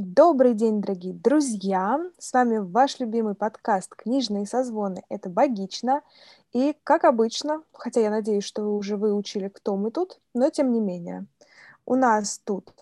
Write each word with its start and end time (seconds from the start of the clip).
Добрый 0.00 0.54
день, 0.54 0.80
дорогие 0.80 1.12
друзья! 1.12 1.98
С 2.18 2.32
вами 2.32 2.58
ваш 2.58 3.00
любимый 3.00 3.34
подкаст 3.34 3.96
«Книжные 3.96 4.46
созвоны». 4.46 5.02
Это 5.08 5.28
«Богично». 5.28 6.02
И, 6.52 6.76
как 6.84 7.02
обычно, 7.02 7.64
хотя 7.72 8.02
я 8.02 8.10
надеюсь, 8.10 8.44
что 8.44 8.62
вы 8.62 8.76
уже 8.76 8.96
выучили, 8.96 9.48
кто 9.48 9.74
мы 9.74 9.90
тут, 9.90 10.20
но 10.34 10.50
тем 10.50 10.70
не 10.70 10.80
менее, 10.80 11.26
у 11.84 11.96
нас 11.96 12.40
тут 12.44 12.72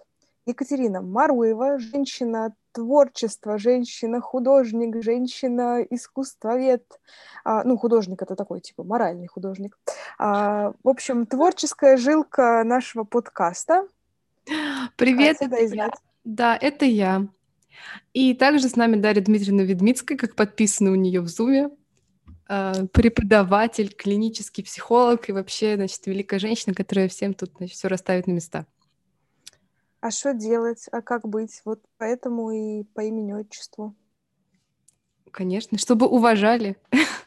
Екатерина 0.44 1.00
Маруева, 1.00 1.78
женщина 1.78 2.54
творчества, 2.72 3.56
женщина-художник, 3.56 5.02
женщина-искусствовед. 5.02 6.84
А, 7.44 7.64
ну, 7.64 7.78
художник— 7.78 8.20
это 8.24 8.36
такой, 8.36 8.60
типа, 8.60 8.84
моральный 8.84 9.26
художник. 9.26 9.78
А, 10.18 10.74
в 10.84 10.88
общем, 10.90 11.24
творческая 11.24 11.96
жилка 11.96 12.62
нашего 12.62 13.04
подкаста. 13.04 13.88
Привет, 14.96 15.38
это 15.40 15.56
я. 15.56 15.90
Да, 16.26 16.58
это 16.60 16.84
я. 16.84 17.28
И 18.12 18.34
также 18.34 18.68
с 18.68 18.74
нами 18.74 18.96
Дарья 18.96 19.22
Дмитриевна 19.22 19.62
Ведмицкая, 19.62 20.18
как 20.18 20.34
подписано 20.34 20.90
у 20.90 20.96
нее 20.96 21.20
в 21.20 21.28
Зуме, 21.28 21.70
а, 22.48 22.86
преподаватель, 22.92 23.94
клинический 23.94 24.64
психолог 24.64 25.28
и 25.28 25.32
вообще, 25.32 25.76
значит, 25.76 26.04
великая 26.04 26.40
женщина, 26.40 26.74
которая 26.74 27.08
всем 27.08 27.32
тут, 27.32 27.52
значит, 27.56 27.76
все 27.76 27.86
расставит 27.86 28.26
на 28.26 28.32
места. 28.32 28.66
А 30.00 30.10
что 30.10 30.34
делать? 30.34 30.88
А 30.90 31.00
как 31.00 31.28
быть? 31.28 31.62
Вот 31.64 31.80
поэтому 31.96 32.50
и 32.50 32.82
по 32.82 33.02
имени-отчеству. 33.02 33.94
Конечно, 35.30 35.78
чтобы 35.78 36.08
уважали. 36.08 36.76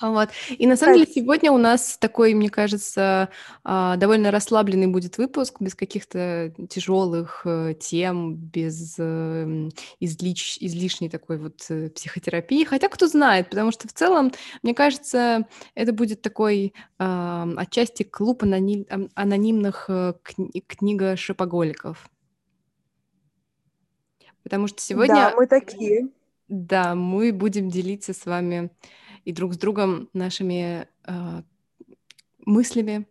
Вот. 0.00 0.30
И 0.56 0.66
на 0.66 0.76
самом 0.76 0.94
деле 0.94 1.06
сегодня 1.12 1.52
у 1.52 1.58
нас 1.58 1.98
такой, 1.98 2.32
мне 2.32 2.48
кажется, 2.48 3.28
а, 3.64 3.96
довольно 3.96 4.30
расслабленный 4.30 4.86
будет 4.86 5.18
выпуск, 5.18 5.56
без 5.60 5.74
каких-то 5.74 6.54
тяжелых 6.70 7.42
э, 7.44 7.74
тем, 7.78 8.36
без 8.36 8.98
эм, 8.98 9.70
излиш... 10.00 10.56
излишней 10.58 11.10
такой 11.10 11.36
вот 11.38 11.66
э, 11.68 11.90
психотерапии. 11.90 12.64
Хотя 12.64 12.88
кто 12.88 13.08
знает, 13.08 13.50
потому 13.50 13.72
что 13.72 13.88
в 13.88 13.92
целом, 13.92 14.32
мне 14.62 14.74
кажется, 14.74 15.46
это 15.74 15.92
будет 15.92 16.22
такой 16.22 16.72
отчасти 16.98 18.02
клуб 18.02 18.42
аноним... 18.42 18.86
анонимных 19.14 19.86
э, 19.88 20.14
кни... 20.22 20.64
книгошопоголиков. 20.66 22.08
Потому 24.42 24.66
что 24.66 24.80
сегодня... 24.80 25.14
Да, 25.14 25.34
мы 25.36 25.46
такие. 25.46 26.08
Да, 26.48 26.94
мы 26.94 27.32
будем 27.32 27.68
делиться 27.68 28.12
с 28.12 28.26
вами 28.26 28.70
и 29.24 29.32
друг 29.32 29.54
с 29.54 29.58
другом 29.58 30.08
нашими 30.12 30.88
э, 31.06 31.42
мыслями, 32.44 33.06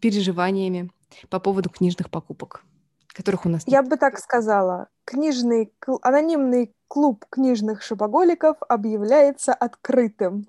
переживаниями 0.00 0.90
по 1.28 1.40
поводу 1.40 1.70
книжных 1.70 2.10
покупок, 2.10 2.64
которых 3.08 3.46
у 3.46 3.48
нас 3.48 3.66
нет. 3.66 3.72
Я 3.72 3.82
бы 3.82 3.96
так 3.96 4.18
сказала. 4.18 4.88
Книжный, 5.04 5.72
анонимный 6.02 6.72
клуб 6.88 7.24
книжных 7.30 7.82
шопоголиков 7.82 8.56
объявляется 8.68 9.52
открытым. 9.52 10.46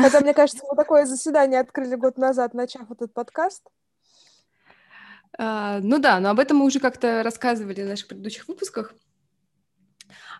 Хотя, 0.00 0.20
мне 0.20 0.32
кажется, 0.32 0.64
мы 0.68 0.76
такое 0.76 1.06
заседание 1.06 1.60
открыли 1.60 1.96
год 1.96 2.18
назад, 2.18 2.54
начав 2.54 2.90
этот 2.90 3.12
подкаст. 3.12 3.62
Uh, 5.38 5.80
ну 5.82 5.98
да, 5.98 6.18
но 6.20 6.30
об 6.30 6.40
этом 6.40 6.58
мы 6.58 6.64
уже 6.64 6.80
как-то 6.80 7.22
рассказывали 7.22 7.82
в 7.82 7.88
наших 7.88 8.08
предыдущих 8.08 8.48
выпусках. 8.48 8.94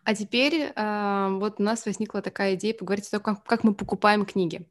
А 0.06 0.14
теперь 0.14 0.72
э, 0.72 1.28
вот 1.32 1.58
у 1.58 1.62
нас 1.64 1.84
возникла 1.84 2.22
такая 2.22 2.54
идея 2.54 2.74
поговорить 2.74 3.08
о 3.08 3.10
том, 3.10 3.20
как, 3.22 3.42
как 3.42 3.64
мы 3.64 3.74
покупаем 3.74 4.24
книги. 4.24 4.64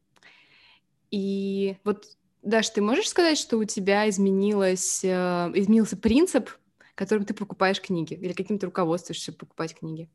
И 1.11 1.75
вот, 1.83 2.05
Даш, 2.41 2.69
ты 2.69 2.81
можешь 2.81 3.09
сказать, 3.09 3.37
что 3.37 3.57
у 3.57 3.65
тебя 3.65 4.07
изменилось, 4.07 5.03
э, 5.03 5.07
изменился 5.53 5.97
принцип, 5.97 6.51
которым 6.95 7.25
ты 7.25 7.33
покупаешь 7.33 7.81
книги? 7.81 8.13
Или 8.13 8.31
каким 8.31 8.59
то 8.59 8.67
руководствуешься 8.67 9.33
покупать 9.33 9.77
книги? 9.77 10.09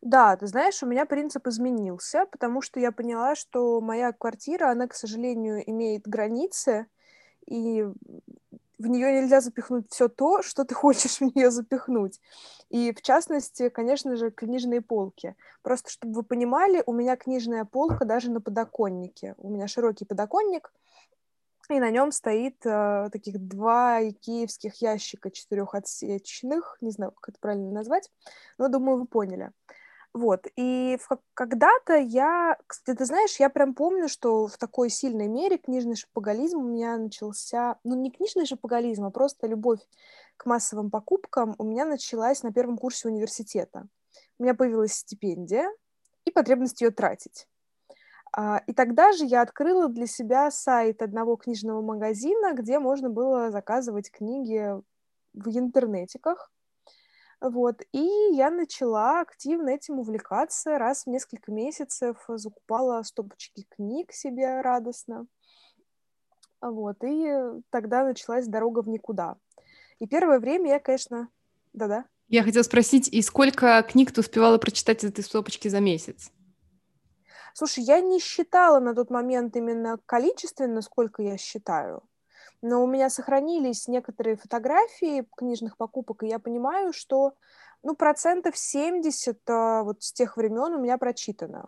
Да, 0.00 0.36
ты 0.36 0.48
знаешь, 0.48 0.82
у 0.82 0.86
меня 0.86 1.06
принцип 1.06 1.46
изменился, 1.46 2.26
потому 2.32 2.62
что 2.62 2.80
я 2.80 2.90
поняла, 2.90 3.36
что 3.36 3.80
моя 3.80 4.12
квартира, 4.12 4.72
она, 4.72 4.88
к 4.88 4.94
сожалению, 4.94 5.62
имеет 5.70 6.08
границы, 6.08 6.88
и 7.46 7.86
в 8.80 8.86
нее 8.86 9.12
нельзя 9.12 9.40
запихнуть 9.40 9.90
все 9.90 10.08
то, 10.08 10.42
что 10.42 10.64
ты 10.64 10.74
хочешь 10.82 11.20
в 11.20 11.36
нее 11.36 11.50
запихнуть. 11.50 12.20
И 12.70 12.92
в 12.92 13.02
частности, 13.02 13.68
конечно 13.68 14.16
же, 14.16 14.30
книжные 14.30 14.80
полки. 14.80 15.36
Просто 15.62 15.90
чтобы 15.90 16.14
вы 16.14 16.22
понимали, 16.22 16.82
у 16.86 16.92
меня 16.92 17.16
книжная 17.16 17.64
полка 17.64 18.04
даже 18.04 18.30
на 18.30 18.40
подоконнике. 18.40 19.34
У 19.38 19.50
меня 19.50 19.68
широкий 19.68 20.04
подоконник, 20.04 20.72
и 21.68 21.78
на 21.78 21.90
нем 21.90 22.10
стоит 22.10 22.56
э, 22.64 23.10
таких 23.12 23.38
два 23.38 24.02
икеевских 24.02 24.74
ящика 24.82 25.30
четырехотсечных, 25.30 26.78
не 26.80 26.90
знаю, 26.90 27.12
как 27.12 27.28
это 27.28 27.38
правильно 27.38 27.70
назвать, 27.70 28.10
но 28.58 28.68
думаю, 28.68 28.98
вы 28.98 29.06
поняли. 29.06 29.52
Вот, 30.12 30.46
и 30.56 30.98
когда-то 31.34 31.94
я, 31.96 32.56
кстати, 32.66 32.98
ты 32.98 33.04
знаешь, 33.04 33.36
я 33.38 33.48
прям 33.48 33.74
помню, 33.74 34.08
что 34.08 34.48
в 34.48 34.58
такой 34.58 34.90
сильной 34.90 35.28
мере 35.28 35.56
книжный 35.56 35.94
шопоголизм 35.94 36.58
у 36.58 36.68
меня 36.68 36.96
начался, 36.96 37.78
ну, 37.84 37.94
не 37.94 38.10
книжный 38.10 38.44
шопоголизм, 38.44 39.04
а 39.04 39.10
просто 39.10 39.46
любовь 39.46 39.78
к 40.36 40.46
массовым 40.46 40.90
покупкам 40.90 41.54
у 41.58 41.64
меня 41.64 41.84
началась 41.84 42.42
на 42.42 42.52
первом 42.52 42.76
курсе 42.76 43.06
университета. 43.08 43.86
У 44.38 44.42
меня 44.42 44.54
появилась 44.54 44.94
стипендия 44.94 45.70
и 46.24 46.32
потребность 46.32 46.80
ее 46.80 46.90
тратить. 46.90 47.46
А, 48.32 48.62
и 48.66 48.72
тогда 48.72 49.12
же 49.12 49.24
я 49.24 49.42
открыла 49.42 49.88
для 49.88 50.06
себя 50.06 50.50
сайт 50.50 51.02
одного 51.02 51.36
книжного 51.36 51.82
магазина, 51.82 52.54
где 52.54 52.78
можно 52.78 53.10
было 53.10 53.50
заказывать 53.50 54.10
книги 54.10 54.74
в 55.34 55.48
интернетиках. 55.48 56.50
Вот, 57.40 57.80
и 57.92 58.06
я 58.32 58.50
начала 58.50 59.20
активно 59.20 59.70
этим 59.70 59.98
увлекаться, 59.98 60.78
раз 60.78 61.04
в 61.04 61.06
несколько 61.08 61.50
месяцев 61.50 62.18
закупала 62.28 63.02
стопочки 63.02 63.66
книг 63.70 64.12
себе 64.12 64.60
радостно. 64.60 65.26
Вот, 66.60 66.98
и 67.02 67.32
тогда 67.70 68.04
началась 68.04 68.46
дорога 68.46 68.82
в 68.82 68.88
никуда. 68.88 69.36
И 69.98 70.06
первое 70.06 70.38
время 70.38 70.70
я, 70.70 70.78
конечно... 70.78 71.28
Да-да. 71.72 72.04
Я 72.28 72.42
хотела 72.42 72.62
спросить, 72.62 73.08
и 73.08 73.22
сколько 73.22 73.82
книг 73.88 74.12
ты 74.12 74.20
успевала 74.20 74.58
прочитать 74.58 75.02
из 75.02 75.10
этой 75.10 75.24
стопочки 75.24 75.68
за 75.68 75.80
месяц? 75.80 76.30
Слушай, 77.54 77.84
я 77.84 78.00
не 78.00 78.20
считала 78.20 78.80
на 78.80 78.94
тот 78.94 79.08
момент 79.08 79.56
именно 79.56 79.98
количественно, 80.04 80.82
сколько 80.82 81.22
я 81.22 81.38
считаю 81.38 82.02
но 82.62 82.82
у 82.82 82.86
меня 82.86 83.08
сохранились 83.10 83.88
некоторые 83.88 84.36
фотографии 84.36 85.26
книжных 85.36 85.76
покупок, 85.76 86.22
и 86.22 86.28
я 86.28 86.38
понимаю, 86.38 86.92
что 86.92 87.34
ну, 87.82 87.94
процентов 87.94 88.56
70 88.56 89.38
а, 89.48 89.82
вот 89.82 90.02
с 90.02 90.12
тех 90.12 90.36
времен 90.36 90.74
у 90.74 90.80
меня 90.80 90.98
прочитано. 90.98 91.66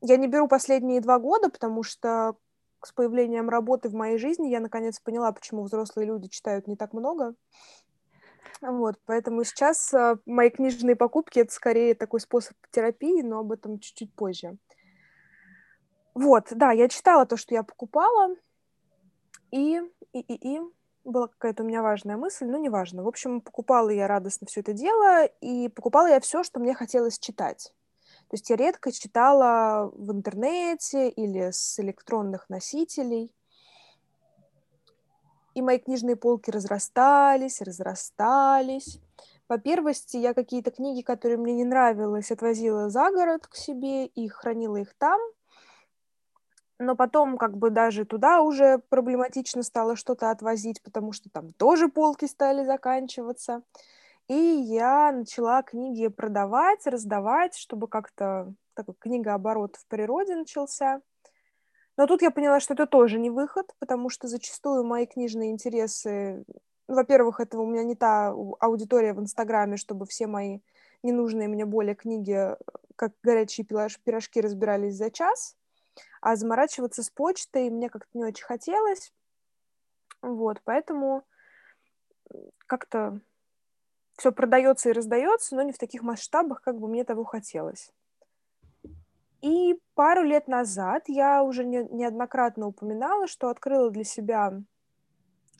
Я 0.00 0.16
не 0.16 0.28
беру 0.28 0.46
последние 0.46 1.00
два 1.00 1.18
года, 1.18 1.48
потому 1.48 1.82
что 1.82 2.36
с 2.84 2.92
появлением 2.92 3.48
работы 3.48 3.88
в 3.88 3.94
моей 3.94 4.18
жизни 4.18 4.48
я 4.48 4.60
наконец 4.60 5.00
поняла, 5.00 5.32
почему 5.32 5.64
взрослые 5.64 6.06
люди 6.06 6.28
читают 6.28 6.68
не 6.68 6.76
так 6.76 6.92
много. 6.92 7.34
Вот, 8.60 8.96
поэтому 9.06 9.44
сейчас 9.44 9.92
а, 9.94 10.18
мои 10.26 10.50
книжные 10.50 10.96
покупки 10.96 11.38
это 11.38 11.52
скорее 11.52 11.94
такой 11.94 12.20
способ 12.20 12.56
терапии, 12.70 13.22
но 13.22 13.40
об 13.40 13.52
этом 13.52 13.78
чуть-чуть 13.78 14.14
позже. 14.14 14.56
Вот, 16.14 16.48
да, 16.50 16.72
я 16.72 16.88
читала 16.88 17.26
то, 17.26 17.36
что 17.36 17.54
я 17.54 17.62
покупала, 17.62 18.34
и, 19.50 19.80
и, 20.12 20.20
и, 20.20 20.56
и 20.56 20.60
была 21.04 21.28
какая-то 21.28 21.62
у 21.62 21.66
меня 21.66 21.82
важная 21.82 22.16
мысль, 22.16 22.46
но 22.46 22.58
неважно. 22.58 23.02
В 23.02 23.08
общем, 23.08 23.40
покупала 23.40 23.90
я 23.90 24.06
радостно 24.06 24.46
все 24.46 24.60
это 24.60 24.72
дело, 24.72 25.24
и 25.40 25.68
покупала 25.68 26.06
я 26.06 26.20
все, 26.20 26.42
что 26.42 26.60
мне 26.60 26.74
хотелось 26.74 27.18
читать. 27.18 27.72
То 28.28 28.34
есть 28.34 28.50
я 28.50 28.56
редко 28.56 28.92
читала 28.92 29.90
в 29.94 30.12
интернете 30.12 31.08
или 31.08 31.50
с 31.50 31.78
электронных 31.80 32.48
носителей. 32.50 33.32
И 35.54 35.62
мои 35.62 35.78
книжные 35.78 36.14
полки 36.14 36.50
разрастались, 36.50 37.62
разрастались. 37.62 39.00
По 39.46 39.58
первости, 39.58 40.18
я 40.18 40.34
какие-то 40.34 40.70
книги, 40.70 41.00
которые 41.00 41.38
мне 41.38 41.54
не 41.54 41.64
нравились, 41.64 42.30
отвозила 42.30 42.90
за 42.90 43.10
город 43.10 43.46
к 43.46 43.56
себе 43.56 44.06
и 44.06 44.28
хранила 44.28 44.76
их 44.76 44.94
там– 44.94 45.18
но 46.78 46.94
потом 46.94 47.36
как 47.38 47.56
бы 47.56 47.70
даже 47.70 48.04
туда 48.04 48.40
уже 48.40 48.78
проблематично 48.88 49.62
стало 49.62 49.96
что-то 49.96 50.30
отвозить, 50.30 50.82
потому 50.82 51.12
что 51.12 51.28
там 51.28 51.52
тоже 51.52 51.88
полки 51.88 52.26
стали 52.26 52.64
заканчиваться. 52.64 53.62
И 54.28 54.34
я 54.34 55.10
начала 55.10 55.62
книги 55.62 56.08
продавать, 56.08 56.86
раздавать, 56.86 57.56
чтобы 57.56 57.88
как-то 57.88 58.52
такой 58.74 58.94
книгооборот 58.98 59.76
в 59.76 59.86
природе 59.88 60.36
начался. 60.36 61.00
Но 61.96 62.06
тут 62.06 62.22
я 62.22 62.30
поняла, 62.30 62.60
что 62.60 62.74
это 62.74 62.86
тоже 62.86 63.18
не 63.18 63.30
выход, 63.30 63.74
потому 63.80 64.08
что 64.08 64.28
зачастую 64.28 64.84
мои 64.84 65.06
книжные 65.06 65.50
интересы... 65.50 66.44
Ну, 66.86 66.94
во-первых, 66.94 67.40
это 67.40 67.58
у 67.58 67.66
меня 67.66 67.82
не 67.82 67.96
та 67.96 68.28
аудитория 68.60 69.14
в 69.14 69.20
Инстаграме, 69.20 69.76
чтобы 69.76 70.06
все 70.06 70.26
мои 70.26 70.60
ненужные 71.02 71.48
мне 71.48 71.64
более 71.64 71.94
книги, 71.94 72.56
как 72.96 73.12
горячие 73.22 73.66
пирожки, 73.66 74.40
разбирались 74.40 74.94
за 74.94 75.10
час 75.10 75.57
а 76.20 76.36
заморачиваться 76.36 77.02
с 77.02 77.10
почтой 77.10 77.70
мне 77.70 77.88
как-то 77.88 78.10
не 78.16 78.24
очень 78.24 78.44
хотелось. 78.44 79.12
Вот, 80.22 80.60
поэтому 80.64 81.24
как-то 82.66 83.20
все 84.16 84.32
продается 84.32 84.90
и 84.90 84.92
раздается, 84.92 85.54
но 85.54 85.62
не 85.62 85.72
в 85.72 85.78
таких 85.78 86.02
масштабах, 86.02 86.60
как 86.62 86.78
бы 86.78 86.88
мне 86.88 87.04
того 87.04 87.24
хотелось. 87.24 87.92
И 89.40 89.80
пару 89.94 90.24
лет 90.24 90.48
назад 90.48 91.04
я 91.06 91.42
уже 91.44 91.64
не, 91.64 91.84
неоднократно 91.84 92.66
упоминала, 92.66 93.26
что 93.26 93.48
открыла 93.48 93.90
для 93.90 94.04
себя... 94.04 94.60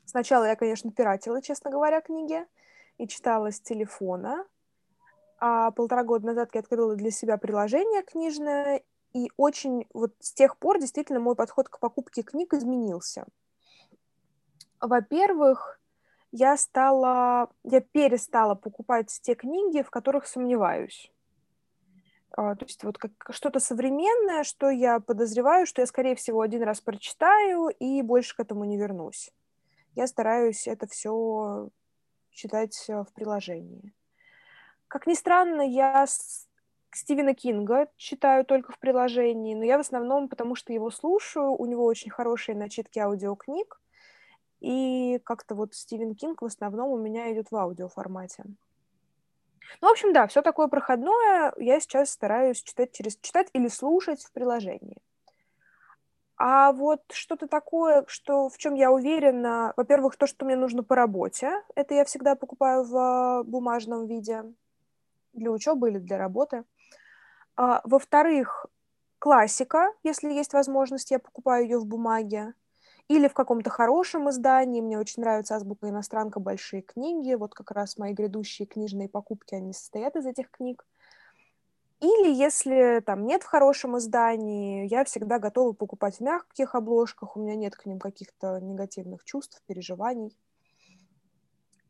Сначала 0.05 0.45
я, 0.45 0.57
конечно, 0.57 0.91
пиратила, 0.91 1.43
честно 1.43 1.71
говоря, 1.71 2.01
книги 2.01 2.45
и 2.97 3.07
читала 3.07 3.53
с 3.53 3.61
телефона. 3.61 4.47
А 5.39 5.71
полтора 5.71 6.03
года 6.03 6.27
назад 6.27 6.51
я 6.55 6.61
открыла 6.61 6.97
для 6.97 7.11
себя 7.11 7.37
приложение 7.37 8.03
книжное, 8.03 8.83
и 9.13 9.31
очень 9.37 9.87
вот 9.93 10.15
с 10.21 10.33
тех 10.33 10.59
пор 10.59 10.79
действительно 10.79 11.21
мой 11.21 11.35
подход 11.35 11.69
к 11.69 11.79
покупке 11.79 12.23
книг 12.23 12.55
изменился. 12.55 13.27
Во-первых, 14.81 15.81
я 16.31 16.57
стала, 16.57 17.51
я 17.65 17.81
перестала 17.81 18.55
покупать 18.55 19.19
те 19.23 19.35
книги, 19.35 19.83
в 19.83 19.91
которых 19.91 20.27
сомневаюсь. 20.27 21.11
А, 22.33 22.55
то 22.55 22.67
есть 22.67 22.85
вот 22.85 22.99
как 22.99 23.13
что-то 23.31 23.61
современное, 23.61 24.45
что 24.45 24.69
я 24.69 25.01
подозреваю, 25.01 25.67
что 25.67 25.81
я, 25.81 25.87
скорее 25.87 26.15
всего, 26.15 26.41
один 26.41 26.63
раз 26.63 26.81
прочитаю 26.81 27.69
и 27.69 28.03
больше 28.03 28.37
к 28.37 28.41
этому 28.41 28.65
не 28.65 28.77
вернусь. 28.77 29.33
Я 29.95 30.07
стараюсь 30.07 30.69
это 30.69 30.87
все 30.87 31.71
читать 32.31 32.85
э, 32.89 33.03
в 33.03 33.13
приложении. 33.15 33.93
Как 34.87 35.07
ни 35.07 35.15
странно, 35.15 35.63
я 35.63 36.07
Стивена 36.91 37.35
Кинга 37.35 37.89
читаю 37.97 38.45
только 38.45 38.73
в 38.73 38.79
приложении, 38.79 39.55
но 39.55 39.65
я 39.65 39.77
в 39.77 39.81
основном 39.81 40.29
потому, 40.29 40.55
что 40.55 40.73
его 40.73 40.91
слушаю, 40.91 41.53
у 41.53 41.67
него 41.67 41.85
очень 41.85 42.11
хорошие 42.11 42.57
начитки 42.57 42.99
аудиокниг, 42.99 43.81
и 44.61 45.21
как-то 45.25 45.55
вот 45.55 45.75
Стивен 45.75 46.15
Кинг 46.15 46.43
в 46.43 46.47
основном 46.47 46.91
у 46.91 46.99
меня 46.99 47.33
идет 47.33 47.51
в 47.51 47.57
аудиоформате. 47.57 48.45
Ну, 49.81 49.89
в 49.89 49.93
общем, 49.93 50.13
да, 50.13 50.27
все 50.27 50.43
такое 50.43 50.69
проходное 50.69 51.53
я 51.59 51.81
сейчас 51.81 52.11
стараюсь 52.11 52.63
читать 52.63 52.93
через 52.93 53.17
читать 53.19 53.49
или 53.53 53.69
слушать 53.69 54.23
в 54.25 54.33
приложении. 54.33 54.97
А 56.37 56.73
вот 56.73 57.03
что-то 57.13 57.49
такое, 57.49 58.05
что 58.07 58.49
в 58.49 58.57
чем 58.59 58.75
я 58.75 58.93
уверена, 58.93 59.75
во-первых, 59.77 60.17
то, 60.17 60.27
что 60.27 60.45
мне 60.45 60.55
нужно 60.55 60.85
по 60.85 60.95
работе, 60.95 61.51
это 61.75 61.95
я 61.95 62.05
всегда 62.05 62.37
покупаю 62.37 62.85
в 62.85 63.43
бумажном 63.45 64.07
виде 64.07 64.45
для 65.33 65.51
учебы 65.51 65.91
или 65.91 65.99
для 65.99 66.17
работы. 66.17 66.65
А, 67.59 67.81
во-вторых, 67.83 68.67
классика, 69.19 69.93
если 70.05 70.33
есть 70.33 70.53
возможность, 70.53 71.11
я 71.11 71.19
покупаю 71.19 71.65
ее 71.65 71.79
в 71.81 71.87
бумаге 71.87 72.55
или 73.09 73.27
в 73.27 73.35
каком-то 73.35 73.69
хорошем 73.69 74.31
издании. 74.31 74.81
Мне 74.81 74.97
очень 74.97 75.23
нравится 75.23 75.57
азбука 75.57 75.89
иностранка 75.89 76.39
«Большие 76.39 76.83
книги». 76.83 77.35
Вот 77.35 77.55
как 77.55 77.73
раз 77.73 77.99
мои 77.99 78.13
грядущие 78.13 78.67
книжные 78.67 79.09
покупки, 79.09 79.57
они 79.57 79.73
состоят 79.73 80.15
из 80.15 80.25
этих 80.27 80.53
книг. 80.53 80.87
Или 81.99 82.33
если 82.33 83.03
там 83.05 83.27
нет 83.27 83.43
в 83.43 83.47
хорошем 83.47 83.99
издании, 83.99 84.87
я 84.87 85.03
всегда 85.03 85.41
готова 85.41 85.73
покупать 85.73 86.19
в 86.19 86.21
мягких 86.21 86.77
обложках, 86.77 87.37
у 87.37 87.41
меня 87.41 87.57
нет 87.57 87.75
к 87.75 87.87
ним 87.87 87.99
каких-то 87.99 88.61
негативных 88.61 89.25
чувств, 89.25 89.61
переживаний. 89.67 90.39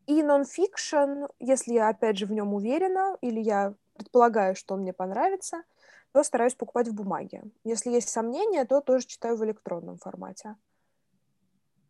И 0.07 0.23
нон-фикшн, 0.23 1.27
если 1.39 1.75
я, 1.75 1.91
опять 1.91 2.17
же, 2.17 2.25
в 2.25 2.33
нем 2.33 2.55
уверена, 2.55 3.19
или 3.21 3.41
я 3.41 3.75
предполагаю, 3.99 4.57
что 4.57 4.75
он 4.75 4.81
мне 4.81 4.93
понравится, 4.93 5.63
то 6.13 6.23
стараюсь 6.23 6.55
покупать 6.55 6.89
в 6.89 6.95
бумаге. 6.95 7.43
Если 7.65 7.91
есть 7.91 8.09
сомнения, 8.09 8.65
то 8.65 8.81
тоже 8.81 9.07
читаю 9.07 9.37
в 9.37 9.45
электронном 9.45 9.99
формате. 9.99 10.57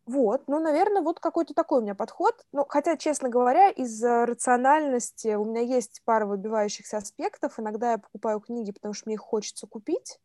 Вот, 0.06 0.48
ну, 0.48 0.58
наверное, 0.58 1.02
вот 1.02 1.20
какой-то 1.20 1.52
такой 1.52 1.80
у 1.80 1.82
меня 1.82 1.94
подход. 1.94 2.34
Ну, 2.52 2.64
хотя, 2.66 2.96
честно 2.96 3.28
говоря, 3.28 3.68
из-за 3.68 4.24
рациональности 4.24 5.34
у 5.34 5.44
меня 5.44 5.60
есть 5.60 6.00
пара 6.06 6.24
выбивающихся 6.24 6.96
аспектов. 6.96 7.60
Иногда 7.60 7.92
я 7.92 7.98
покупаю 7.98 8.40
книги, 8.40 8.72
потому 8.72 8.94
что 8.94 9.06
мне 9.06 9.16
их 9.16 9.20
хочется 9.20 9.66
купить. 9.66 10.18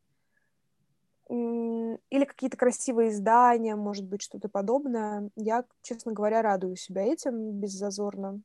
Или 1.29 2.25
какие-то 2.25 2.55
красивые 2.55 3.09
издания, 3.09 3.75
может 3.75 4.05
быть, 4.05 4.21
что-то 4.21 4.47
подобное. 4.47 5.29
Я, 5.35 5.65
честно 5.81 6.13
говоря, 6.13 6.41
радую 6.41 6.77
себя 6.77 7.03
этим 7.03 7.51
беззазорно. 7.51 8.39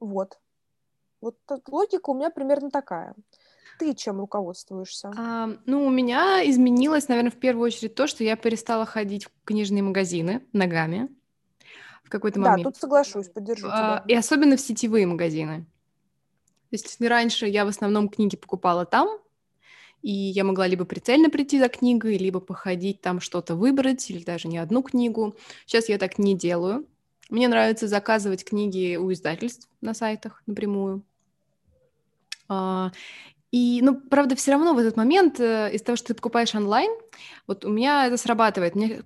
Вот. 0.00 0.40
Вот 1.24 1.38
логика 1.68 2.10
у 2.10 2.14
меня 2.14 2.28
примерно 2.28 2.70
такая. 2.70 3.14
Ты 3.78 3.94
чем 3.94 4.20
руководствуешься? 4.20 5.10
А, 5.16 5.48
ну, 5.64 5.86
у 5.86 5.90
меня 5.90 6.48
изменилось, 6.48 7.08
наверное, 7.08 7.30
в 7.30 7.38
первую 7.38 7.64
очередь 7.64 7.94
то, 7.94 8.06
что 8.06 8.22
я 8.22 8.36
перестала 8.36 8.84
ходить 8.84 9.24
в 9.24 9.30
книжные 9.46 9.82
магазины 9.82 10.46
ногами 10.52 11.08
в 12.02 12.10
какой-то 12.10 12.40
момент. 12.40 12.64
Да, 12.64 12.70
тут 12.70 12.76
соглашусь, 12.76 13.30
поддержу 13.30 13.68
а, 13.70 14.02
тебя. 14.02 14.04
И 14.06 14.18
особенно 14.18 14.58
в 14.58 14.60
сетевые 14.60 15.06
магазины. 15.06 15.64
То 16.68 16.76
есть 16.76 17.00
раньше 17.00 17.46
я 17.46 17.64
в 17.64 17.68
основном 17.68 18.10
книги 18.10 18.36
покупала 18.36 18.84
там, 18.84 19.08
и 20.02 20.12
я 20.12 20.44
могла 20.44 20.66
либо 20.66 20.84
прицельно 20.84 21.30
прийти 21.30 21.58
за 21.58 21.70
книгой, 21.70 22.18
либо 22.18 22.38
походить 22.38 23.00
там 23.00 23.20
что-то 23.20 23.54
выбрать, 23.54 24.10
или 24.10 24.22
даже 24.22 24.48
не 24.48 24.58
одну 24.58 24.82
книгу. 24.82 25.36
Сейчас 25.64 25.88
я 25.88 25.96
так 25.96 26.18
не 26.18 26.36
делаю. 26.36 26.86
Мне 27.30 27.48
нравится 27.48 27.88
заказывать 27.88 28.44
книги 28.44 28.96
у 28.96 29.10
издательств 29.10 29.68
на 29.80 29.94
сайтах 29.94 30.42
напрямую. 30.46 31.02
А, 32.48 32.90
и, 33.54 33.82
ну, 33.82 33.94
правда, 33.94 34.34
все 34.34 34.50
равно 34.50 34.74
в 34.74 34.78
этот 34.78 34.96
момент 34.96 35.38
э, 35.38 35.70
из 35.72 35.80
того, 35.80 35.94
что 35.94 36.08
ты 36.08 36.14
покупаешь 36.14 36.56
онлайн, 36.56 36.90
вот 37.46 37.64
у 37.64 37.68
меня 37.68 38.04
это 38.08 38.16
срабатывает. 38.16 38.74
Мне 38.74 39.02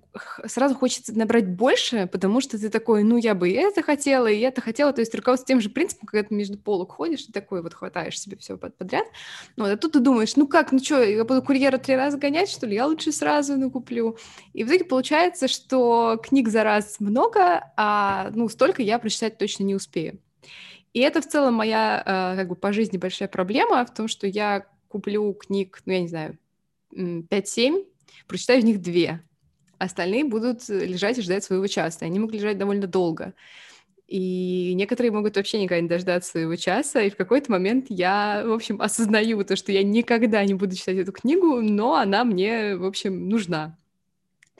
сразу 0.47 0.73
хочется 0.73 1.15
набрать 1.15 1.47
больше, 1.47 2.09
потому 2.11 2.41
что 2.41 2.57
ты 2.57 2.69
такой, 2.71 3.03
ну, 3.03 3.17
я 3.17 3.35
бы 3.35 3.47
и 3.47 3.53
это 3.53 3.83
хотела, 3.83 4.25
и 4.25 4.39
это 4.39 4.59
хотела. 4.59 4.91
То 4.91 5.01
есть 5.01 5.13
руководство 5.13 5.45
тем 5.45 5.61
же 5.61 5.69
принципом, 5.69 6.07
когда 6.07 6.27
ты 6.27 6.33
между 6.33 6.57
полок 6.57 6.93
ходишь, 6.93 7.25
и 7.29 7.31
такой 7.31 7.61
вот 7.61 7.75
хватаешь 7.75 8.19
себе 8.19 8.37
все 8.37 8.57
подряд. 8.57 9.05
Ну, 9.55 9.65
вот, 9.65 9.71
а 9.73 9.77
тут 9.77 9.91
ты 9.91 9.99
думаешь, 9.99 10.35
ну 10.35 10.47
как, 10.47 10.71
ну 10.71 10.79
что, 10.79 11.03
я 11.03 11.23
буду 11.25 11.43
курьера 11.43 11.77
три 11.77 11.95
раза 11.95 12.17
гонять, 12.17 12.49
что 12.49 12.65
ли? 12.65 12.73
Я 12.73 12.87
лучше 12.87 13.11
сразу 13.11 13.55
накуплю. 13.55 14.17
И 14.53 14.63
в 14.63 14.67
итоге 14.69 14.85
получается, 14.85 15.47
что 15.47 16.19
книг 16.23 16.49
за 16.49 16.63
раз 16.63 16.99
много, 16.99 17.71
а, 17.77 18.31
ну, 18.33 18.49
столько 18.49 18.81
я 18.81 18.97
прочитать 18.97 19.37
точно 19.37 19.61
не 19.61 19.75
успею. 19.75 20.19
И 20.93 20.99
это 20.99 21.21
в 21.21 21.27
целом 21.27 21.55
моя, 21.55 22.01
э, 22.05 22.37
как 22.37 22.47
бы, 22.47 22.55
по 22.55 22.73
жизни 22.73 22.97
большая 22.97 23.27
проблема 23.27 23.85
в 23.85 23.93
том, 23.93 24.07
что 24.07 24.27
я 24.27 24.65
куплю 24.87 25.33
книг, 25.33 25.81
ну, 25.85 25.93
я 25.93 26.01
не 26.01 26.07
знаю, 26.07 26.37
5-7, 26.91 27.85
прочитаю 28.27 28.59
из 28.59 28.65
них 28.65 28.81
две. 28.81 29.21
Остальные 29.77 30.25
будут 30.25 30.67
лежать 30.67 31.17
и 31.17 31.21
ждать 31.21 31.43
своего 31.43 31.67
часа. 31.67 32.05
Они 32.05 32.19
могут 32.19 32.35
лежать 32.35 32.57
довольно 32.57 32.87
долго. 32.87 33.33
И 34.07 34.73
некоторые 34.73 35.11
могут 35.11 35.35
вообще 35.35 35.61
никогда 35.61 35.81
не 35.81 35.87
дождаться 35.87 36.31
своего 36.31 36.55
часа, 36.55 36.99
и 37.01 37.11
в 37.11 37.15
какой-то 37.15 37.51
момент 37.51 37.85
я, 37.89 38.41
в 38.43 38.51
общем, 38.51 38.81
осознаю 38.81 39.43
то, 39.45 39.55
что 39.55 39.71
я 39.71 39.83
никогда 39.83 40.43
не 40.43 40.55
буду 40.55 40.75
читать 40.75 40.97
эту 40.97 41.11
книгу, 41.11 41.61
но 41.61 41.93
она 41.95 42.23
мне, 42.23 42.75
в 42.75 42.85
общем, 42.85 43.29
нужна. 43.29 43.77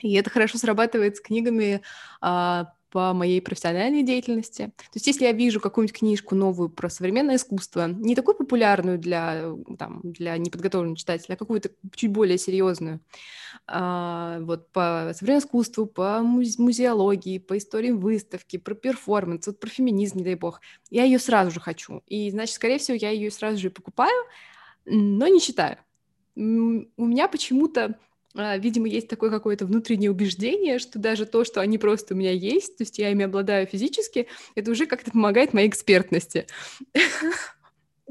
И 0.03 0.13
это 0.13 0.29
хорошо 0.29 0.59
срабатывает 0.59 1.17
с 1.17 1.21
книгами 1.21 1.81
а, 2.21 2.73
по 2.91 3.13
моей 3.13 3.41
профессиональной 3.41 4.03
деятельности. 4.03 4.71
То 4.77 4.95
есть 4.95 5.07
если 5.07 5.25
я 5.25 5.31
вижу 5.31 5.59
какую-нибудь 5.59 5.97
книжку 5.97 6.35
новую 6.35 6.69
про 6.69 6.89
современное 6.89 7.35
искусство, 7.35 7.87
не 7.87 8.15
такую 8.15 8.35
популярную 8.35 8.97
для, 8.97 9.53
там, 9.77 10.01
для 10.03 10.37
неподготовленного 10.37 10.97
читателя, 10.97 11.35
а 11.35 11.37
какую-то 11.37 11.69
чуть 11.95 12.11
более 12.11 12.37
серьезную, 12.37 12.99
а, 13.67 14.39
вот 14.41 14.71
по 14.71 15.11
современному 15.13 15.45
искусству, 15.45 15.85
по 15.85 16.21
музеологии, 16.21 17.37
по 17.37 17.57
истории 17.57 17.91
выставки, 17.91 18.57
про 18.57 18.73
перформанс, 18.73 19.47
вот 19.47 19.59
про 19.59 19.69
феминизм, 19.69 20.17
не 20.17 20.23
дай 20.23 20.35
бог, 20.35 20.61
я 20.89 21.03
ее 21.03 21.19
сразу 21.19 21.51
же 21.51 21.59
хочу. 21.59 22.01
И, 22.07 22.31
значит, 22.31 22.55
скорее 22.55 22.79
всего, 22.79 22.97
я 22.99 23.11
ее 23.11 23.31
сразу 23.31 23.57
же 23.57 23.69
покупаю, 23.69 24.25
но 24.85 25.27
не 25.27 25.39
читаю. 25.39 25.77
У 26.35 26.41
меня 26.41 27.27
почему-то 27.27 27.99
видимо, 28.57 28.87
есть 28.87 29.07
такое 29.07 29.29
какое-то 29.29 29.65
внутреннее 29.65 30.11
убеждение, 30.11 30.79
что 30.79 30.99
даже 30.99 31.25
то, 31.25 31.43
что 31.43 31.61
они 31.61 31.77
просто 31.77 32.13
у 32.13 32.17
меня 32.17 32.31
есть, 32.31 32.77
то 32.77 32.83
есть 32.83 32.97
я 32.99 33.11
ими 33.11 33.25
обладаю 33.25 33.67
физически, 33.67 34.27
это 34.55 34.71
уже 34.71 34.85
как-то 34.85 35.11
помогает 35.11 35.53
моей 35.53 35.67
экспертности. 35.67 36.47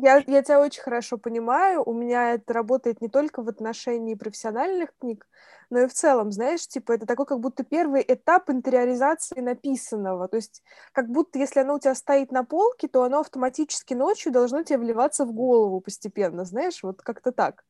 Я, 0.01 0.23
я 0.29 0.43
тебя 0.45 0.61
очень 0.61 0.83
хорошо 0.83 1.19
понимаю. 1.19 1.83
У 1.85 1.93
меня 1.93 2.35
это 2.35 2.53
работает 2.53 3.01
не 3.01 3.09
только 3.09 3.43
в 3.43 3.49
отношении 3.49 4.15
профессиональных 4.15 4.91
книг, 4.97 5.27
но 5.71 5.81
и 5.81 5.87
в 5.89 5.93
целом, 5.93 6.31
знаешь, 6.31 6.69
типа 6.69 6.93
это 6.93 7.05
такой 7.05 7.27
как 7.27 7.41
будто 7.41 7.65
первый 7.65 8.05
этап 8.07 8.49
интериоризации 8.49 9.41
написанного. 9.41 10.29
То 10.29 10.37
есть 10.37 10.63
как 10.93 11.09
будто 11.09 11.41
если 11.41 11.61
оно 11.61 11.75
у 11.75 11.79
тебя 11.81 11.97
стоит 11.97 12.31
на 12.31 12.45
полке, 12.45 12.87
то 12.87 13.03
оно 13.03 13.21
автоматически 13.21 13.95
ночью 13.95 14.31
должно 14.31 14.63
тебе 14.63 14.79
вливаться 14.79 15.25
в 15.25 15.33
голову 15.33 15.81
постепенно, 15.81 16.45
знаешь, 16.45 16.83
вот 16.85 17.03
как-то 17.03 17.33
так. 17.33 17.65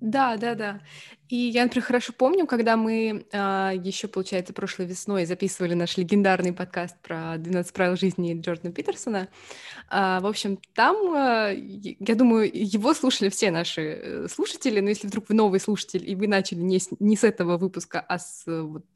Да, 0.00 0.36
да, 0.36 0.54
да. 0.54 0.80
И 1.28 1.36
я, 1.36 1.64
например, 1.64 1.84
хорошо 1.84 2.12
помню, 2.16 2.46
когда 2.46 2.76
мы 2.76 3.26
а, 3.32 3.72
еще, 3.72 4.08
получается, 4.08 4.52
прошлой 4.52 4.86
весной 4.86 5.26
записывали 5.26 5.74
наш 5.74 5.96
легендарный 5.96 6.52
подкаст 6.52 6.96
про 7.02 7.36
12 7.36 7.72
правил 7.72 7.96
жизни 7.96 8.40
Джордана 8.40 8.72
Питерсона. 8.72 9.28
А, 9.90 10.20
в 10.20 10.26
общем, 10.26 10.58
там, 10.74 10.96
а, 11.14 11.50
я 11.50 12.14
думаю, 12.14 12.50
его 12.52 12.94
слушали 12.94 13.28
все 13.28 13.50
наши 13.50 13.82
э, 13.82 14.28
слушатели, 14.28 14.80
но 14.80 14.88
если 14.88 15.08
вдруг 15.08 15.28
вы 15.28 15.34
новый 15.34 15.60
слушатель, 15.60 16.08
и 16.08 16.14
вы 16.14 16.28
начали 16.28 16.60
не 16.60 16.78
с, 16.78 16.88
не 16.98 17.16
с 17.16 17.24
этого 17.24 17.58
выпуска, 17.58 18.00
а 18.00 18.18
с 18.18 18.44
вот, 18.46 18.86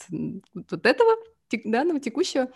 вот 0.70 0.86
этого, 0.86 1.16
данного 1.64 2.00
текущего, 2.00 2.48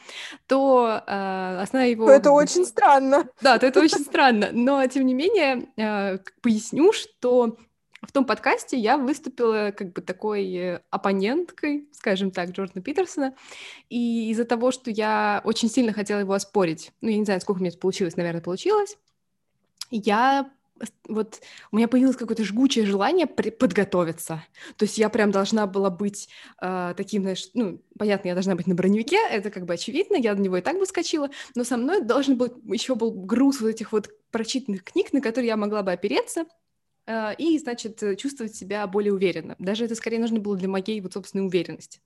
то 0.46 1.02
э, 1.06 1.58
основная 1.60 1.90
его... 1.90 2.06
То 2.06 2.12
это 2.12 2.30
очень 2.30 2.64
странно. 2.64 3.28
Да, 3.42 3.58
то 3.58 3.66
это 3.66 3.80
очень 3.80 4.00
странно. 4.00 4.48
Но, 4.52 4.86
тем 4.86 5.04
не 5.04 5.14
менее, 5.14 5.68
э, 5.76 6.18
поясню, 6.40 6.92
что 6.92 7.58
в 8.02 8.12
том 8.12 8.24
подкасте 8.24 8.76
я 8.78 8.98
выступила 8.98 9.72
как 9.76 9.92
бы 9.92 10.02
такой 10.02 10.54
э, 10.54 10.80
оппоненткой, 10.90 11.88
скажем 11.92 12.30
так, 12.30 12.50
Джордана 12.50 12.82
Питерсона, 12.82 13.34
и 13.88 14.30
из-за 14.30 14.44
того, 14.44 14.70
что 14.70 14.90
я 14.90 15.40
очень 15.44 15.70
сильно 15.70 15.92
хотела 15.92 16.20
его 16.20 16.34
оспорить, 16.34 16.92
ну, 17.00 17.08
я 17.08 17.18
не 17.18 17.24
знаю, 17.24 17.40
сколько 17.40 17.58
у 17.58 17.60
меня 17.60 17.70
это 17.70 17.78
получилось, 17.78 18.16
наверное, 18.16 18.42
получилось, 18.42 18.98
я 19.90 20.50
вот 21.08 21.40
у 21.72 21.76
меня 21.76 21.88
появилось 21.88 22.16
какое-то 22.16 22.44
жгучее 22.44 22.84
желание 22.84 23.26
подготовиться. 23.26 24.44
То 24.76 24.84
есть 24.84 24.98
я 24.98 25.08
прям 25.08 25.30
должна 25.30 25.66
была 25.66 25.88
быть 25.88 26.28
э, 26.60 26.92
таким, 26.96 27.22
знаешь, 27.22 27.48
ну, 27.54 27.80
понятно, 27.98 28.28
я 28.28 28.34
должна 28.34 28.54
быть 28.54 28.66
на 28.66 28.74
броневике, 28.74 29.18
это 29.30 29.50
как 29.50 29.64
бы 29.64 29.74
очевидно, 29.74 30.16
я 30.16 30.34
на 30.34 30.40
него 30.40 30.58
и 30.58 30.60
так 30.60 30.78
бы 30.78 30.84
скочила, 30.84 31.30
но 31.54 31.64
со 31.64 31.76
мной 31.76 32.02
должен 32.02 32.36
был 32.36 32.48
еще 32.66 32.94
был 32.94 33.10
груз 33.10 33.60
вот 33.60 33.68
этих 33.68 33.92
вот 33.92 34.10
прочитанных 34.30 34.84
книг, 34.84 35.12
на 35.12 35.20
которые 35.20 35.48
я 35.48 35.56
могла 35.56 35.82
бы 35.82 35.92
опереться, 35.92 36.44
и, 37.08 37.58
значит, 37.58 38.02
чувствовать 38.18 38.54
себя 38.54 38.86
более 38.86 39.12
уверенно. 39.12 39.54
Даже 39.58 39.84
это 39.84 39.94
скорее 39.94 40.18
нужно 40.18 40.40
было 40.40 40.56
для 40.56 40.68
моей 40.68 41.00
вот 41.00 41.12
собственной 41.12 41.46
уверенности. 41.46 42.00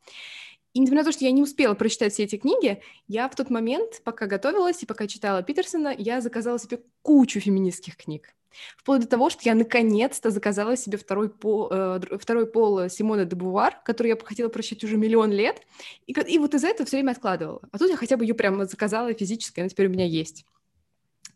И 0.72 0.78
несмотря 0.78 1.02
на 1.02 1.06
то, 1.06 1.12
что 1.12 1.24
я 1.24 1.32
не 1.32 1.42
успела 1.42 1.74
прочитать 1.74 2.12
все 2.12 2.24
эти 2.24 2.36
книги, 2.36 2.80
я 3.08 3.28
в 3.28 3.34
тот 3.34 3.50
момент, 3.50 4.02
пока 4.04 4.26
готовилась 4.26 4.82
и 4.82 4.86
пока 4.86 5.06
читала 5.06 5.42
Питерсона, 5.42 5.94
я 5.96 6.20
заказала 6.20 6.58
себе 6.58 6.80
кучу 7.02 7.40
феминистских 7.40 7.96
книг. 7.96 8.34
Вплоть 8.76 9.02
до 9.02 9.06
того, 9.06 9.30
что 9.30 9.42
я 9.44 9.54
наконец-то 9.54 10.30
заказала 10.30 10.76
себе 10.76 10.98
второй 10.98 11.28
пол, 11.28 11.68
э, 11.70 12.00
второй 12.18 12.46
пол 12.46 12.88
Симона 12.88 13.24
де 13.24 13.36
Бувар, 13.36 13.80
который 13.84 14.08
я 14.08 14.16
хотела 14.16 14.48
прочитать 14.48 14.84
уже 14.84 14.96
миллион 14.96 15.32
лет, 15.32 15.60
и, 16.06 16.12
и 16.12 16.38
вот 16.38 16.54
из-за 16.54 16.68
этого 16.68 16.86
все 16.86 16.96
время 16.96 17.12
откладывала. 17.12 17.60
А 17.70 17.78
тут 17.78 17.90
я 17.90 17.96
хотя 17.96 18.16
бы 18.16 18.24
ее 18.24 18.34
прямо 18.34 18.66
заказала 18.66 19.12
физически, 19.14 19.60
она 19.60 19.68
теперь 19.68 19.86
у 19.86 19.90
меня 19.90 20.04
есть. 20.04 20.44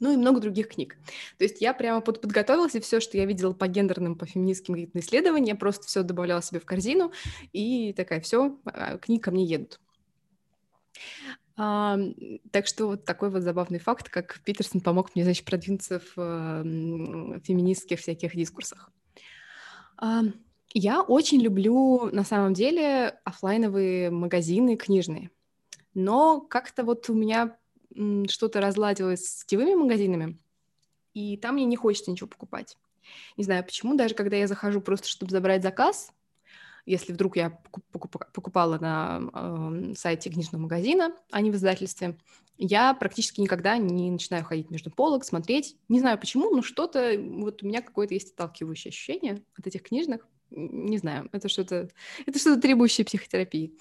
Ну 0.00 0.12
и 0.12 0.16
много 0.16 0.40
других 0.40 0.68
книг. 0.68 0.96
То 1.38 1.44
есть 1.44 1.60
я 1.60 1.74
прямо 1.74 2.00
под, 2.00 2.20
подготовилась, 2.20 2.74
и 2.74 2.80
все, 2.80 3.00
что 3.00 3.16
я 3.16 3.26
видела 3.26 3.52
по 3.52 3.66
гендерным, 3.66 4.16
по 4.16 4.26
феминистским 4.26 4.74
исследованиям, 4.94 5.54
я 5.54 5.56
просто 5.56 5.86
все 5.86 6.02
добавляла 6.02 6.42
себе 6.42 6.60
в 6.60 6.64
корзину, 6.64 7.12
и 7.52 7.92
такая, 7.92 8.20
все, 8.20 8.58
а, 8.64 8.98
книги 8.98 9.20
ко 9.20 9.30
мне 9.30 9.44
едут. 9.44 9.80
А, 11.56 11.96
так 12.50 12.66
что 12.66 12.86
вот 12.86 13.04
такой 13.04 13.30
вот 13.30 13.42
забавный 13.42 13.78
факт, 13.78 14.08
как 14.08 14.40
Питерсон 14.44 14.80
помог 14.80 15.14
мне, 15.14 15.24
значит, 15.24 15.44
продвинуться 15.44 16.00
в 16.00 16.12
а, 16.16 16.62
феминистских 17.44 18.00
всяких 18.00 18.34
дискурсах. 18.34 18.90
А, 19.96 20.22
я 20.72 21.02
очень 21.02 21.40
люблю, 21.40 22.10
на 22.10 22.24
самом 22.24 22.54
деле, 22.54 23.20
офлайновые 23.24 24.10
магазины 24.10 24.76
книжные. 24.76 25.30
Но 25.94 26.40
как-то 26.40 26.82
вот 26.82 27.08
у 27.08 27.14
меня 27.14 27.56
что-то 28.28 28.60
разладилось 28.60 29.24
с 29.24 29.40
сетевыми 29.40 29.74
магазинами, 29.74 30.38
и 31.12 31.36
там 31.36 31.54
мне 31.54 31.64
не 31.64 31.76
хочется 31.76 32.10
ничего 32.10 32.28
покупать. 32.28 32.76
Не 33.36 33.44
знаю 33.44 33.64
почему, 33.64 33.94
даже 33.94 34.14
когда 34.14 34.36
я 34.36 34.46
захожу 34.46 34.80
просто, 34.80 35.08
чтобы 35.08 35.30
забрать 35.30 35.62
заказ, 35.62 36.12
если 36.86 37.12
вдруг 37.12 37.36
я 37.36 37.58
покупала 38.32 38.78
на 38.78 39.22
э, 39.32 39.94
сайте 39.96 40.30
книжного 40.30 40.62
магазина, 40.62 41.14
а 41.30 41.40
не 41.40 41.50
в 41.50 41.54
издательстве, 41.54 42.18
я 42.58 42.94
практически 42.94 43.40
никогда 43.40 43.78
не 43.78 44.10
начинаю 44.10 44.44
ходить 44.44 44.70
между 44.70 44.90
полок, 44.90 45.24
смотреть. 45.24 45.76
Не 45.88 46.00
знаю 46.00 46.18
почему, 46.18 46.54
но 46.54 46.62
что-то, 46.62 47.14
вот 47.18 47.62
у 47.62 47.66
меня 47.66 47.80
какое-то 47.80 48.14
есть 48.14 48.32
отталкивающее 48.32 48.90
ощущение 48.90 49.42
от 49.58 49.66
этих 49.66 49.82
книжных. 49.82 50.28
Не 50.56 50.98
знаю, 50.98 51.28
это 51.32 51.48
что-то, 51.48 51.88
это 52.26 52.38
что-то 52.38 52.60
требующее 52.60 53.04
психотерапии. 53.04 53.76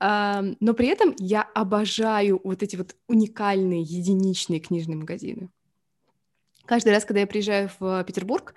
А, 0.00 0.42
но 0.58 0.74
при 0.74 0.88
этом 0.88 1.14
я 1.18 1.42
обожаю 1.42 2.40
вот 2.42 2.62
эти 2.62 2.74
вот 2.74 2.96
уникальные, 3.06 3.82
единичные 3.82 4.58
книжные 4.58 4.96
магазины. 4.96 5.50
Каждый 6.64 6.92
раз, 6.92 7.04
когда 7.04 7.20
я 7.20 7.26
приезжаю 7.28 7.70
в 7.78 8.02
Петербург, 8.04 8.54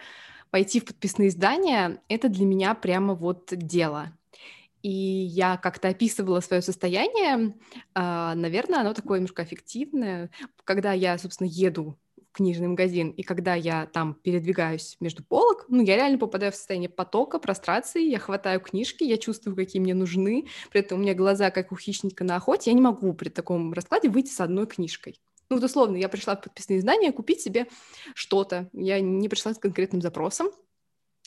пойти 0.49 0.79
в 0.79 0.85
подписные 0.85 1.29
издания, 1.29 2.01
это 2.09 2.27
для 2.27 2.45
меня 2.45 2.73
прямо 2.73 3.13
вот 3.13 3.49
дело. 3.51 4.17
И 4.81 4.89
я 4.89 5.57
как-то 5.57 5.89
описывала 5.89 6.39
свое 6.39 6.61
состояние, 6.61 7.55
а, 7.93 8.33
наверное, 8.33 8.79
оно 8.79 8.93
такое 8.93 9.19
немножко 9.19 9.43
аффективное. 9.43 10.31
Когда 10.63 10.93
я, 10.93 11.17
собственно, 11.17 11.47
еду 11.47 11.99
книжный 12.31 12.67
магазин, 12.67 13.09
и 13.09 13.23
когда 13.23 13.55
я 13.55 13.85
там 13.87 14.13
передвигаюсь 14.13 14.97
между 14.99 15.23
полок, 15.23 15.65
ну, 15.67 15.81
я 15.81 15.95
реально 15.95 16.17
попадаю 16.17 16.51
в 16.51 16.55
состояние 16.55 16.89
потока, 16.89 17.39
прострации, 17.39 18.09
я 18.09 18.19
хватаю 18.19 18.59
книжки, 18.59 19.03
я 19.03 19.17
чувствую, 19.17 19.55
какие 19.55 19.81
мне 19.81 19.93
нужны, 19.93 20.47
при 20.71 20.81
этом 20.81 20.99
у 20.99 21.01
меня 21.01 21.13
глаза, 21.13 21.51
как 21.51 21.71
у 21.71 21.77
хищника 21.77 22.23
на 22.23 22.35
охоте, 22.35 22.69
я 22.71 22.75
не 22.75 22.81
могу 22.81 23.13
при 23.13 23.29
таком 23.29 23.73
раскладе 23.73 24.09
выйти 24.09 24.31
с 24.31 24.39
одной 24.39 24.67
книжкой. 24.67 25.19
Ну, 25.49 25.55
вот 25.57 25.65
условно, 25.65 25.97
я 25.97 26.09
пришла 26.09 26.35
в 26.35 26.41
подписные 26.41 26.79
издания 26.79 27.11
купить 27.11 27.41
себе 27.41 27.67
что-то. 28.13 28.69
Я 28.71 29.01
не 29.01 29.27
пришла 29.29 29.53
с 29.53 29.57
конкретным 29.57 30.01
запросом. 30.01 30.49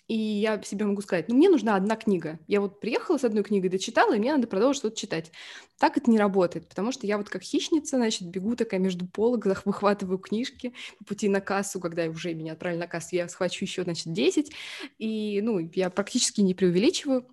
И 0.09 0.17
я 0.17 0.61
себе 0.63 0.85
могу 0.85 1.01
сказать, 1.01 1.29
ну, 1.29 1.37
мне 1.37 1.49
нужна 1.49 1.77
одна 1.77 1.97
книга. 1.97 2.39
Я 2.47 2.61
вот 2.61 2.81
приехала 2.81 3.19
с 3.19 3.25
одной 3.25 3.45
книгой, 3.45 3.71
дочитала, 3.71 4.15
и 4.15 4.19
мне 4.19 4.33
надо 4.33 4.47
продолжить 4.47 4.81
что-то 4.81 4.97
читать. 4.97 5.31
Так 5.79 5.97
это 5.97 6.11
не 6.11 6.19
работает, 6.19 6.69
потому 6.69 6.93
что 6.93 7.07
я 7.07 7.19
вот 7.19 7.29
как 7.29 7.43
хищница, 7.43 7.97
значит, 7.97 8.29
бегу 8.29 8.57
такая 8.57 8.81
между 8.81 9.07
полок, 9.07 9.47
выхватываю 9.65 10.19
книжки 10.19 10.75
по 10.99 11.05
пути 11.05 11.29
на 11.29 11.41
кассу, 11.41 11.81
когда 11.81 12.05
уже 12.07 12.35
меня 12.35 12.53
отправили 12.53 12.81
на 12.81 12.89
кассу, 12.89 13.17
я 13.17 13.29
схвачу 13.29 13.65
еще, 13.65 13.85
значит, 13.85 14.13
10. 14.13 14.53
И, 14.99 15.41
ну, 15.43 15.59
я 15.75 15.89
практически 15.89 16.41
не 16.41 16.55
преувеличиваю. 16.55 17.27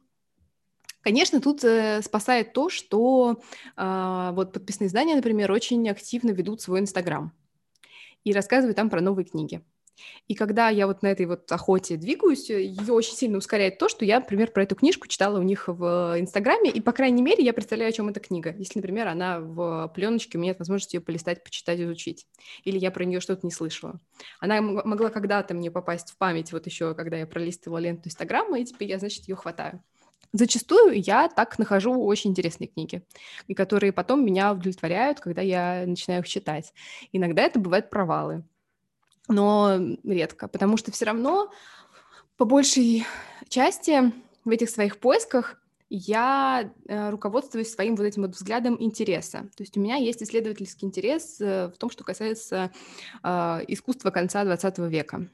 Конечно, 1.01 1.39
тут 1.39 1.63
э, 1.63 2.01
спасает 2.01 2.53
то, 2.53 2.69
что 2.69 3.41
э, 3.77 4.31
вот 4.33 4.51
подписные 4.51 4.87
издания, 4.89 5.15
например, 5.15 5.51
очень 5.51 5.89
активно 5.89 6.31
ведут 6.31 6.61
свой 6.61 6.81
Инстаграм 6.81 7.33
и 8.23 8.33
рассказывают 8.33 8.75
там 8.75 8.89
про 8.89 9.01
новые 9.01 9.25
книги. 9.25 9.63
И 10.27 10.35
когда 10.35 10.69
я 10.69 10.87
вот 10.87 11.01
на 11.01 11.07
этой 11.07 11.25
вот 11.25 11.51
охоте 11.51 11.97
двигаюсь, 11.97 12.49
э, 12.49 12.61
ее 12.61 12.93
очень 12.93 13.15
сильно 13.15 13.37
ускоряет 13.37 13.77
то, 13.77 13.89
что 13.89 14.05
я, 14.05 14.19
например, 14.19 14.51
про 14.51 14.63
эту 14.63 14.75
книжку 14.75 15.07
читала 15.07 15.39
у 15.39 15.43
них 15.43 15.67
в 15.67 16.15
Инстаграме, 16.19 16.69
и, 16.69 16.81
по 16.81 16.91
крайней 16.91 17.21
мере, 17.21 17.43
я 17.43 17.53
представляю, 17.53 17.89
о 17.89 17.91
чем 17.93 18.09
эта 18.09 18.19
книга. 18.19 18.53
Если, 18.57 18.79
например, 18.79 19.07
она 19.07 19.39
в 19.39 19.91
пленочке, 19.95 20.37
у 20.37 20.41
меня 20.41 20.51
нет 20.51 20.59
возможности 20.59 20.97
ее 20.97 21.01
полистать, 21.01 21.43
почитать, 21.43 21.79
изучить. 21.79 22.27
Или 22.63 22.77
я 22.77 22.91
про 22.91 23.05
нее 23.05 23.19
что-то 23.19 23.45
не 23.45 23.51
слышала. 23.51 23.99
Она 24.39 24.61
могла 24.61 25.09
когда-то 25.09 25.53
мне 25.53 25.71
попасть 25.71 26.11
в 26.11 26.17
память, 26.17 26.51
вот 26.51 26.65
еще, 26.65 26.93
когда 26.95 27.17
я 27.17 27.27
пролистывала 27.27 27.79
ленту 27.79 28.07
Инстаграма, 28.09 28.59
и 28.59 28.65
теперь 28.65 28.89
я, 28.89 28.99
значит, 28.99 29.27
ее 29.27 29.35
хватаю. 29.35 29.83
Зачастую 30.31 31.01
я 31.01 31.27
так 31.27 31.57
нахожу 31.57 32.03
очень 32.03 32.29
интересные 32.31 32.67
книги, 32.67 33.03
и 33.47 33.55
которые 33.55 33.91
потом 33.91 34.23
меня 34.23 34.53
удовлетворяют, 34.53 35.19
когда 35.19 35.41
я 35.41 35.85
начинаю 35.87 36.21
их 36.21 36.27
читать. 36.27 36.71
Иногда 37.11 37.41
это 37.41 37.59
бывают 37.59 37.89
провалы, 37.89 38.43
но 39.29 39.79
редко, 40.03 40.47
потому 40.47 40.75
что 40.75 40.91
все 40.91 41.05
равно 41.05 41.51
по 42.37 42.45
большей 42.45 43.05
части 43.47 44.11
в 44.43 44.49
этих 44.49 44.69
своих 44.69 44.97
поисках 44.97 45.61
я 45.89 46.71
э, 46.87 47.09
руководствуюсь 47.09 47.71
своим 47.71 47.95
вот 47.95 48.03
этим 48.03 48.21
вот 48.23 48.35
взглядом 48.35 48.77
интереса. 48.79 49.49
То 49.55 49.63
есть 49.63 49.75
у 49.75 49.79
меня 49.79 49.95
есть 49.95 50.21
исследовательский 50.21 50.87
интерес 50.87 51.41
э, 51.41 51.67
в 51.67 51.77
том, 51.77 51.89
что 51.89 52.03
касается 52.03 52.71
э, 53.23 53.29
искусства 53.67 54.11
конца 54.11 54.43
XX 54.43 54.87
века 54.87 55.27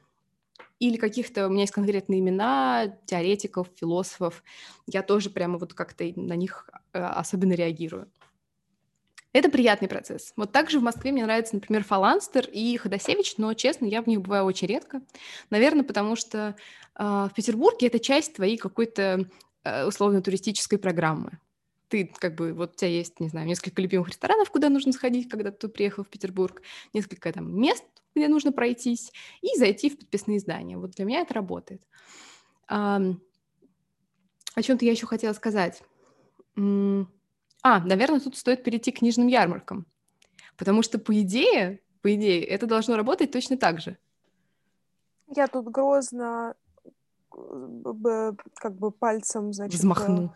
или 0.79 0.97
каких-то, 0.97 1.47
у 1.47 1.49
меня 1.49 1.61
есть 1.61 1.73
конкретные 1.73 2.19
имена 2.19 2.97
теоретиков, 3.05 3.67
философов, 3.75 4.43
я 4.87 5.03
тоже 5.03 5.29
прямо 5.29 5.57
вот 5.57 5.73
как-то 5.73 6.03
на 6.17 6.33
них 6.33 6.69
особенно 6.91 7.53
реагирую. 7.53 8.11
Это 9.35 9.49
приятный 9.49 9.89
процесс. 9.89 10.31
Вот 10.37 10.53
также 10.53 10.79
в 10.79 10.83
Москве 10.83 11.11
мне 11.11 11.25
нравится, 11.25 11.55
например, 11.55 11.83
Фаланстер 11.83 12.47
и 12.49 12.77
Ходосевич, 12.77 13.33
но, 13.37 13.53
честно, 13.53 13.83
я 13.83 14.01
в 14.01 14.07
них 14.07 14.21
бываю 14.21 14.45
очень 14.45 14.65
редко. 14.65 15.01
Наверное, 15.49 15.83
потому 15.83 16.15
что 16.15 16.55
э, 16.97 17.03
в 17.03 17.31
Петербурге 17.35 17.87
это 17.87 17.99
часть 17.99 18.35
твоей 18.35 18.55
какой-то 18.55 19.27
э, 19.65 19.85
условно-туристической 19.87 20.79
программы. 20.79 21.37
Ты 21.89 22.13
как 22.17 22.35
бы, 22.35 22.53
вот 22.53 22.75
у 22.75 22.75
тебя 22.77 22.87
есть, 22.91 23.19
не 23.19 23.27
знаю, 23.27 23.45
несколько 23.45 23.81
любимых 23.81 24.07
ресторанов, 24.07 24.49
куда 24.51 24.69
нужно 24.69 24.93
сходить, 24.93 25.27
когда 25.27 25.51
ты 25.51 25.67
приехал 25.67 26.05
в 26.05 26.09
Петербург, 26.09 26.61
несколько 26.93 27.29
там 27.33 27.59
мест, 27.59 27.83
где 28.15 28.29
нужно 28.29 28.53
пройтись, 28.53 29.11
и 29.41 29.49
зайти 29.57 29.89
в 29.89 29.97
подписные 29.99 30.37
издания. 30.37 30.77
Вот 30.77 30.91
для 30.91 31.03
меня 31.03 31.19
это 31.19 31.33
работает. 31.33 31.81
А, 32.69 33.01
о 34.53 34.61
чем-то 34.61 34.85
я 34.85 34.91
еще 34.91 35.07
хотела 35.07 35.33
сказать. 35.33 35.83
А, 37.67 37.79
наверное, 37.79 38.19
тут 38.19 38.37
стоит 38.37 38.63
перейти 38.63 38.91
к 38.91 38.99
книжным 38.99 39.25
ярмаркам. 39.25 39.87
Потому 40.55 40.83
что, 40.83 40.99
по 40.99 41.19
идее, 41.19 41.79
по 42.03 42.13
идее, 42.13 42.45
это 42.45 42.67
должно 42.67 42.95
работать 42.95 43.31
точно 43.31 43.57
так 43.57 43.79
же. 43.79 43.97
Я 45.35 45.47
тут 45.47 45.65
грозно 45.69 46.53
как 47.31 48.75
бы 48.75 48.91
пальцем, 48.91 49.51
значит... 49.51 49.79
Взмахну. 49.79 50.31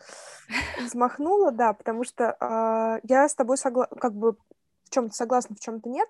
Э, 0.50 0.86
взмахнула, 0.86 1.52
да, 1.52 1.74
потому 1.74 2.04
что 2.04 2.36
э, 2.40 3.08
я 3.08 3.30
с 3.30 3.36
тобой 3.36 3.58
согласна, 3.58 3.96
как 3.96 4.16
бы 4.16 4.32
в 4.86 4.90
чем-то 4.90 5.14
согласна, 5.14 5.56
в 5.56 5.60
чем-то 5.60 5.88
нет. 5.88 6.10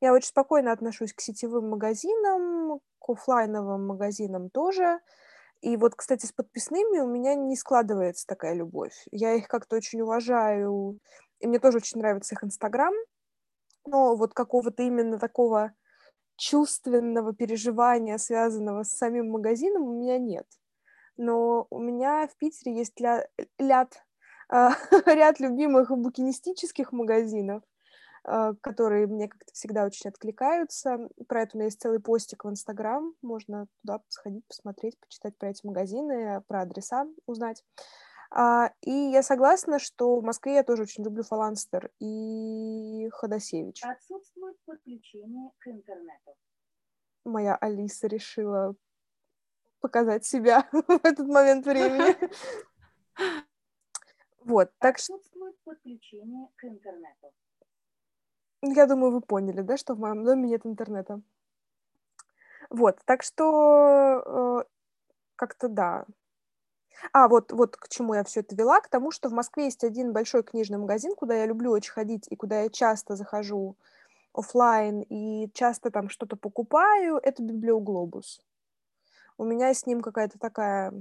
Я 0.00 0.14
очень 0.14 0.28
спокойно 0.28 0.72
отношусь 0.72 1.12
к 1.12 1.20
сетевым 1.20 1.68
магазинам, 1.68 2.80
к 3.00 3.10
офлайновым 3.10 3.86
магазинам 3.86 4.48
тоже. 4.48 5.00
И 5.64 5.76
вот, 5.76 5.94
кстати, 5.94 6.26
с 6.26 6.32
подписными 6.32 7.00
у 7.00 7.08
меня 7.08 7.34
не 7.34 7.56
складывается 7.56 8.26
такая 8.26 8.54
любовь. 8.54 8.94
Я 9.10 9.32
их 9.32 9.48
как-то 9.48 9.76
очень 9.76 10.02
уважаю 10.02 10.98
и 11.44 11.46
мне 11.46 11.58
тоже 11.58 11.76
очень 11.76 12.00
нравится 12.00 12.34
их 12.34 12.42
Инстаграм, 12.42 12.94
но 13.86 14.16
вот 14.16 14.32
какого-то 14.32 14.82
именно 14.82 15.18
такого 15.18 15.72
чувственного 16.36 17.34
переживания, 17.34 18.16
связанного 18.16 18.82
с 18.82 18.96
самим 18.96 19.30
магазином, 19.30 19.82
у 19.82 20.00
меня 20.00 20.18
нет. 20.18 20.46
Но 21.16 21.66
у 21.70 21.78
меня 21.78 22.26
в 22.26 22.36
Питере 22.38 22.76
есть 22.76 22.98
ля... 22.98 23.28
ляд, 23.58 24.04
э, 24.52 24.70
ряд 25.06 25.38
любимых 25.38 25.90
букинистических 25.90 26.92
магазинов, 26.92 27.62
э, 27.62 27.73
которые 28.24 29.06
мне 29.06 29.28
как-то 29.28 29.52
всегда 29.52 29.84
очень 29.84 30.08
откликаются. 30.08 31.08
Про 31.28 31.42
это 31.42 31.52
у 31.54 31.58
меня 31.58 31.66
есть 31.66 31.80
целый 31.80 32.00
постик 32.00 32.44
в 32.44 32.50
Инстаграм. 32.50 33.14
Можно 33.22 33.66
туда 33.82 34.00
сходить, 34.08 34.46
посмотреть, 34.46 34.98
почитать 34.98 35.36
про 35.36 35.50
эти 35.50 35.66
магазины, 35.66 36.42
про 36.48 36.62
адреса 36.62 37.06
узнать. 37.26 37.62
А, 38.30 38.72
и 38.80 38.90
я 38.90 39.22
согласна, 39.22 39.78
что 39.78 40.18
в 40.18 40.24
Москве 40.24 40.54
я 40.54 40.64
тоже 40.64 40.82
очень 40.82 41.04
люблю 41.04 41.22
Фаланстер 41.22 41.92
и 42.00 43.08
Ходосевич. 43.12 43.82
Отсутствует 43.84 44.56
подключение 44.64 45.50
к 45.58 45.68
интернету. 45.68 46.34
Моя 47.24 47.54
Алиса 47.54 48.08
решила 48.08 48.74
показать 49.80 50.24
себя 50.24 50.68
в 50.72 51.00
этот 51.04 51.26
момент 51.28 51.66
времени. 51.66 52.16
Вот, 54.46 54.70
так 54.78 54.98
что... 54.98 55.14
Отсутствует 55.14 55.58
подключение 55.64 56.48
к 56.56 56.64
интернету. 56.64 57.32
Я 58.66 58.86
думаю, 58.86 59.12
вы 59.12 59.20
поняли, 59.20 59.60
да, 59.60 59.76
что 59.76 59.94
в 59.94 60.00
моем 60.00 60.24
доме 60.24 60.48
нет 60.48 60.64
интернета. 60.64 61.20
Вот, 62.70 62.98
так 63.04 63.22
что 63.22 64.64
э, 64.64 64.64
как-то 65.36 65.68
да, 65.68 66.06
а, 67.12 67.28
вот, 67.28 67.52
вот 67.52 67.76
к 67.76 67.88
чему 67.88 68.14
я 68.14 68.24
все 68.24 68.40
это 68.40 68.56
вела, 68.56 68.80
к 68.80 68.88
тому, 68.88 69.10
что 69.10 69.28
в 69.28 69.32
Москве 69.32 69.64
есть 69.64 69.84
один 69.84 70.12
большой 70.12 70.42
книжный 70.42 70.78
магазин, 70.78 71.14
куда 71.14 71.34
я 71.34 71.46
люблю 71.46 71.70
очень 71.70 71.92
ходить 71.92 72.26
и 72.30 72.36
куда 72.36 72.62
я 72.62 72.70
часто 72.70 73.16
захожу 73.16 73.76
офлайн 74.32 75.02
и 75.02 75.50
часто 75.52 75.90
там 75.90 76.08
что-то 76.08 76.36
покупаю, 76.36 77.18
это 77.22 77.42
Библиоглобус. 77.42 78.40
У 79.36 79.44
меня 79.44 79.74
с 79.74 79.86
ним 79.86 80.00
какая-то 80.00 80.38
такая 80.38 80.92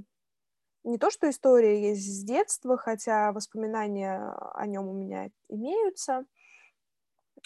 не 0.84 0.98
то, 0.98 1.10
что 1.10 1.30
история 1.30 1.90
есть 1.90 2.04
с 2.04 2.24
детства, 2.24 2.78
хотя 2.78 3.32
воспоминания 3.32 4.36
о 4.54 4.68
нем 4.68 4.88
у 4.90 4.94
меня 4.94 5.30
имеются, 5.48 6.26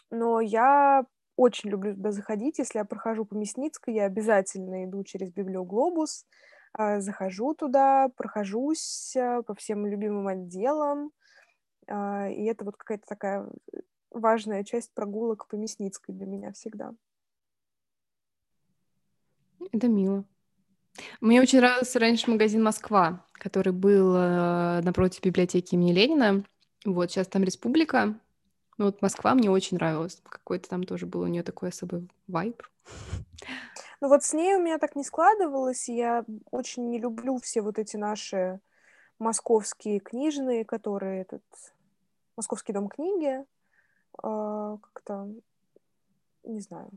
но 0.10 0.40
я 0.42 1.06
очень 1.36 1.70
люблю 1.70 1.96
туда 1.96 2.12
заходить. 2.12 2.60
Если 2.60 2.80
я 2.80 2.86
прохожу 2.86 3.26
по 3.26 3.36
Мясницкой, 3.36 3.94
я 3.94 4.06
обязательно 4.06 4.86
иду 4.86 5.04
через 5.04 5.32
Библиоглобус, 5.32 6.26
а, 6.74 7.00
захожу 7.00 7.54
туда, 7.54 8.10
прохожусь 8.16 9.16
э, 9.16 9.42
по 9.44 9.56
всем 9.56 9.86
любимым 9.86 10.28
отделам, 10.28 11.12
а, 11.88 12.28
и 12.30 12.44
это 12.46 12.66
вот 12.66 12.78
какая-то 12.78 13.06
такая 13.08 13.48
важная 14.12 14.64
часть 14.64 14.94
прогулок 14.94 15.48
по 15.48 15.56
Мясницкой 15.56 16.16
для 16.16 16.26
меня 16.26 16.52
всегда. 16.52 16.94
Это 19.72 19.88
мило. 19.88 20.24
Мне 21.22 21.42
очень 21.42 21.60
нравился 21.60 22.00
раньше 22.00 22.30
магазин 22.30 22.64
«Москва», 22.64 23.26
который 23.34 23.74
был 23.74 24.16
э, 24.16 24.82
напротив 24.82 25.22
библиотеки 25.22 25.76
имени 25.76 25.94
Ленина. 25.94 26.44
Вот, 26.86 27.12
сейчас 27.12 27.28
там 27.28 27.44
«Республика». 27.44 28.20
Ну, 28.78 28.86
вот 28.86 29.02
Москва 29.02 29.34
мне 29.34 29.50
очень 29.50 29.78
нравилась. 29.78 30.22
Какой-то 30.30 30.70
там 30.70 30.84
тоже 30.84 31.06
был 31.06 31.22
у 31.22 31.28
нее 31.28 31.44
такой 31.44 31.70
особый 31.70 32.10
вайб. 32.28 32.62
Ну 34.00 34.10
вот 34.10 34.24
с 34.24 34.34
ней 34.34 34.56
у 34.56 34.62
меня 34.62 34.78
так 34.78 34.96
не 34.96 35.04
складывалось, 35.04 35.90
я 35.90 36.24
очень 36.52 36.90
не 36.90 37.00
люблю 37.00 37.40
все 37.40 37.62
вот 37.62 37.80
эти 37.80 37.98
наши 37.98 38.60
московские 39.18 40.00
книжные, 40.00 40.66
которые 40.66 41.22
этот 41.22 41.44
Московский 42.36 42.74
дом 42.74 42.88
книги, 42.88 43.40
э, 43.40 43.44
как-то, 44.22 45.28
не 46.44 46.60
знаю, 46.60 46.92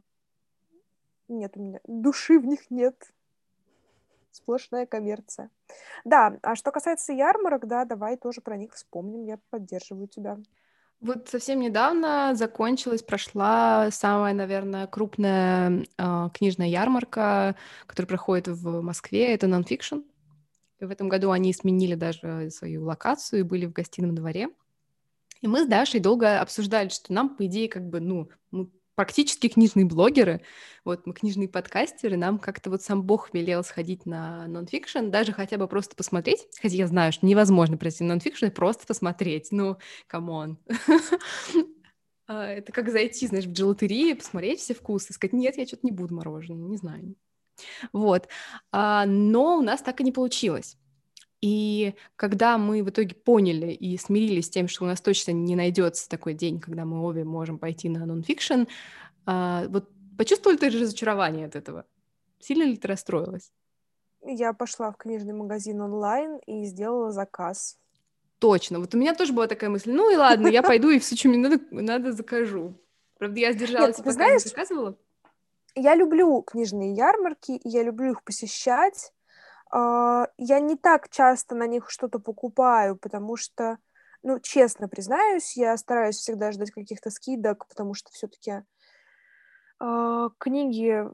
нет 1.28 1.56
у 1.56 1.62
меня, 1.62 1.80
души 1.84 2.38
в 2.38 2.45
них 2.45 2.71
нет, 2.71 3.10
сплошная 4.30 4.84
коммерция. 4.84 5.49
Да, 6.04 6.38
а 6.43 6.54
что 6.54 6.71
касается 6.71 7.14
ярмарок, 7.14 7.66
да, 7.66 7.86
давай 7.86 8.19
тоже 8.19 8.43
про 8.43 8.58
них 8.58 8.75
вспомним, 8.75 9.25
я 9.25 9.38
поддерживаю 9.49 10.08
тебя. 10.08 10.38
Вот 11.00 11.28
совсем 11.28 11.60
недавно 11.60 12.34
закончилась, 12.34 13.02
прошла 13.02 13.91
самая, 13.91 14.34
наверное, 14.34 14.86
крупная 14.86 15.86
э, 15.97 16.28
книжная 16.34 16.69
ярмарка, 16.69 17.56
которая 17.86 18.06
проходит 18.06 18.49
в 18.49 18.82
Москве. 18.82 19.32
Это 19.32 19.47
нонфикшн. 19.47 20.00
В 20.78 20.91
этом 20.91 21.08
году 21.08 21.30
они 21.30 21.54
сменили 21.54 21.95
даже 21.95 22.50
свою 22.50 22.84
локацию 22.84 23.41
и 23.41 23.45
были 23.45 23.65
в 23.65 23.73
гостином 23.73 24.15
дворе. 24.15 24.49
И 25.41 25.49
мы 25.49 25.65
с 25.65 25.67
Дашей 25.67 26.00
долго 26.00 26.39
обсуждали, 26.41 26.91
что 26.91 27.15
нам, 27.15 27.34
по 27.34 27.47
идее, 27.47 27.69
как 27.69 27.89
бы, 27.89 28.00
ну, 28.00 28.28
мы 28.50 28.69
практически 29.00 29.49
книжные 29.49 29.86
блогеры, 29.86 30.43
вот 30.84 31.06
мы 31.06 31.15
книжные 31.15 31.49
подкастеры, 31.49 32.19
нам 32.19 32.39
как-то 32.39 32.69
вот 32.69 32.82
сам 32.82 33.02
Бог 33.02 33.32
велел 33.32 33.65
сходить 33.65 34.04
на 34.04 34.47
non/fiction, 34.47 35.08
даже 35.08 35.32
хотя 35.32 35.56
бы 35.56 35.67
просто 35.69 35.97
посмотреть, 35.97 36.47
хотя 36.60 36.76
я 36.76 36.86
знаю, 36.86 37.10
что 37.10 37.25
невозможно 37.25 37.78
пройти 37.78 38.04
non/fiction 38.04 38.49
просто 38.49 38.86
посмотреть, 38.86 39.49
ну, 39.52 39.78
come 40.06 40.36
on. 40.36 40.58
А, 42.32 42.47
это 42.47 42.71
как 42.71 42.91
зайти, 42.91 43.26
знаешь, 43.26 43.47
в 43.47 43.52
джелатерии, 43.52 44.13
посмотреть 44.13 44.60
все 44.60 44.73
вкусы, 44.73 45.13
сказать, 45.13 45.32
нет, 45.32 45.56
я 45.56 45.67
что-то 45.67 45.84
не 45.84 45.91
буду 45.91 46.15
мороженое, 46.15 46.69
не 46.69 46.76
знаю. 46.76 47.17
Вот. 47.93 48.28
А, 48.71 49.04
но 49.04 49.56
у 49.56 49.63
нас 49.63 49.82
так 49.82 50.00
и 50.00 50.04
не 50.04 50.13
получилось. 50.13 50.78
И 51.41 51.95
когда 52.17 52.59
мы 52.59 52.83
в 52.83 52.91
итоге 52.91 53.15
поняли 53.15 53.73
и 53.73 53.97
смирились 53.97 54.47
с 54.47 54.50
тем, 54.50 54.69
что 54.69 54.85
у 54.85 54.87
нас 54.87 55.00
точно 55.00 55.33
не 55.33 55.57
найдется 55.57 56.09
такой 56.09 56.35
день, 56.35 56.61
когда 56.61 56.85
мы 56.85 57.03
обе 57.03 57.25
можем 57.25 57.59
пойти 57.59 57.89
на 57.89 58.05
нонфикшн, 58.05 58.65
а, 59.26 59.67
вот 59.69 59.89
почувствовали 60.19 60.59
ты 60.59 60.69
разочарование 60.69 61.47
от 61.47 61.57
этого? 61.57 61.87
Сильно 62.41 62.65
ли 62.65 62.76
ты 62.76 62.89
расстроилась? 62.89 63.53
Я 64.23 64.53
пошла 64.53 64.91
в 64.93 64.97
книжный 64.97 65.33
магазин 65.33 65.81
онлайн 65.81 66.39
и 66.47 66.65
сделала 66.65 67.11
заказ. 67.11 67.79
Точно. 68.39 68.81
Вот 68.81 68.95
у 68.95 68.99
меня 68.99 69.15
тоже 69.15 69.33
была 69.33 69.47
такая 69.47 69.71
мысль. 69.71 69.93
Ну 69.93 70.11
и 70.13 70.17
ладно, 70.17 70.49
я 70.49 70.63
пойду 70.63 70.91
и 70.91 70.99
все, 70.99 71.17
что 71.17 71.29
мне 71.29 71.39
надо, 71.39 71.61
надо 71.71 72.13
закажу. 72.13 72.75
Правда, 73.19 73.39
я 73.39 73.53
сдержалась, 73.53 73.99
Нет, 73.99 74.05
пока 74.05 74.13
знаешь, 74.13 74.45
не 74.45 74.49
заказывала. 74.49 74.97
Я 75.75 75.95
люблю 75.95 76.43
книжные 76.43 76.95
ярмарки, 76.95 77.53
и 77.53 77.69
я 77.69 77.83
люблю 77.83 78.13
их 78.13 78.25
посещать, 78.25 79.13
я 79.73 80.61
не 80.61 80.76
так 80.76 81.09
часто 81.11 81.54
на 81.54 81.67
них 81.67 81.91
что-то 81.91 82.19
покупаю, 82.19 82.97
потому 82.97 83.37
что, 83.37 83.78
ну, 84.23 84.41
честно 84.41 84.89
признаюсь, 84.89 85.56
я 85.56 85.76
стараюсь 85.76 86.17
всегда 86.17 86.52
ждать 86.52 86.71
каких-то 86.73 87.11
скидок, 87.11 87.67
потому 87.69 87.95
что 87.95 88.11
все-таки 88.11 88.65
а, 89.78 90.28
книги 90.39 91.04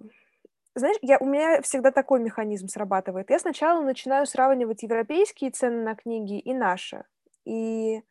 знаешь, 0.77 0.99
я, 1.01 1.17
у 1.19 1.25
меня 1.25 1.63
всегда 1.63 1.91
такой 1.91 2.21
механизм 2.21 2.69
срабатывает. 2.69 3.31
Я 3.31 3.39
сначала 3.39 3.83
начинаю 3.83 4.27
сравнивать 4.27 4.83
европейские 4.83 5.51
цены 5.51 5.83
на 5.83 5.95
книги 5.95 6.39
и 6.39 6.53
наши. 6.53 7.05
И 7.47 8.03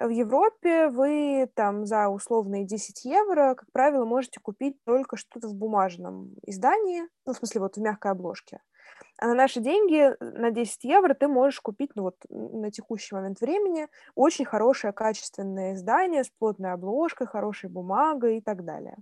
в 0.00 0.08
Европе 0.08 0.88
вы 0.88 1.50
там 1.54 1.84
за 1.84 2.08
условные 2.08 2.64
10 2.64 3.04
евро, 3.04 3.54
как 3.54 3.70
правило, 3.72 4.06
можете 4.06 4.40
купить 4.40 4.82
только 4.84 5.16
что-то 5.16 5.48
в 5.48 5.54
бумажном 5.54 6.34
издании, 6.46 7.02
ну, 7.26 7.34
в 7.34 7.36
смысле, 7.36 7.60
вот 7.60 7.76
в 7.76 7.80
мягкой 7.80 8.12
обложке. 8.12 8.60
А 9.18 9.28
на 9.28 9.34
наши 9.34 9.60
деньги, 9.60 10.12
на 10.20 10.50
10 10.50 10.84
евро, 10.84 11.14
ты 11.14 11.28
можешь 11.28 11.60
купить, 11.60 11.92
ну 11.94 12.02
вот 12.02 12.16
на 12.28 12.70
текущий 12.70 13.14
момент 13.14 13.40
времени, 13.40 13.88
очень 14.14 14.44
хорошее 14.44 14.92
качественное 14.92 15.74
издание 15.74 16.24
с 16.24 16.30
плотной 16.30 16.72
обложкой, 16.72 17.28
хорошей 17.28 17.70
бумагой 17.70 18.38
и 18.38 18.40
так 18.40 18.64
далее. 18.64 18.96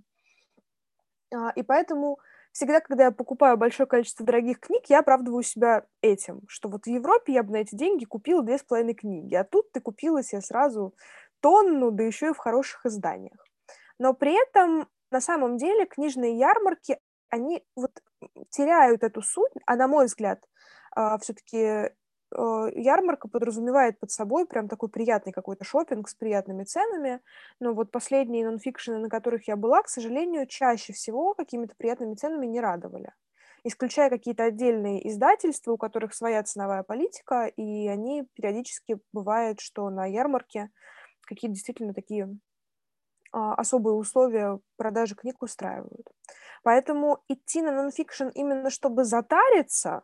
А, 1.33 1.49
и 1.55 1.63
поэтому 1.63 2.19
всегда, 2.51 2.79
когда 2.79 3.05
я 3.05 3.11
покупаю 3.11 3.57
большое 3.57 3.87
количество 3.87 4.25
дорогих 4.25 4.59
книг, 4.59 4.83
я 4.87 4.99
оправдываю 4.99 5.41
себя 5.43 5.85
этим, 6.01 6.41
что 6.47 6.69
вот 6.69 6.85
в 6.85 6.89
Европе 6.89 7.33
я 7.33 7.43
бы 7.43 7.51
на 7.51 7.57
эти 7.57 7.75
деньги 7.75 8.05
купила 8.05 8.43
две 8.43 8.59
с 8.59 8.63
половиной 8.63 8.93
книги, 8.93 9.33
а 9.33 9.43
тут 9.43 9.71
ты 9.71 9.81
купила 9.81 10.21
себе 10.21 10.41
сразу 10.41 10.93
тонну, 11.41 11.91
да 11.91 12.03
еще 12.03 12.29
и 12.29 12.33
в 12.33 12.37
хороших 12.37 12.85
изданиях. 12.85 13.43
Но 13.97 14.13
при 14.13 14.39
этом 14.39 14.87
на 15.11 15.21
самом 15.21 15.57
деле 15.57 15.85
книжные 15.85 16.37
ярмарки, 16.37 16.99
они 17.33 17.65
вот 17.75 17.91
теряют 18.51 19.03
эту 19.03 19.21
суть, 19.23 19.51
а 19.65 19.75
на 19.75 19.87
мой 19.87 20.05
взгляд, 20.05 20.39
а, 20.95 21.17
все-таки 21.17 21.89
а, 22.31 22.67
ярмарка 22.75 23.27
подразумевает 23.27 23.99
под 23.99 24.11
собой 24.11 24.45
прям 24.45 24.67
такой 24.67 24.89
приятный 24.89 25.33
какой-то 25.33 25.63
шопинг 25.63 26.07
с 26.07 26.13
приятными 26.13 26.63
ценами, 26.63 27.21
но 27.59 27.73
вот 27.73 27.91
последние 27.91 28.45
нонфикшены, 28.45 28.99
на 28.99 29.09
которых 29.09 29.47
я 29.47 29.55
была, 29.55 29.81
к 29.81 29.89
сожалению, 29.89 30.45
чаще 30.45 30.93
всего 30.93 31.33
какими-то 31.33 31.73
приятными 31.75 32.13
ценами 32.13 32.45
не 32.45 32.61
радовали. 32.61 33.13
Исключая 33.63 34.11
какие-то 34.11 34.43
отдельные 34.43 35.07
издательства, 35.09 35.71
у 35.71 35.77
которых 35.77 36.13
своя 36.13 36.43
ценовая 36.43 36.83
политика, 36.83 37.45
и 37.45 37.87
они 37.87 38.27
периодически 38.35 38.99
бывает, 39.11 39.59
что 39.59 39.89
на 39.89 40.05
ярмарке 40.05 40.69
какие-то 41.25 41.55
действительно 41.55 41.93
такие 41.93 42.37
особые 43.33 43.95
условия 43.95 44.59
продажи 44.77 45.15
книг 45.15 45.41
устраивают. 45.41 46.07
Поэтому 46.63 47.23
идти 47.27 47.61
на 47.61 47.71
нонфикшн 47.71 48.27
именно 48.29 48.69
чтобы 48.69 49.03
затариться, 49.03 50.03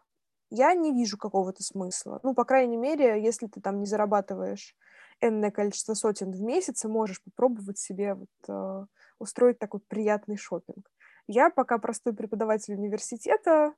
я 0.50 0.74
не 0.74 0.92
вижу 0.92 1.18
какого-то 1.18 1.63
смысла. 1.63 2.20
Ну, 2.24 2.34
по 2.34 2.44
крайней 2.44 2.78
мере, 2.78 3.22
если 3.24 3.48
ты 3.48 3.62
там 3.62 3.80
не 3.80 3.86
зарабатываешь 3.86 4.76
энное 5.22 5.52
количество 5.52 5.94
сотен 5.94 6.32
в 6.32 6.42
месяц 6.42 6.86
можешь 6.86 7.22
попробовать 7.24 7.78
себе 7.78 8.15
вот, 8.15 8.30
э, 8.48 8.86
устроить 9.20 9.60
такой 9.60 9.82
приятный 9.82 10.38
шопинг. 10.38 10.89
Я 11.28 11.50
пока 11.50 11.78
простой 11.78 12.13
преподаватель 12.13 12.74
университета, 12.74 13.74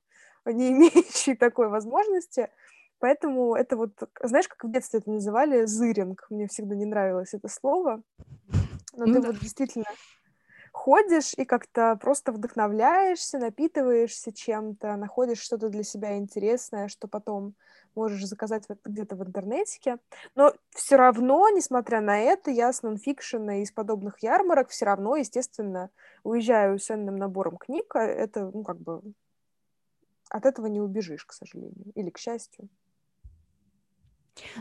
не 0.46 0.70
имеющий 0.72 1.34
такой 1.34 1.68
возможности, 1.68 2.48
поэтому 2.98 3.54
это 3.54 3.76
вот, 3.76 3.92
знаешь, 4.22 4.48
как 4.48 4.64
в 4.64 4.72
детстве 4.72 5.00
это 5.00 5.10
называли, 5.10 5.64
зыринг. 5.64 6.26
Мне 6.30 6.46
всегда 6.46 6.74
не 6.74 6.86
нравилось 6.86 7.34
это 7.34 7.48
слово. 7.48 8.02
Но 8.94 9.06
ну, 9.06 9.14
ты 9.14 9.20
да. 9.20 9.28
вот 9.28 9.38
действительно 9.40 9.86
ходишь 10.72 11.34
и 11.36 11.44
как-то 11.44 11.96
просто 11.96 12.32
вдохновляешься, 12.32 13.38
напитываешься 13.38 14.32
чем-то, 14.32 14.96
находишь 14.96 15.40
что-то 15.40 15.68
для 15.68 15.82
себя 15.84 16.16
интересное, 16.16 16.88
что 16.88 17.08
потом 17.08 17.54
можешь 17.94 18.24
заказать 18.24 18.64
где-то 18.84 19.16
в 19.16 19.22
интернете. 19.22 19.98
Но 20.34 20.54
все 20.70 20.96
равно, 20.96 21.48
несмотря 21.50 22.00
на 22.00 22.18
это, 22.18 22.50
я 22.50 22.72
с 22.72 22.82
нонфикшена 22.82 23.62
из 23.62 23.70
подобных 23.70 24.22
ярмарок 24.22 24.70
все 24.70 24.86
равно, 24.86 25.16
естественно, 25.16 25.90
уезжаю 26.24 26.78
с 26.78 26.86
ценным 26.86 27.16
набором 27.16 27.58
книг. 27.58 27.94
А 27.94 28.02
это, 28.02 28.50
ну, 28.52 28.64
как 28.64 28.78
бы, 28.78 29.02
от 30.30 30.46
этого 30.46 30.66
не 30.66 30.80
убежишь, 30.80 31.26
к 31.26 31.32
сожалению, 31.32 31.92
или 31.94 32.08
к 32.08 32.16
счастью. 32.16 32.68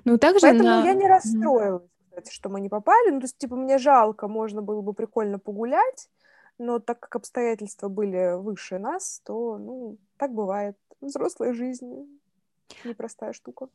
Ну, 0.04 0.18
также 0.18 0.42
Поэтому 0.42 0.64
на... 0.64 0.84
я 0.84 0.94
не 0.94 1.08
расстроилась 1.08 1.90
кстати, 2.12 2.34
что 2.34 2.50
мы 2.50 2.60
не 2.60 2.70
попали. 2.70 3.12
Ну, 3.12 3.20
то 3.20 3.26
есть, 3.26 3.38
типа, 3.38 3.56
мне 3.56 3.78
жалко, 3.78 4.28
можно 4.28 4.62
было 4.62 4.82
бы 4.82 4.94
прикольно 4.94 5.40
погулять, 5.40 6.10
но 6.58 6.80
так 6.80 7.00
как 7.00 7.16
обстоятельства 7.16 7.88
были 7.88 8.38
выше 8.38 8.80
нас, 8.80 9.22
то, 9.26 9.58
ну, 9.58 9.98
так 10.18 10.34
бывает. 10.34 10.78
Взрослая 11.00 11.54
жизнь 11.54 12.20
непростая 12.84 13.34
штука. 13.34 13.68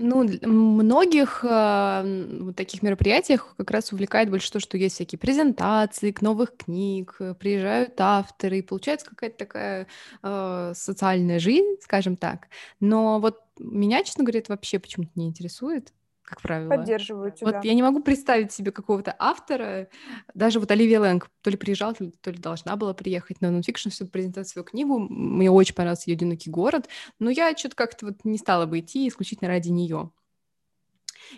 Ну, 0.00 0.28
многих 0.42 1.44
э, 1.44 2.52
таких 2.54 2.82
мероприятиях 2.82 3.54
как 3.56 3.72
раз 3.72 3.92
увлекает 3.92 4.30
больше 4.30 4.52
то, 4.52 4.60
что 4.60 4.76
есть 4.76 4.94
всякие 4.94 5.18
презентации 5.18 6.12
к 6.12 6.22
новых 6.22 6.56
книг, 6.56 7.16
э, 7.18 7.34
приезжают 7.34 8.00
авторы, 8.00 8.58
и 8.58 8.62
получается 8.62 9.06
какая-то 9.10 9.38
такая 9.38 9.86
э, 10.22 10.72
социальная 10.76 11.40
жизнь, 11.40 11.78
скажем 11.82 12.16
так. 12.16 12.46
Но 12.78 13.18
вот 13.18 13.40
меня, 13.58 14.04
честно 14.04 14.22
говоря, 14.22 14.38
это 14.38 14.52
вообще 14.52 14.78
почему-то 14.78 15.10
не 15.16 15.26
интересует 15.26 15.92
как 16.28 16.42
правило. 16.42 16.68
Поддерживаю 16.68 17.32
тебя. 17.32 17.50
Вот 17.50 17.64
я 17.64 17.74
не 17.74 17.82
могу 17.82 18.00
представить 18.00 18.52
себе 18.52 18.70
какого-то 18.70 19.14
автора, 19.18 19.88
даже 20.34 20.60
вот 20.60 20.70
Оливия 20.70 21.00
Лэнг 21.00 21.30
то 21.40 21.50
ли 21.50 21.56
приезжала, 21.56 21.94
то 21.94 22.04
ли, 22.04 22.10
то 22.10 22.30
ли 22.30 22.38
должна 22.38 22.76
была 22.76 22.92
приехать 22.92 23.40
на 23.40 23.50
нонфикшн, 23.50 23.90
чтобы 23.90 24.10
презентовать 24.10 24.48
свою 24.48 24.64
книгу. 24.64 24.98
Мне 24.98 25.50
очень 25.50 25.74
понравился 25.74 26.10
ее 26.10 26.16
«Одинокий 26.16 26.50
город», 26.50 26.88
но 27.18 27.30
я 27.30 27.56
что-то 27.56 27.76
как-то 27.76 28.06
вот 28.06 28.24
не 28.24 28.38
стала 28.38 28.66
бы 28.66 28.80
идти 28.80 29.08
исключительно 29.08 29.48
ради 29.48 29.70
нее. 29.70 30.10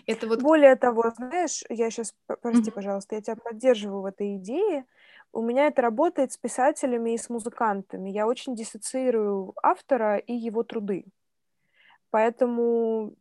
Это 0.05 0.27
вот... 0.27 0.41
Более 0.41 0.75
того, 0.75 1.11
знаешь, 1.15 1.63
я 1.69 1.89
сейчас, 1.89 2.13
прости, 2.41 2.69
mm-hmm. 2.69 2.73
пожалуйста, 2.73 3.15
я 3.15 3.21
тебя 3.21 3.35
поддерживаю 3.35 4.01
в 4.01 4.05
этой 4.05 4.37
идее. 4.37 4.85
У 5.33 5.41
меня 5.41 5.67
это 5.67 5.81
работает 5.81 6.33
с 6.33 6.37
писателями 6.37 7.13
и 7.13 7.17
с 7.17 7.29
музыкантами. 7.29 8.09
Я 8.09 8.27
очень 8.27 8.55
диссоциирую 8.55 9.53
автора 9.63 10.17
и 10.17 10.33
его 10.33 10.63
труды. 10.63 11.05
Поэтому 12.09 13.15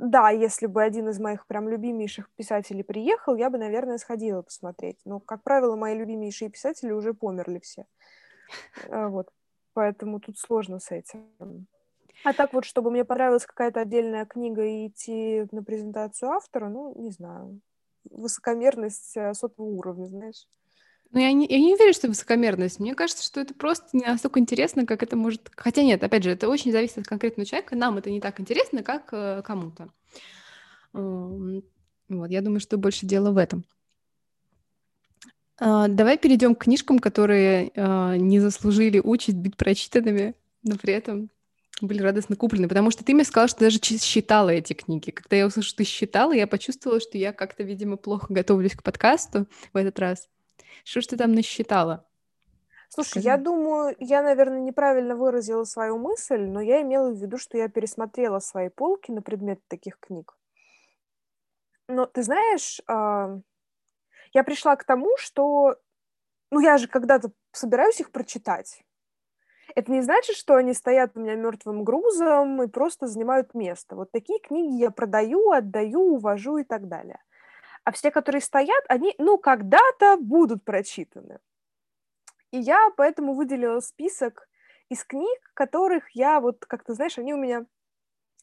да, 0.00 0.30
если 0.30 0.66
бы 0.66 0.80
один 0.80 1.08
из 1.08 1.18
моих 1.18 1.44
прям 1.48 1.68
любимейших 1.68 2.30
писателей 2.36 2.84
приехал, 2.84 3.34
я 3.34 3.50
бы, 3.50 3.58
наверное, 3.58 3.98
сходила 3.98 4.42
посмотреть. 4.42 4.96
Но, 5.04 5.18
как 5.18 5.42
правило, 5.42 5.74
мои 5.74 5.98
любимейшие 5.98 6.50
писатели 6.50 6.92
уже 6.92 7.14
померли 7.14 7.58
все. 7.58 7.84
А, 8.90 9.08
вот. 9.08 9.28
Поэтому 9.72 10.20
тут 10.20 10.38
сложно 10.38 10.78
с 10.78 10.92
этим. 10.92 11.66
А 12.24 12.32
так 12.32 12.52
вот, 12.52 12.64
чтобы 12.64 12.92
мне 12.92 13.04
понравилась 13.04 13.44
какая-то 13.44 13.80
отдельная 13.80 14.24
книга 14.24 14.64
и 14.64 14.86
идти 14.86 15.46
на 15.50 15.64
презентацию 15.64 16.30
автора, 16.30 16.68
ну, 16.68 16.94
не 16.96 17.10
знаю. 17.10 17.60
Высокомерность 18.08 19.16
э, 19.16 19.34
сотого 19.34 19.66
уровня, 19.66 20.06
знаешь. 20.06 20.46
Ну, 21.10 21.20
я 21.20 21.32
не, 21.32 21.46
я 21.46 21.58
не 21.58 21.76
верю, 21.76 21.94
что 21.94 22.08
высокомерность. 22.08 22.80
Мне 22.80 22.94
кажется, 22.94 23.24
что 23.24 23.40
это 23.40 23.54
просто 23.54 23.88
не 23.92 24.04
настолько 24.04 24.40
интересно, 24.40 24.84
как 24.84 25.02
это 25.02 25.16
может... 25.16 25.50
Хотя 25.56 25.82
нет, 25.82 26.02
опять 26.04 26.22
же, 26.22 26.30
это 26.30 26.48
очень 26.48 26.70
зависит 26.70 26.98
от 26.98 27.06
конкретного 27.06 27.46
человека. 27.46 27.76
Нам 27.76 27.96
это 27.96 28.10
не 28.10 28.20
так 28.20 28.40
интересно, 28.40 28.82
как 28.82 29.08
э, 29.12 29.42
кому-то. 29.42 29.88
Вот, 30.92 32.30
я 32.30 32.40
думаю, 32.42 32.60
что 32.60 32.76
больше 32.76 33.06
дело 33.06 33.30
в 33.32 33.38
этом. 33.38 33.64
Uh, 35.60 35.88
давай 35.88 36.16
перейдем 36.16 36.54
к 36.54 36.64
книжкам, 36.64 37.00
которые 37.00 37.70
uh, 37.70 38.16
не 38.16 38.38
заслужили 38.38 39.00
участь 39.00 39.36
быть 39.38 39.56
прочитанными, 39.56 40.36
но 40.62 40.76
при 40.76 40.92
этом 40.94 41.30
были 41.80 42.00
радостно 42.00 42.36
куплены, 42.36 42.68
потому 42.68 42.92
что 42.92 43.04
ты 43.04 43.12
мне 43.12 43.24
сказала, 43.24 43.48
что 43.48 43.60
даже 43.60 43.80
считала 43.80 44.50
эти 44.50 44.72
книги. 44.72 45.10
Когда 45.10 45.34
я 45.34 45.46
услышала, 45.46 45.68
что 45.68 45.78
ты 45.78 45.84
считала, 45.84 46.32
я 46.32 46.46
почувствовала, 46.46 47.00
что 47.00 47.18
я 47.18 47.32
как-то, 47.32 47.64
видимо, 47.64 47.96
плохо 47.96 48.32
готовлюсь 48.32 48.76
к 48.76 48.84
подкасту 48.84 49.48
в 49.72 49.76
этот 49.76 49.98
раз. 49.98 50.28
Что 50.84 51.00
ж 51.00 51.06
ты 51.06 51.16
там 51.16 51.32
насчитала? 51.32 52.06
Слушай, 52.88 53.10
Скажи. 53.10 53.26
я 53.26 53.36
думаю, 53.36 53.94
я, 53.98 54.22
наверное, 54.22 54.60
неправильно 54.60 55.14
выразила 55.14 55.64
свою 55.64 55.98
мысль, 55.98 56.40
но 56.40 56.60
я 56.60 56.80
имела 56.80 57.10
в 57.10 57.16
виду, 57.16 57.36
что 57.36 57.58
я 57.58 57.68
пересмотрела 57.68 58.38
свои 58.38 58.70
полки 58.70 59.10
на 59.10 59.20
предмет 59.20 59.60
таких 59.68 59.98
книг. 60.00 60.36
Но 61.86 62.06
ты 62.06 62.22
знаешь, 62.22 62.80
а, 62.86 63.40
я 64.32 64.42
пришла 64.44 64.76
к 64.76 64.84
тому, 64.84 65.16
что, 65.18 65.76
ну, 66.50 66.60
я 66.60 66.78
же 66.78 66.88
когда-то 66.88 67.30
собираюсь 67.52 68.00
их 68.00 68.10
прочитать. 68.10 68.82
Это 69.74 69.92
не 69.92 70.00
значит, 70.00 70.36
что 70.36 70.54
они 70.54 70.72
стоят 70.72 71.12
у 71.14 71.20
меня 71.20 71.34
мертвым 71.34 71.84
грузом 71.84 72.62
и 72.62 72.68
просто 72.68 73.06
занимают 73.06 73.52
место. 73.52 73.96
Вот 73.96 74.10
такие 74.10 74.38
книги 74.40 74.80
я 74.80 74.90
продаю, 74.90 75.50
отдаю, 75.50 76.14
увожу 76.14 76.56
и 76.56 76.64
так 76.64 76.88
далее 76.88 77.20
а 77.88 77.90
все, 77.90 78.10
которые 78.10 78.42
стоят, 78.42 78.84
они, 78.90 79.14
ну, 79.16 79.38
когда-то 79.38 80.18
будут 80.18 80.62
прочитаны. 80.62 81.38
И 82.50 82.58
я 82.58 82.90
поэтому 82.98 83.32
выделила 83.32 83.80
список 83.80 84.46
из 84.90 85.04
книг, 85.04 85.40
которых 85.54 86.10
я 86.10 86.40
вот, 86.40 86.66
как 86.66 86.84
ты 86.84 86.92
знаешь, 86.92 87.16
они 87.16 87.32
у 87.32 87.38
меня 87.38 87.64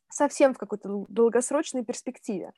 совсем 0.10 0.56
в 0.56 0.58
какой-то 0.58 1.06
долгосрочной 1.10 1.86
перспективе. 1.86 2.54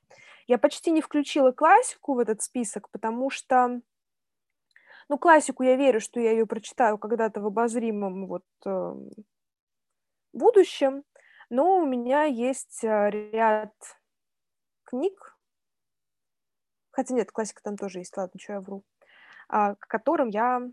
Я 0.48 0.58
почти 0.58 0.92
не 0.92 1.02
включила 1.02 1.52
классику 1.52 2.14
в 2.14 2.20
этот 2.20 2.42
список, 2.42 2.90
потому 2.90 3.30
что, 3.30 3.82
ну, 5.10 5.18
классику 5.18 5.64
я 5.64 5.76
верю, 5.76 6.00
что 6.00 6.22
я 6.22 6.32
ее 6.32 6.46
прочитаю 6.46 6.98
когда-то 6.98 7.42
в 7.42 7.48
обозримом 7.48 8.28
вот 8.28 8.46
э, 8.66 8.94
будущем, 10.32 11.04
но 11.50 11.80
у 11.80 11.86
меня 11.86 12.24
есть 12.24 12.82
э, 12.86 13.10
ряд 13.10 13.74
книг, 14.86 15.37
хотя 16.98 17.14
нет, 17.14 17.32
классика 17.32 17.62
там 17.62 17.78
тоже 17.78 18.00
есть, 18.00 18.18
ладно, 18.18 18.40
что 18.40 18.54
я 18.54 18.60
вру, 18.60 18.84
а, 19.50 19.76
к 19.76 19.88
которым 19.88 20.30
я 20.30 20.64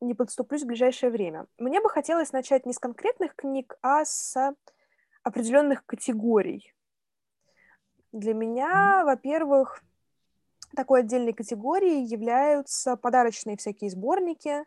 не 0.00 0.14
подступлюсь 0.14 0.62
в 0.62 0.66
ближайшее 0.66 1.10
время. 1.10 1.46
Мне 1.58 1.82
бы 1.82 1.90
хотелось 1.90 2.32
начать 2.32 2.64
не 2.64 2.72
с 2.72 2.78
конкретных 2.78 3.36
книг, 3.36 3.76
а 3.82 4.06
с 4.06 4.54
определенных 5.22 5.84
категорий. 5.84 6.72
Для 8.12 8.32
меня, 8.32 9.04
во-первых, 9.04 9.82
такой 10.74 11.00
отдельной 11.00 11.34
категорией 11.34 12.06
являются 12.06 12.96
подарочные 12.96 13.58
всякие 13.58 13.90
сборники 13.90 14.64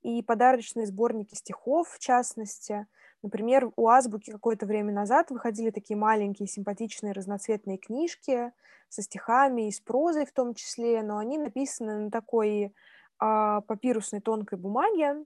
и 0.00 0.22
подарочные 0.22 0.86
сборники 0.86 1.34
стихов, 1.34 1.90
в 1.90 1.98
частности. 1.98 2.86
Например, 3.26 3.72
у 3.74 3.88
Азбуки 3.88 4.30
какое-то 4.30 4.66
время 4.66 4.92
назад 4.92 5.32
выходили 5.32 5.70
такие 5.70 5.96
маленькие 5.96 6.46
симпатичные 6.46 7.12
разноцветные 7.12 7.76
книжки 7.76 8.52
со 8.88 9.02
стихами 9.02 9.66
и 9.66 9.72
с 9.72 9.80
прозой 9.80 10.26
в 10.26 10.32
том 10.32 10.54
числе, 10.54 11.02
но 11.02 11.18
они 11.18 11.36
написаны 11.36 12.04
на 12.04 12.10
такой 12.12 12.72
а, 13.18 13.62
папирусной 13.62 14.20
тонкой 14.20 14.60
бумаге. 14.60 15.24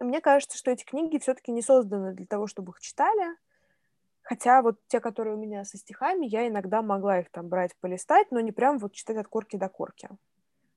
И 0.00 0.04
мне 0.04 0.22
кажется, 0.22 0.56
что 0.56 0.70
эти 0.70 0.84
книги 0.84 1.18
все-таки 1.18 1.52
не 1.52 1.60
созданы 1.60 2.14
для 2.14 2.24
того, 2.24 2.46
чтобы 2.46 2.70
их 2.70 2.80
читали. 2.80 3.36
Хотя 4.22 4.62
вот 4.62 4.78
те, 4.86 4.98
которые 4.98 5.36
у 5.36 5.38
меня 5.38 5.66
со 5.66 5.76
стихами, 5.76 6.24
я 6.24 6.48
иногда 6.48 6.80
могла 6.80 7.20
их 7.20 7.30
там 7.30 7.50
брать, 7.50 7.76
полистать, 7.78 8.30
но 8.30 8.40
не 8.40 8.52
прям 8.52 8.78
вот 8.78 8.94
читать 8.94 9.18
от 9.18 9.28
корки 9.28 9.56
до 9.56 9.68
корки 9.68 10.08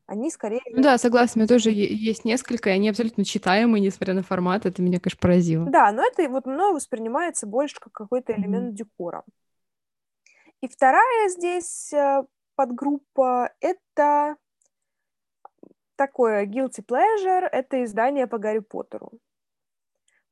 они 0.08 0.30
скорее... 0.30 0.62
Ну 0.72 0.82
да, 0.82 0.98
согласна, 0.98 1.40
у 1.40 1.42
меня 1.42 1.48
тоже 1.48 1.72
есть 1.72 2.26
несколько, 2.26 2.70
и 2.70 2.74
они 2.74 2.90
абсолютно 2.90 3.26
читаемые, 3.26 3.82
несмотря 3.82 4.14
на 4.14 4.22
формат, 4.22 4.66
это 4.66 4.82
меня, 4.82 5.00
конечно, 5.00 5.20
поразило. 5.20 5.66
Да, 5.70 5.92
но 5.92 6.04
это 6.06 6.30
вот 6.30 6.46
мной 6.46 6.74
воспринимается 6.74 7.48
больше 7.48 7.76
как 7.80 7.92
какой-то 7.92 8.34
элемент 8.34 8.74
mm-hmm. 8.74 8.76
декора. 8.76 9.24
И 10.62 10.68
вторая 10.68 11.30
здесь 11.30 11.92
э, 11.92 12.24
подгруппа— 12.56 13.52
это 13.60 14.36
такое 15.96 16.46
guilty 16.46 16.86
pleasure, 16.86 17.48
это 17.52 17.84
издание 17.84 18.28
по 18.28 18.38
Гарри 18.38 18.60
Поттеру. 18.60 19.12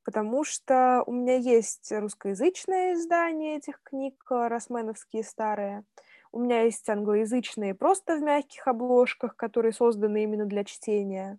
Потому 0.04 0.44
что 0.44 1.04
у 1.08 1.14
меня 1.14 1.38
есть 1.38 1.92
русскоязычное 1.92 2.94
издание 2.94 3.58
этих 3.58 3.82
книг, 3.82 4.24
э, 4.30 4.48
росменовские 4.48 5.24
старые— 5.24 5.84
у 6.34 6.40
меня 6.40 6.64
есть 6.64 6.90
англоязычные 6.90 7.76
просто 7.76 8.18
в 8.18 8.22
мягких 8.22 8.68
обложках, 8.68 9.36
которые 9.36 9.72
созданы 9.72 10.24
именно 10.24 10.46
для 10.46 10.64
чтения. 10.64 11.38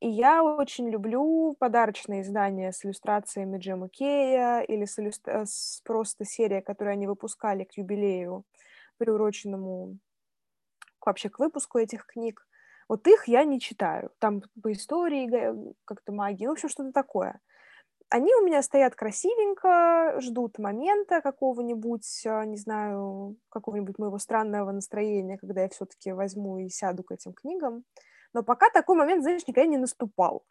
И 0.00 0.08
я 0.08 0.44
очень 0.44 0.88
люблю 0.88 1.56
подарочные 1.58 2.22
издания 2.22 2.70
с 2.72 2.84
иллюстрациями 2.84 3.58
Джема 3.58 3.88
Кея 3.88 4.60
или 4.60 4.84
с, 4.84 4.98
иллюстра... 4.98 5.44
с 5.46 5.80
просто 5.84 6.24
серия, 6.24 6.60
которую 6.60 6.92
они 6.92 7.06
выпускали 7.06 7.64
к 7.64 7.76
юбилею, 7.78 8.44
приуроченному 8.98 9.98
вообще 11.04 11.30
к 11.30 11.38
выпуску 11.38 11.78
этих 11.78 12.06
книг. 12.06 12.46
Вот 12.88 13.06
их 13.06 13.26
я 13.26 13.44
не 13.44 13.58
читаю. 13.58 14.10
Там 14.18 14.42
по 14.62 14.72
истории, 14.72 15.74
как-то 15.86 16.12
магии, 16.12 16.44
ну, 16.44 16.50
в 16.50 16.52
общем, 16.52 16.68
что-то 16.68 16.92
такое. 16.92 17.40
Они 18.10 18.34
у 18.34 18.44
меня 18.44 18.60
стоят 18.62 18.96
красивенько, 18.96 20.16
ждут 20.20 20.58
момента 20.58 21.20
какого-нибудь, 21.20 22.22
а, 22.26 22.44
не 22.44 22.56
знаю, 22.56 23.36
какого-нибудь 23.50 23.98
моего 23.98 24.18
странного 24.18 24.72
настроения, 24.72 25.38
когда 25.38 25.62
я 25.62 25.68
все-таки 25.68 26.10
возьму 26.12 26.58
и 26.58 26.68
сяду 26.68 27.04
к 27.04 27.12
этим 27.12 27.32
книгам. 27.32 27.84
Но 28.32 28.42
пока 28.42 28.68
такой 28.70 28.96
момент, 28.96 29.22
знаешь, 29.22 29.46
никогда 29.46 29.68
не 29.70 29.78
наступал. 29.78 30.44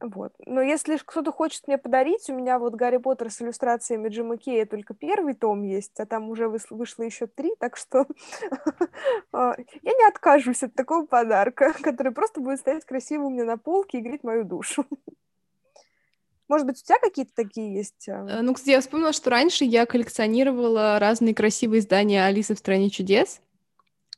Вот. 0.00 0.32
Но 0.46 0.62
если 0.62 0.96
кто-то 0.96 1.30
хочет 1.30 1.66
мне 1.66 1.76
подарить, 1.76 2.28
у 2.30 2.34
меня 2.34 2.58
вот 2.58 2.74
Гарри 2.74 2.96
Поттер 2.96 3.30
с 3.30 3.42
иллюстрациями 3.42 4.08
Джима 4.08 4.38
Кея 4.38 4.64
только 4.64 4.94
первый 4.94 5.34
том 5.34 5.62
есть, 5.62 6.00
а 6.00 6.06
там 6.06 6.30
уже 6.30 6.48
вышло 6.48 7.02
еще 7.02 7.26
три, 7.26 7.54
так 7.58 7.76
что 7.76 8.06
а, 9.32 9.54
я 9.82 9.92
не 9.92 10.08
откажусь 10.08 10.62
от 10.62 10.74
такого 10.74 11.04
подарка, 11.04 11.74
который 11.82 12.12
просто 12.12 12.40
будет 12.40 12.60
стоять 12.60 12.86
красиво 12.86 13.24
у 13.24 13.30
меня 13.30 13.44
на 13.44 13.58
полке 13.58 13.98
и 13.98 14.00
греть 14.00 14.24
мою 14.24 14.44
душу. 14.44 14.86
Может 16.48 16.66
быть, 16.66 16.80
у 16.80 16.84
тебя 16.84 16.98
какие-то 16.98 17.32
такие 17.34 17.74
есть? 17.74 18.08
А? 18.08 18.26
Э, 18.26 18.40
ну, 18.40 18.54
кстати, 18.54 18.70
я 18.70 18.80
вспомнила, 18.80 19.12
что 19.12 19.30
раньше 19.30 19.64
я 19.64 19.84
коллекционировала 19.84 20.98
разные 20.98 21.34
красивые 21.34 21.80
издания 21.80 22.24
Алисы 22.24 22.54
в 22.54 22.58
стране 22.58 22.88
чудес. 22.88 23.40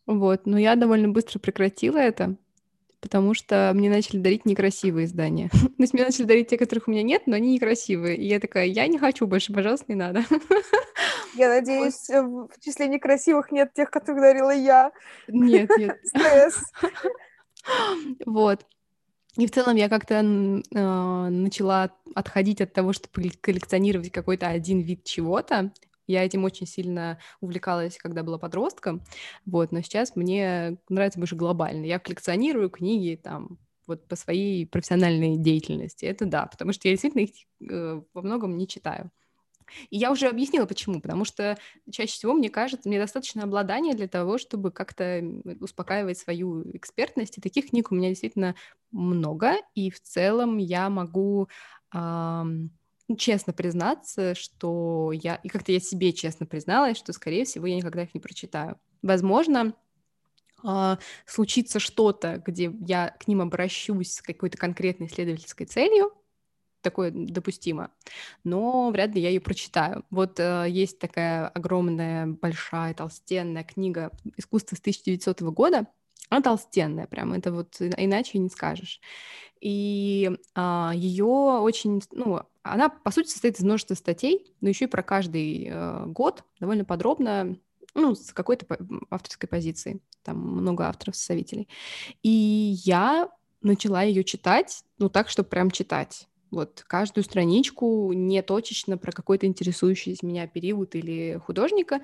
Вот, 0.06 0.46
но 0.46 0.58
я 0.58 0.76
довольно 0.76 1.08
быстро 1.08 1.38
прекратила 1.38 1.98
это, 1.98 2.36
потому 3.02 3.34
что 3.34 3.72
мне 3.74 3.90
начали 3.90 4.18
дарить 4.18 4.46
некрасивые 4.46 5.04
издания. 5.04 5.50
То 5.52 5.82
есть 5.82 5.92
мне 5.92 6.04
начали 6.04 6.24
дарить 6.24 6.48
те, 6.48 6.56
которых 6.56 6.88
у 6.88 6.92
меня 6.92 7.02
нет, 7.02 7.22
но 7.26 7.36
они 7.36 7.54
некрасивые. 7.54 8.16
И 8.16 8.26
я 8.26 8.40
такая, 8.40 8.64
я 8.66 8.86
не 8.86 8.96
хочу 8.96 9.26
больше, 9.26 9.52
пожалуйста, 9.52 9.86
не 9.88 9.96
надо. 9.96 10.24
Я 11.34 11.48
надеюсь, 11.48 12.10
в 12.10 12.60
числе 12.60 12.88
некрасивых 12.88 13.50
нет 13.52 13.72
тех, 13.72 13.90
которых 13.90 14.20
дарила 14.20 14.50
я. 14.50 14.92
Нет, 15.28 15.70
нет. 15.78 15.98
Стресс. 16.04 16.62
Вот. 18.26 18.66
И 19.38 19.46
в 19.46 19.50
целом 19.50 19.76
я 19.76 19.88
как-то 19.88 20.16
э, 20.16 20.18
начала 21.30 21.90
отходить 22.14 22.60
от 22.60 22.74
того, 22.74 22.92
чтобы 22.92 23.30
коллекционировать 23.40 24.12
какой-то 24.12 24.48
один 24.48 24.80
вид 24.80 25.04
чего-то, 25.04 25.72
я 26.12 26.25
этим 26.25 26.44
очень 26.44 26.66
сильно 26.66 27.18
увлекалась, 27.40 27.96
когда 27.98 28.22
была 28.22 28.38
подростком, 28.38 29.03
вот, 29.46 29.72
но 29.72 29.81
сейчас 29.83 30.14
мне 30.16 30.79
нравится 30.88 31.18
больше 31.18 31.37
глобально. 31.37 31.85
Я 31.87 31.98
коллекционирую 31.98 32.70
книги 32.70 33.20
там 33.22 33.59
вот 33.87 34.07
по 34.07 34.16
своей 34.16 34.66
профессиональной 34.66 35.37
деятельности. 35.37 36.05
Это 36.05 36.27
да, 36.27 36.46
потому 36.46 36.72
что 36.72 36.88
я 36.88 36.94
действительно 36.94 37.22
их 37.22 37.31
э, 37.68 38.03
во 38.14 38.22
многом 38.22 38.57
не 38.57 38.68
читаю. 38.68 39.11
И 39.90 39.96
я 39.96 40.11
уже 40.11 40.29
объяснила, 40.29 40.66
почему. 40.66 41.01
Потому 41.01 41.25
что 41.25 41.59
чаще 41.90 42.12
всего, 42.12 42.35
мне 42.35 42.51
кажется, 42.51 42.88
мне 42.88 42.98
достаточно 42.98 43.44
обладания 43.44 43.94
для 43.94 44.09
того, 44.09 44.38
чтобы 44.38 44.70
как-то 44.70 45.22
успокаивать 45.61 46.18
свою 46.18 46.62
экспертность. 46.77 47.38
И 47.38 47.40
таких 47.40 47.70
книг 47.70 47.90
у 47.90 47.94
меня 47.94 48.09
действительно 48.09 48.55
много. 48.90 49.55
И 49.75 49.90
в 49.90 50.01
целом 50.01 50.59
я 50.59 50.90
могу 50.90 51.48
эм, 51.94 52.70
честно 53.16 53.53
признаться, 53.53 54.35
что 54.35 55.12
я, 55.12 55.37
и 55.37 55.48
как-то 55.48 55.72
я 55.72 55.81
себе 55.81 56.12
честно 56.12 56.46
призналась, 56.46 56.98
что, 56.98 57.12
скорее 57.12 57.44
всего, 57.44 57.66
я 57.66 57.77
никогда 57.77 58.03
их 58.03 58.14
не 58.14 58.20
прочитаю. 58.20 58.79
Возможно, 59.03 59.75
э, 60.64 60.96
случится 61.27 61.81
что-то, 61.81 62.42
где 62.44 62.72
я 62.81 63.14
к 63.18 63.29
ним 63.29 63.40
обращусь 63.40 64.14
с 64.14 64.22
какой-то 64.22 64.59
конкретной 64.59 65.07
исследовательской 65.07 65.66
целью, 65.66 66.12
такое 66.83 67.11
допустимо, 67.12 67.92
но 68.44 68.90
вряд 68.90 69.14
ли 69.14 69.22
я 69.22 69.29
ее 69.29 69.40
прочитаю. 69.40 70.05
Вот 70.11 70.38
э, 70.38 70.66
есть 70.68 70.98
такая 70.98 71.48
огромная, 71.48 72.27
большая, 72.27 72.94
толстенная 72.94 73.64
книга 73.64 74.11
«Искусство 74.37 74.77
с 74.77 74.81
1900 74.81 75.40
года», 75.42 75.87
она 76.32 76.40
толстенная 76.40 77.06
прям, 77.06 77.34
это 77.34 77.52
вот 77.52 77.76
иначе 77.80 78.38
не 78.38 78.48
скажешь. 78.48 79.00
И 79.60 80.30
а, 80.54 80.92
ее 80.94 81.26
очень, 81.26 82.02
ну, 82.10 82.40
она, 82.62 82.88
по 82.88 83.10
сути, 83.10 83.28
состоит 83.28 83.58
из 83.58 83.64
множества 83.64 83.94
статей, 83.94 84.54
но 84.60 84.70
еще 84.70 84.86
и 84.86 84.88
про 84.88 85.02
каждый 85.02 85.68
э, 85.70 86.06
год 86.06 86.44
довольно 86.58 86.84
подробно, 86.84 87.56
ну, 87.94 88.14
с 88.14 88.32
какой-то 88.32 88.66
авторской 89.10 89.48
позиции. 89.48 90.00
Там 90.22 90.38
много 90.38 90.88
авторов-составителей. 90.88 91.68
И 92.22 92.30
я 92.84 93.28
начала 93.60 94.02
ее 94.02 94.24
читать, 94.24 94.84
ну, 94.98 95.10
так, 95.10 95.28
чтобы 95.28 95.48
прям 95.50 95.70
читать. 95.70 96.28
Вот 96.50 96.82
каждую 96.86 97.24
страничку 97.24 98.12
не 98.12 98.42
точечно 98.42 98.96
про 98.96 99.12
какой-то 99.12 99.46
интересующий 99.46 100.16
меня 100.22 100.46
период 100.46 100.94
или 100.94 101.40
художника. 101.44 102.00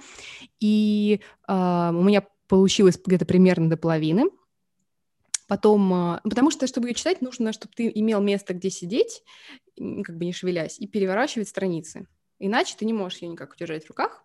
И 0.61 1.21
э, 1.47 1.53
у 1.53 2.03
меня 2.03 2.25
получилось 2.49 2.99
где-то 3.05 3.25
примерно 3.25 3.71
до 3.71 3.77
половины. 3.77 4.31
Потом, 5.47 5.93
а, 5.95 6.21
потому 6.25 6.51
что, 6.51 6.67
чтобы 6.67 6.89
ее 6.89 6.95
читать, 6.95 7.23
нужно, 7.23 7.53
чтобы 7.53 7.73
ты 7.75 7.91
имел 7.95 8.21
место, 8.21 8.53
где 8.53 8.71
сидеть, 8.71 9.23
как 9.77 10.17
бы 10.19 10.25
не 10.25 10.33
шевелясь, 10.33 10.79
и 10.79 10.87
переворачивать 10.87 11.49
страницы. 11.49 12.07
Иначе 12.39 12.77
ты 12.79 12.85
не 12.85 12.93
можешь 12.93 13.21
ее 13.21 13.29
никак 13.29 13.55
удержать 13.55 13.85
в 13.85 13.89
руках. 13.89 14.25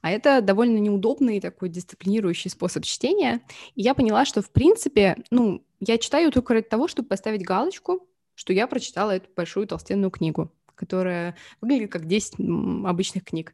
А 0.00 0.10
это 0.10 0.40
довольно 0.40 0.78
неудобный 0.78 1.40
такой 1.40 1.68
дисциплинирующий 1.68 2.50
способ 2.50 2.84
чтения. 2.84 3.42
И 3.74 3.82
я 3.82 3.94
поняла, 3.94 4.24
что, 4.24 4.42
в 4.42 4.50
принципе, 4.50 5.16
ну, 5.30 5.64
я 5.80 5.98
читаю 5.98 6.30
только 6.32 6.54
ради 6.54 6.68
того, 6.68 6.88
чтобы 6.88 7.08
поставить 7.08 7.44
галочку, 7.44 8.08
что 8.34 8.52
я 8.52 8.66
прочитала 8.66 9.16
эту 9.16 9.28
большую 9.34 9.66
толстенную 9.66 10.10
книгу 10.10 10.52
которая 10.78 11.34
выглядит 11.60 11.90
как 11.90 12.06
10 12.06 12.36
обычных 12.86 13.24
книг. 13.24 13.52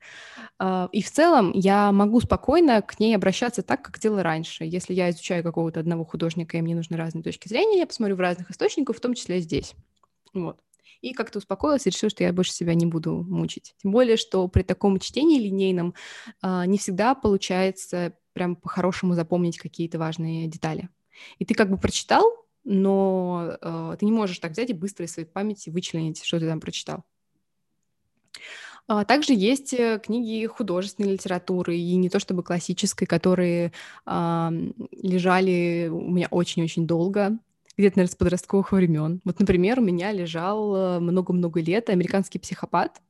А, 0.58 0.88
и 0.92 1.02
в 1.02 1.10
целом 1.10 1.52
я 1.54 1.90
могу 1.90 2.20
спокойно 2.20 2.82
к 2.82 3.00
ней 3.00 3.16
обращаться 3.16 3.62
так, 3.62 3.82
как 3.82 3.98
делала 3.98 4.22
раньше. 4.22 4.64
Если 4.64 4.92
я 4.94 5.10
изучаю 5.10 5.42
какого-то 5.42 5.80
одного 5.80 6.04
художника, 6.04 6.56
и 6.56 6.62
мне 6.62 6.74
нужны 6.74 6.96
разные 6.96 7.24
точки 7.24 7.48
зрения, 7.48 7.78
я 7.78 7.86
посмотрю 7.86 8.16
в 8.16 8.20
разных 8.20 8.50
источниках, 8.50 8.96
в 8.96 9.00
том 9.00 9.14
числе 9.14 9.40
здесь. 9.40 9.74
Вот. 10.34 10.60
И 11.00 11.12
как-то 11.12 11.38
успокоилась 11.38 11.86
и 11.86 11.90
решила, 11.90 12.10
что 12.10 12.24
я 12.24 12.32
больше 12.32 12.52
себя 12.52 12.74
не 12.74 12.86
буду 12.86 13.24
мучить. 13.28 13.74
Тем 13.82 13.92
более, 13.92 14.16
что 14.16 14.46
при 14.48 14.62
таком 14.62 14.98
чтении 14.98 15.38
линейном 15.38 15.94
а, 16.42 16.66
не 16.66 16.78
всегда 16.78 17.14
получается 17.14 18.14
прям 18.34 18.56
по-хорошему 18.56 19.14
запомнить 19.14 19.58
какие-то 19.58 19.98
важные 19.98 20.46
детали. 20.46 20.88
И 21.38 21.44
ты 21.44 21.54
как 21.54 21.70
бы 21.70 21.78
прочитал, 21.78 22.24
но 22.64 23.56
э, 23.60 23.96
ты 23.98 24.06
не 24.06 24.12
можешь 24.12 24.38
так 24.38 24.52
взять 24.52 24.70
и 24.70 24.74
быстро 24.74 25.04
из 25.04 25.12
своей 25.12 25.28
памяти 25.28 25.70
вычленить, 25.70 26.24
что 26.24 26.40
ты 26.40 26.48
там 26.48 26.60
прочитал. 26.60 27.04
А, 28.86 29.04
также 29.04 29.32
есть 29.32 29.72
э, 29.72 29.98
книги 30.02 30.46
художественной 30.46 31.12
литературы, 31.12 31.76
и 31.76 31.96
не 31.96 32.10
то 32.10 32.18
чтобы 32.18 32.42
классической, 32.42 33.06
которые 33.06 33.72
а, 34.04 34.52
лежали 34.92 35.88
у 35.90 36.10
меня 36.10 36.28
очень-очень 36.30 36.86
долго, 36.86 37.38
где-то, 37.78 37.98
наверное, 37.98 38.12
с 38.12 38.16
подростковых 38.16 38.72
времен. 38.72 39.20
Вот, 39.24 39.40
например, 39.40 39.80
у 39.80 39.82
меня 39.82 40.12
лежал 40.12 40.76
э, 40.76 40.98
много-много 41.00 41.60
лет 41.60 41.88
«Американский 41.88 42.38
психопат», 42.38 43.00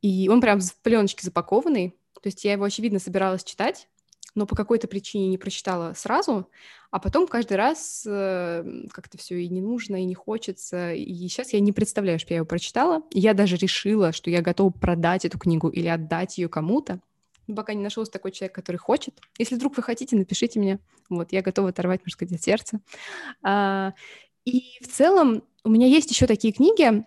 и 0.00 0.28
он 0.28 0.40
прям 0.40 0.60
в 0.60 0.76
пленочке 0.82 1.24
запакованный, 1.24 1.96
то 2.14 2.26
есть 2.26 2.44
я 2.44 2.52
его, 2.52 2.64
очевидно, 2.64 3.00
собиралась 3.00 3.42
читать, 3.42 3.88
но 4.38 4.46
по 4.46 4.54
какой-то 4.54 4.86
причине 4.86 5.28
не 5.28 5.36
прочитала 5.36 5.92
сразу, 5.94 6.48
а 6.92 7.00
потом 7.00 7.26
каждый 7.26 7.56
раз 7.56 8.04
э, 8.06 8.64
как-то 8.92 9.18
все 9.18 9.42
и 9.42 9.48
не 9.48 9.60
нужно, 9.60 10.00
и 10.00 10.04
не 10.04 10.14
хочется. 10.14 10.94
И 10.94 11.12
сейчас 11.28 11.52
я 11.52 11.60
не 11.60 11.72
представляю, 11.72 12.20
что 12.20 12.32
я 12.32 12.36
его 12.36 12.46
прочитала. 12.46 13.02
Я 13.12 13.34
даже 13.34 13.56
решила, 13.56 14.12
что 14.12 14.30
я 14.30 14.40
готова 14.40 14.70
продать 14.70 15.24
эту 15.24 15.38
книгу 15.38 15.68
или 15.68 15.88
отдать 15.88 16.38
ее 16.38 16.48
кому-то. 16.48 17.00
Пока 17.54 17.74
не 17.74 17.82
нашелся 17.82 18.12
такой 18.12 18.30
человек, 18.30 18.54
который 18.54 18.76
хочет. 18.76 19.18
Если 19.38 19.56
вдруг 19.56 19.76
вы 19.76 19.82
хотите, 19.82 20.16
напишите 20.16 20.60
мне. 20.60 20.78
Вот, 21.10 21.32
я 21.32 21.42
готова 21.42 21.70
оторвать, 21.70 22.00
можно 22.02 22.12
сказать, 22.12 22.34
от 22.34 22.42
сердца. 22.42 22.80
А, 23.42 23.92
и 24.44 24.78
в 24.80 24.86
целом 24.86 25.42
у 25.64 25.70
меня 25.70 25.88
есть 25.88 26.10
еще 26.10 26.26
такие 26.26 26.52
книги, 26.52 27.04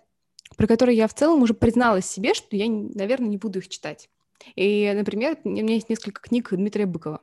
про 0.56 0.66
которые 0.66 0.98
я 0.98 1.08
в 1.08 1.14
целом 1.14 1.42
уже 1.42 1.54
призналась 1.54 2.04
себе, 2.04 2.34
что 2.34 2.56
я, 2.56 2.68
наверное, 2.68 3.28
не 3.28 3.38
буду 3.38 3.60
их 3.60 3.68
читать. 3.68 4.10
И, 4.56 4.92
например, 4.94 5.38
у 5.44 5.48
меня 5.48 5.74
есть 5.74 5.88
несколько 5.88 6.20
книг 6.20 6.48
Дмитрия 6.50 6.86
Быкова, 6.86 7.20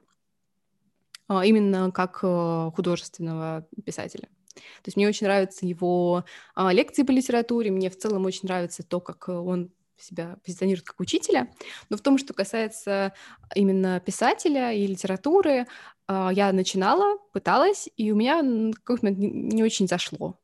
а, 1.28 1.46
именно 1.46 1.92
как 1.92 2.20
э, 2.24 2.72
художественного 2.76 3.68
писателя. 3.86 4.30
То 4.56 4.88
есть 4.88 4.98
мне 4.98 5.08
очень 5.08 5.28
нравятся 5.28 5.66
его 5.66 6.26
а, 6.56 6.74
лекции 6.74 7.04
по 7.04 7.12
литературе, 7.12 7.72
мне 7.72 7.90
в 7.90 7.98
целом 7.98 8.26
очень 8.26 8.48
нравится 8.48 8.84
то, 8.84 9.00
как 9.00 9.30
он 9.30 9.72
себя 9.98 10.38
позиционирует 10.46 10.86
как 10.86 11.00
учителя. 11.00 11.52
Но 11.90 11.98
в 11.98 12.02
том, 12.02 12.18
что 12.18 12.34
касается 12.34 13.14
именно 13.54 14.00
писателя 14.00 14.72
и 14.72 14.88
литературы, 14.88 15.68
а, 16.08 16.32
я 16.34 16.52
начинала, 16.52 17.18
пыталась, 17.34 17.90
и 17.96 18.12
у 18.12 18.16
меня 18.16 18.42
в 18.42 18.74
какой-то 18.74 19.06
момент 19.06 19.54
не 19.54 19.64
очень 19.64 19.88
зашло. 19.88 20.40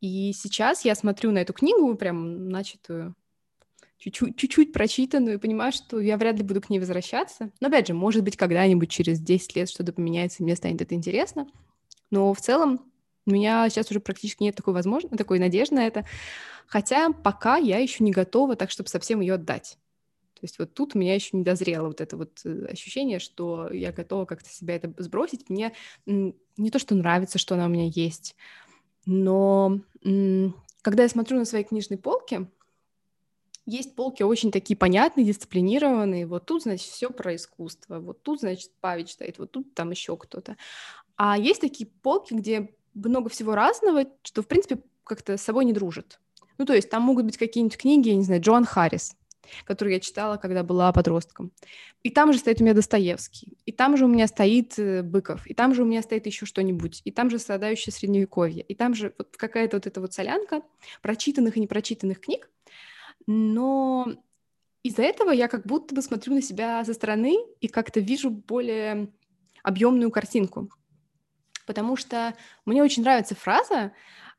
И 0.00 0.32
сейчас 0.34 0.84
я 0.84 0.94
смотрю 0.94 1.32
на 1.32 1.38
эту 1.38 1.52
книгу, 1.52 1.94
прям 1.96 2.48
начатую, 2.48 3.14
чуть-чуть, 3.98 4.72
прочитанную 4.72 5.36
и 5.36 5.40
понимаю, 5.40 5.72
что 5.72 6.00
я 6.00 6.16
вряд 6.16 6.36
ли 6.36 6.42
буду 6.42 6.60
к 6.60 6.70
ней 6.70 6.78
возвращаться. 6.78 7.50
Но 7.60 7.68
опять 7.68 7.88
же, 7.88 7.94
может 7.94 8.22
быть, 8.22 8.36
когда-нибудь 8.36 8.90
через 8.90 9.20
10 9.20 9.56
лет 9.56 9.68
что-то 9.68 9.92
поменяется, 9.92 10.38
и 10.42 10.42
мне 10.44 10.56
станет 10.56 10.82
это 10.82 10.94
интересно. 10.94 11.46
Но 12.10 12.32
в 12.34 12.40
целом 12.40 12.92
у 13.26 13.30
меня 13.32 13.68
сейчас 13.68 13.90
уже 13.90 14.00
практически 14.00 14.42
нет 14.42 14.54
такой 14.54 14.74
возможности, 14.74 15.16
такой 15.16 15.38
надежды 15.38 15.74
на 15.76 15.86
это. 15.86 16.06
Хотя 16.66 17.10
пока 17.10 17.56
я 17.56 17.78
еще 17.78 18.04
не 18.04 18.12
готова 18.12 18.56
так, 18.56 18.70
чтобы 18.70 18.88
совсем 18.88 19.20
ее 19.20 19.34
отдать. 19.34 19.78
То 20.34 20.40
есть 20.42 20.58
вот 20.58 20.74
тут 20.74 20.94
у 20.94 20.98
меня 20.98 21.14
еще 21.14 21.36
не 21.36 21.42
дозрело 21.42 21.86
вот 21.86 22.02
это 22.02 22.16
вот 22.16 22.40
э, 22.44 22.66
ощущение, 22.66 23.18
что 23.18 23.72
я 23.72 23.90
готова 23.90 24.26
как-то 24.26 24.50
себя 24.50 24.76
это 24.76 24.92
сбросить. 24.98 25.48
Мне 25.48 25.72
не 26.04 26.70
то, 26.70 26.78
что 26.78 26.94
нравится, 26.94 27.38
что 27.38 27.54
она 27.54 27.66
у 27.66 27.70
меня 27.70 27.86
есть, 27.86 28.36
но 29.06 29.80
когда 30.82 31.04
я 31.04 31.08
смотрю 31.08 31.38
на 31.38 31.46
свои 31.46 31.64
книжные 31.64 31.98
полки, 31.98 32.48
есть 33.66 33.96
полки 33.96 34.22
очень 34.22 34.52
такие 34.52 34.76
понятные, 34.76 35.26
дисциплинированные. 35.26 36.26
Вот 36.26 36.46
тут, 36.46 36.62
значит, 36.62 36.86
все 36.86 37.10
про 37.10 37.34
искусство. 37.34 37.98
Вот 37.98 38.22
тут, 38.22 38.40
значит, 38.40 38.70
Павич 38.80 39.12
стоит, 39.12 39.38
вот 39.38 39.50
тут 39.50 39.74
там 39.74 39.90
еще 39.90 40.16
кто-то. 40.16 40.56
А 41.16 41.36
есть 41.36 41.60
такие 41.60 41.88
полки, 42.02 42.32
где 42.32 42.70
много 42.94 43.28
всего 43.28 43.54
разного, 43.54 44.04
что, 44.22 44.42
в 44.42 44.46
принципе, 44.46 44.78
как-то 45.04 45.36
с 45.36 45.42
собой 45.42 45.64
не 45.64 45.72
дружит. 45.72 46.20
Ну, 46.58 46.64
то 46.64 46.74
есть 46.74 46.88
там 46.88 47.02
могут 47.02 47.26
быть 47.26 47.36
какие-нибудь 47.36 47.76
книги, 47.76 48.08
я 48.08 48.16
не 48.16 48.22
знаю, 48.22 48.40
Джоан 48.40 48.64
Харрис, 48.64 49.16
которую 49.64 49.94
я 49.94 50.00
читала, 50.00 50.36
когда 50.36 50.62
была 50.62 50.92
подростком. 50.92 51.52
И 52.02 52.10
там 52.10 52.32
же 52.32 52.38
стоит 52.38 52.60
у 52.60 52.64
меня 52.64 52.72
Достоевский, 52.72 53.58
и 53.66 53.72
там 53.72 53.96
же 53.96 54.04
у 54.04 54.08
меня 54.08 54.26
стоит 54.26 54.78
э, 54.78 55.02
Быков, 55.02 55.46
и 55.46 55.54
там 55.54 55.74
же 55.74 55.82
у 55.82 55.86
меня 55.86 56.02
стоит 56.02 56.26
еще 56.26 56.46
что-нибудь, 56.46 57.02
и 57.04 57.10
там 57.10 57.30
же 57.30 57.38
страдающее 57.38 57.92
средневековье, 57.92 58.62
и 58.62 58.74
там 58.74 58.94
же 58.94 59.12
вот 59.18 59.36
какая-то 59.36 59.76
вот 59.76 59.86
эта 59.86 60.00
вот 60.00 60.14
солянка 60.14 60.62
прочитанных 61.02 61.56
и 61.56 61.60
непрочитанных 61.60 62.20
книг, 62.20 62.48
но 63.26 64.06
из-за 64.82 65.02
этого 65.02 65.30
я 65.30 65.48
как 65.48 65.66
будто 65.66 65.94
бы 65.94 66.02
смотрю 66.02 66.34
на 66.34 66.42
себя 66.42 66.84
со 66.84 66.94
стороны 66.94 67.36
и 67.60 67.68
как-то 67.68 68.00
вижу 68.00 68.30
более 68.30 69.12
объемную 69.62 70.10
картинку. 70.10 70.70
Потому 71.66 71.96
что 71.96 72.34
мне 72.64 72.82
очень 72.82 73.02
нравится 73.02 73.34
фраза, 73.34 73.92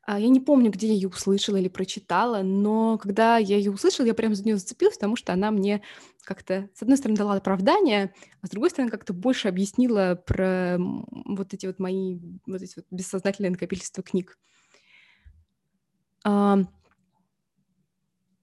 а, 0.08 0.18
я 0.18 0.30
не 0.30 0.40
помню, 0.40 0.70
где 0.70 0.86
я 0.86 0.94
ее 0.94 1.08
услышала 1.08 1.56
или 1.56 1.68
прочитала, 1.68 2.40
но 2.40 2.96
когда 2.96 3.36
я 3.36 3.58
ее 3.58 3.70
услышала, 3.70 4.06
я 4.06 4.14
прям 4.14 4.34
за 4.34 4.42
нее 4.42 4.56
зацепилась, 4.56 4.94
потому 4.94 5.16
что 5.16 5.34
она 5.34 5.50
мне 5.50 5.82
как-то, 6.24 6.70
с 6.74 6.80
одной 6.80 6.96
стороны, 6.96 7.18
дала 7.18 7.34
оправдание, 7.34 8.14
а 8.40 8.46
с 8.46 8.50
другой 8.50 8.70
стороны, 8.70 8.90
как-то 8.90 9.12
больше 9.12 9.48
объяснила 9.48 10.14
про 10.14 10.78
вот 10.78 11.52
эти 11.52 11.66
вот 11.66 11.78
мои, 11.78 12.18
вот 12.46 12.62
эти 12.62 12.76
вот 12.76 12.86
бессознательные 12.90 13.50
накопительства 13.50 14.02
книг. 14.02 14.38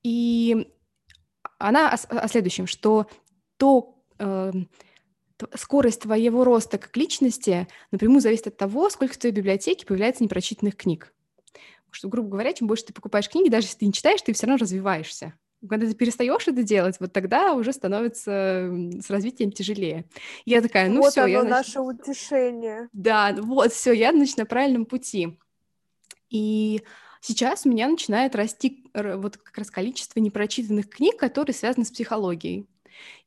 И 0.06 0.72
она 1.58 1.90
о, 1.90 1.96
о 1.96 2.28
следующем, 2.28 2.68
что 2.68 3.08
то, 3.58 3.98
э, 4.20 4.52
скорость 5.56 6.02
твоего 6.02 6.44
роста 6.44 6.78
как 6.78 6.96
личности 6.96 7.68
напрямую 7.90 8.22
зависит 8.22 8.46
от 8.46 8.56
того, 8.56 8.92
сколько 8.92 9.16
в 9.16 9.18
твоей 9.18 9.34
библиотеке 9.34 9.84
появляется 9.84 10.24
непрочитанных 10.24 10.78
книг. 10.78 11.12
Что, 11.90 12.08
грубо 12.08 12.30
говоря, 12.30 12.54
чем 12.54 12.68
больше 12.68 12.86
ты 12.86 12.94
покупаешь 12.94 13.28
книги, 13.28 13.50
даже 13.50 13.66
если 13.66 13.80
ты 13.80 13.86
не 13.88 13.94
читаешь, 13.94 14.22
ты 14.22 14.32
все 14.34 14.46
равно 14.46 14.62
развиваешься. 14.62 15.34
Когда 15.68 15.88
ты 15.88 15.96
перестаешь 15.96 16.48
это 16.48 16.62
делать, 16.62 16.98
вот 17.00 17.12
тогда 17.12 17.54
уже 17.54 17.74
становится 17.74 18.70
с 19.02 19.10
развитием 19.10 19.52
тяжелее. 19.52 20.06
Я 20.46 20.62
такая, 20.62 20.88
ну 20.88 21.00
вот 21.00 21.14
все, 21.14 21.22
оно, 21.22 21.32
я 21.32 21.44
наше 21.44 21.80
утешение. 21.80 22.90
Да, 22.94 23.36
вот 23.40 23.74
все, 23.74 23.92
я 23.92 24.12
значит 24.12 24.38
на 24.38 24.46
правильном 24.46 24.86
пути. 24.86 25.40
И 26.30 26.84
Сейчас 27.28 27.66
у 27.66 27.70
меня 27.70 27.88
начинает 27.88 28.36
расти 28.36 28.86
вот 28.94 29.38
как 29.38 29.58
раз 29.58 29.72
количество 29.72 30.20
непрочитанных 30.20 30.88
книг, 30.88 31.18
которые 31.18 31.56
связаны 31.56 31.84
с 31.84 31.90
психологией. 31.90 32.68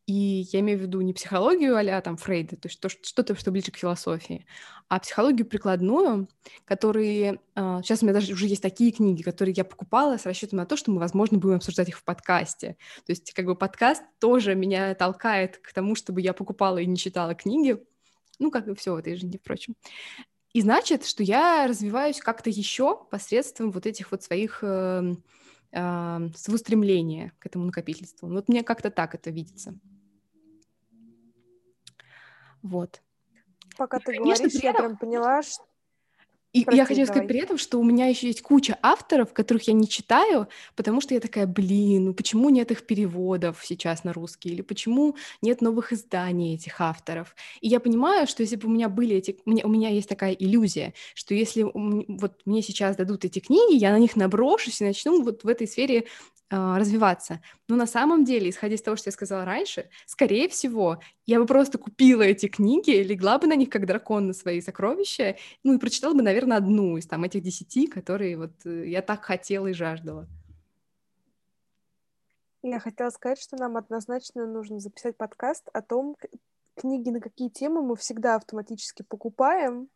И 0.07 0.47
я 0.53 0.61
имею 0.61 0.79
в 0.79 0.83
виду 0.83 1.01
не 1.01 1.13
психологию 1.13 1.77
а 1.77 2.01
там 2.01 2.17
Фрейда, 2.17 2.55
то 2.55 2.69
есть 2.69 2.79
то, 2.79 2.89
что-то, 2.89 3.35
что 3.35 3.51
ближе 3.51 3.73
к 3.73 3.77
философии, 3.77 4.47
а 4.87 5.01
психологию 5.01 5.49
прикладную, 5.49 6.29
которые... 6.65 7.41
Сейчас 7.57 8.01
у 8.01 8.07
меня 8.07 8.15
даже 8.15 8.35
уже 8.35 8.47
есть 8.47 8.63
такие 8.63 8.93
книги, 8.93 9.23
которые 9.23 9.53
я 9.57 9.65
покупала 9.65 10.17
с 10.17 10.27
расчетом 10.27 10.59
на 10.59 10.65
то, 10.65 10.77
что 10.77 10.93
мы, 10.93 11.01
возможно, 11.01 11.39
будем 11.39 11.57
обсуждать 11.57 11.89
их 11.89 11.99
в 11.99 12.05
подкасте. 12.05 12.77
То 13.05 13.11
есть 13.11 13.33
как 13.33 13.47
бы 13.47 13.57
подкаст 13.57 14.05
тоже 14.21 14.55
меня 14.55 14.95
толкает 14.95 15.59
к 15.59 15.73
тому, 15.73 15.97
чтобы 15.97 16.21
я 16.21 16.35
покупала 16.35 16.79
и 16.79 16.87
не 16.87 16.97
читала 16.97 17.35
книги, 17.35 17.83
ну, 18.39 18.53
как 18.53 18.69
и 18.69 18.77
все 18.77 18.93
в 18.93 18.99
этой 18.99 19.17
жизни, 19.17 19.39
впрочем. 19.39 19.75
И 20.59 20.61
значит, 20.61 21.05
что 21.05 21.23
я 21.23 21.69
развиваюсь 21.69 22.19
как-то 22.19 22.51
еще 22.51 22.97
посредством 23.13 23.71
вот 23.71 23.87
этих 23.87 24.11
вот 24.11 24.25
своих 24.25 24.59
э, 24.63 25.15
э, 25.71 26.19
устремления 26.49 27.33
к 27.39 27.47
этому 27.47 27.67
накопительству. 27.67 28.27
Вот 28.29 28.49
мне 28.49 28.65
как-то 28.65 28.91
так 28.91 29.15
это 29.15 29.31
видится. 29.31 29.79
Вот. 32.61 33.01
Пока 33.77 34.01
ты 34.01 34.17
конечно, 34.17 34.47
говоришь, 34.47 34.61
я 34.61 34.75
прям 34.75 34.97
поняла, 34.97 35.43
что 35.45 35.65
и 36.59 36.65
Прости, 36.65 36.77
я 36.77 36.85
хочу 36.85 37.01
давай. 37.01 37.07
сказать 37.07 37.29
при 37.29 37.41
этом, 37.41 37.59
что 37.59 37.79
у 37.79 37.85
меня 37.85 38.07
еще 38.07 38.27
есть 38.27 38.43
куча 38.43 38.77
авторов, 38.83 39.33
которых 39.33 39.69
я 39.69 39.75
не 39.75 39.89
читаю, 39.89 40.49
потому 40.75 41.01
что 41.01 41.15
я 41.15 41.21
такая, 41.21 41.47
блин, 41.47 42.07
ну 42.07 42.15
почему 42.15 42.51
нет 42.51 42.71
их 42.71 42.85
переводов 42.85 43.61
сейчас 43.65 44.05
на 44.05 44.13
русский, 44.13 44.51
или 44.51 44.63
почему 44.63 45.17
нет 45.43 45.61
новых 45.61 45.93
изданий 45.93 46.55
этих 46.55 46.81
авторов. 46.81 47.37
И 47.61 47.69
я 47.69 47.81
понимаю, 47.81 48.27
что 48.27 48.43
если 48.43 48.57
бы 48.57 48.69
у 48.69 48.71
меня 48.71 48.89
были 48.89 49.17
эти... 49.17 49.39
У 49.45 49.51
меня, 49.51 49.65
у 49.65 49.69
меня 49.69 49.89
есть 49.91 50.09
такая 50.09 50.33
иллюзия, 50.33 50.95
что 51.15 51.35
если 51.35 51.65
вот 51.73 52.41
мне 52.45 52.63
сейчас 52.63 52.97
дадут 52.97 53.25
эти 53.25 53.39
книги, 53.39 53.77
я 53.77 53.93
на 53.93 53.99
них 53.99 54.17
наброшусь 54.17 54.81
и 54.81 54.85
начну 54.85 55.23
вот 55.23 55.45
в 55.45 55.49
этой 55.49 55.69
сфере 55.69 56.07
развиваться. 56.51 57.41
Но 57.69 57.77
на 57.77 57.87
самом 57.87 58.25
деле, 58.25 58.51
исходя 58.51 58.75
из 58.75 58.83
того, 58.83 58.97
что 58.97 59.09
я 59.09 59.13
сказала 59.13 59.45
раньше, 59.45 59.89
скорее 60.07 60.49
всего, 60.49 61.01
я 61.27 61.39
бы 61.39 61.47
просто 61.47 61.79
купила 61.79 62.23
эти 62.23 62.49
книги, 62.49 62.91
легла 62.91 63.39
бы 63.39 63.47
на 63.47 63.55
них 63.55 63.69
как 63.69 63.87
дракон 63.87 64.29
на 64.29 64.33
свои 64.33 64.61
сокровища, 64.61 65.37
ну 65.63 65.75
и 65.75 65.79
прочитала 65.79 66.15
бы, 66.15 66.23
наверное, 66.23 66.57
одну 66.57 66.97
из 66.97 67.07
там 67.07 67.25
этих 67.25 67.43
десяти, 67.43 67.87
которые 67.87 68.37
вот 68.39 68.53
э, 68.65 68.89
я 68.89 69.03
так 69.03 69.25
хотела 69.25 69.67
и 69.67 69.73
жаждала. 69.73 70.27
Я 72.63 72.81
хотела 72.81 73.11
сказать, 73.11 73.41
что 73.41 73.57
нам 73.57 73.77
однозначно 73.77 74.47
нужно 74.47 74.81
записать 74.81 75.17
подкаст 75.17 75.69
о 75.73 75.81
том, 75.81 76.17
книги 76.75 77.11
на 77.11 77.21
какие 77.21 77.51
темы 77.51 77.83
мы 77.83 77.97
всегда 77.97 78.37
автоматически 78.37 79.03
покупаем, 79.03 79.89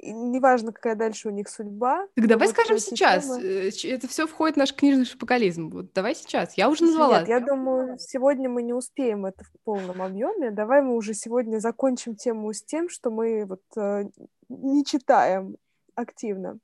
неважно, 0.00 0.72
какая 0.72 0.94
дальше 0.94 1.28
у 1.28 1.30
них 1.30 1.48
судьба. 1.48 2.06
Так 2.14 2.26
давай 2.26 2.48
вот 2.48 2.56
скажем 2.56 2.78
сейчас. 2.78 3.24
Темы... 3.24 3.42
Э, 3.42 3.70
это 3.84 4.08
все 4.08 4.26
входит 4.26 4.56
в 4.56 4.58
наш 4.58 4.74
книжный 4.74 5.04
шапокализм. 5.04 5.70
Вот 5.70 5.92
давай 5.92 6.14
сейчас. 6.14 6.54
Я 6.54 6.68
уже 6.68 6.84
назвала. 6.84 7.20
Нет, 7.20 7.28
я 7.28 7.40
думаю, 7.40 7.98
сегодня 7.98 8.48
мы 8.48 8.62
не 8.62 8.72
успеем 8.72 9.26
это 9.26 9.44
в 9.44 9.52
полном 9.64 10.02
объеме. 10.02 10.50
Давай 10.50 10.82
мы 10.82 10.96
уже 10.96 11.14
сегодня 11.14 11.58
закончим 11.58 12.16
тему 12.16 12.52
с 12.52 12.62
тем, 12.62 12.88
что 12.88 13.10
мы 13.10 13.44
вот 13.46 13.62
э, 13.76 14.04
не 14.48 14.84
читаем 14.84 15.56
активно. 15.94 16.58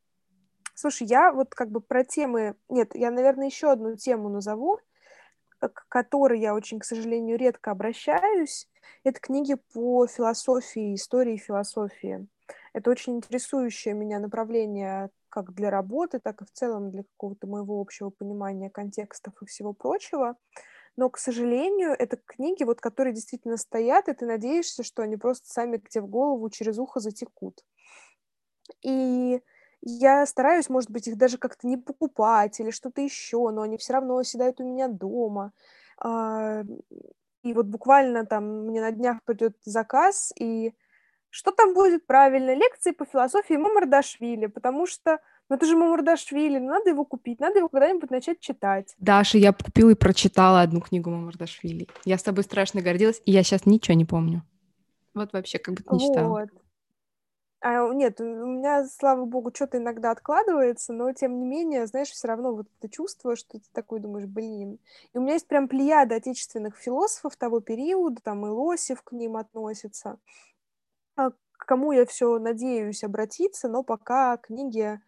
Слушай, 0.75 1.07
я 1.09 1.33
вот 1.33 1.55
как 1.55 1.71
бы 1.71 1.81
про 1.81 2.05
темы... 2.05 2.55
Нет, 2.69 2.95
я, 2.95 3.11
наверное, 3.11 3.47
еще 3.47 3.71
одну 3.71 3.97
тему 3.97 4.29
назову, 4.29 4.81
к 5.61 5.87
которой 5.89 6.41
я 6.41 6.55
очень, 6.55 6.79
к 6.79 6.85
сожалению, 6.85 7.37
редко 7.39 7.71
обращаюсь. 7.71 8.67
Это 9.05 9.21
книги 9.21 9.57
по 9.75 10.07
философии, 10.07 10.95
истории 10.95 11.37
философии. 11.37 12.27
Это 12.73 12.91
очень 12.91 13.17
интересующее 13.17 13.95
меня 13.95 14.19
направление 14.19 15.11
как 15.29 15.55
для 15.55 15.71
работы, 15.71 16.19
так 16.21 16.43
и 16.43 16.45
в 16.45 16.51
целом 16.53 16.91
для 16.91 17.05
какого-то 17.05 17.47
моего 17.47 17.81
общего 17.81 18.11
понимания 18.11 18.71
контекстов 18.71 19.35
и 19.43 19.47
всего 19.47 19.73
прочего. 19.73 20.37
Но, 20.97 21.11
к 21.11 21.19
сожалению, 21.19 21.93
это 21.99 22.19
книги, 22.19 22.65
вот, 22.65 22.81
которые 22.81 23.15
действительно 23.15 23.57
стоят, 23.57 24.09
и 24.09 24.15
ты 24.15 24.27
надеешься, 24.27 24.83
что 24.85 25.03
они 25.03 25.17
просто 25.17 25.49
сами 25.49 25.79
к 25.79 25.89
тебе 25.89 26.03
в 26.05 26.09
голову 26.09 26.51
через 26.51 26.79
ухо 26.79 27.01
затекут. 27.01 27.65
И 28.83 29.41
я 29.83 30.27
стараюсь, 30.27 30.69
может 30.69 30.91
быть, 30.91 31.09
их 31.09 31.17
даже 31.17 31.39
как-то 31.39 31.67
не 31.67 31.77
покупать 31.77 32.61
или 32.61 32.71
что-то 32.71 33.01
еще, 33.01 33.51
но 33.51 33.63
они 33.63 33.79
все 33.79 33.95
равно 33.95 34.19
оседают 34.19 34.61
у 34.61 34.65
меня 34.65 34.89
дома. 34.89 35.53
А, 35.99 36.63
и 37.43 37.55
вот 37.55 37.67
буквально 37.67 38.27
там 38.27 38.67
мне 38.67 38.81
на 38.81 38.93
днях 38.93 39.23
придет 39.25 39.57
заказ, 39.65 40.33
и 40.39 40.75
что 41.31 41.53
там 41.53 41.75
будет 41.75 42.07
правильно? 42.07 42.55
Лекции 42.55 42.91
по 42.91 43.05
философии 43.05 43.55
Мамардашвили, 43.55 44.47
потому 44.47 44.87
что 44.87 45.19
ну 45.49 45.57
это 45.57 45.67
же 45.67 45.77
Мамардашвили, 45.77 46.59
ну, 46.59 46.69
надо 46.69 46.91
его 46.91 47.05
купить, 47.05 47.41
надо 47.41 47.59
его 47.59 47.69
когда-нибудь 47.69 48.11
начать 48.11 48.41
читать. 48.41 48.95
Даша, 48.99 49.39
я 49.39 49.53
купила 49.53 49.91
и 49.91 49.95
прочитала 49.95 50.61
одну 50.61 50.81
книгу 50.81 51.11
Мамардашвили. 51.11 51.89
Я 52.05 52.19
с 52.19 52.23
тобой 52.23 52.45
страшно 52.45 52.83
гордилась, 52.83 53.23
и 53.25 53.33
я 53.33 53.43
сейчас 53.43 53.67
ничего 53.67 53.97
не 53.97 54.05
помню. 54.05 54.43
Вот 55.15 55.33
вообще 55.33 55.59
как 55.59 55.75
будто 55.75 55.95
не 55.95 56.01
читала. 56.01 56.29
Вот. 56.29 56.51
А, 57.63 57.93
нет, 57.93 58.21
у 58.21 58.25
меня, 58.25 58.87
слава 58.87 59.27
богу, 59.27 59.53
что-то 59.55 59.79
иногда 59.79 60.13
откладывается, 60.13 60.95
но 60.95 61.13
тем 61.13 61.39
не 61.39 61.47
менее, 61.47 61.87
знаешь, 61.87 62.09
все 62.09 62.29
равно 62.29 62.55
вот 62.55 62.67
это 62.79 62.91
чувство, 62.91 63.37
что 63.37 63.59
ты 63.59 63.65
такой 63.73 64.01
думаешь, 64.01 64.27
блин. 64.27 64.79
И 65.13 65.19
у 65.19 65.21
меня 65.21 65.35
есть 65.35 65.47
прям 65.47 65.69
плеяда 65.69 66.15
отечественных 66.15 66.77
философов 66.77 67.37
того 67.37 67.61
периода, 67.61 68.23
там 68.23 68.47
и 68.47 68.49
Лосев 68.49 69.03
к 69.03 69.13
ним 69.13 69.37
относится. 69.37 70.19
А, 71.21 71.31
к 71.31 71.67
кому 71.67 71.93
я 71.93 72.07
все 72.07 72.39
надеюсь 72.39 73.05
обратиться, 73.05 73.69
но 73.69 73.83
пока 73.83 74.39
книги 74.39 74.99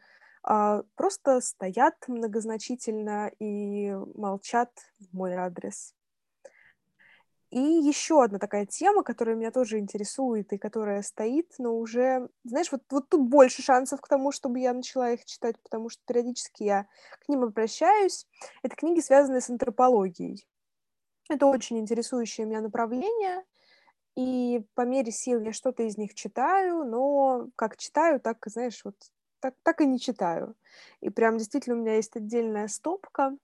а, 0.43 0.83
просто 0.95 1.41
стоят 1.41 1.95
многозначительно 2.07 3.31
и 3.39 3.93
молчат 4.15 4.71
в 5.01 5.17
мой 5.17 5.35
адрес. 5.35 5.95
И 7.51 7.61
еще 7.61 8.23
одна 8.23 8.39
такая 8.39 8.65
тема, 8.67 9.03
которая 9.03 9.37
меня 9.37 9.51
тоже 9.51 9.79
интересует 9.79 10.53
и 10.53 10.59
которая 10.59 11.03
стоит, 11.03 11.53
но 11.59 11.77
уже, 11.77 12.29
знаешь, 12.45 12.73
вот, 12.73 12.83
вот 12.91 13.09
тут 13.11 13.29
больше 13.29 13.63
шансов 13.63 14.01
к 14.01 14.09
тому, 14.09 14.33
чтобы 14.33 14.59
я 14.61 14.73
начала 14.73 15.11
их 15.11 15.25
читать, 15.25 15.57
потому 15.63 15.91
что 15.91 16.03
периодически 16.07 16.63
я 16.63 16.87
к 17.21 17.29
ним 17.29 17.43
обращаюсь. 17.43 18.27
Это 18.63 18.75
книги, 18.77 19.01
связанные 19.01 19.43
с 19.43 19.51
антропологией. 19.51 20.47
Это 21.29 21.47
очень 21.47 21.79
интересующее 21.79 22.47
меня 22.47 22.63
направление, 22.63 23.45
и 24.17 24.65
по 24.75 24.83
мере 24.83 25.11
сил 25.11 25.41
я 25.41 25.53
что-то 25.53 25.83
из 25.85 25.97
них 25.97 26.15
читаю, 26.15 26.85
но 26.85 27.49
как 27.57 27.77
читаю, 27.77 28.21
так, 28.21 28.39
знаешь, 28.47 28.81
вот 28.85 28.97
так, 29.41 29.55
так 29.63 29.81
и 29.81 29.87
не 29.87 29.99
читаю. 29.99 30.55
И 31.01 31.11
прям 31.11 31.39
действительно 31.39 31.77
у 31.77 31.81
меня 31.81 31.97
есть 31.97 32.17
отдельная 32.17 32.69
стопка. 32.69 33.37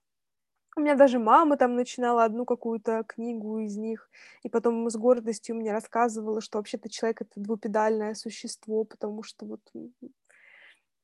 У 0.77 0.81
меня 0.81 0.95
даже 0.95 1.19
мама 1.19 1.57
там 1.57 1.75
начинала 1.75 2.23
одну 2.23 2.45
какую-то 2.45 3.03
книгу 3.03 3.59
из 3.59 3.75
них, 3.75 4.09
и 4.43 4.49
потом 4.49 4.89
с 4.89 4.95
гордостью 4.95 5.55
мне 5.55 5.73
рассказывала, 5.73 6.41
что 6.41 6.57
вообще-то 6.59 6.89
человек— 6.89 7.21
это 7.23 7.39
двупедальное 7.39 8.13
существо, 8.13 8.83
потому 8.85 9.23
что 9.23 9.45
вот 9.45 9.61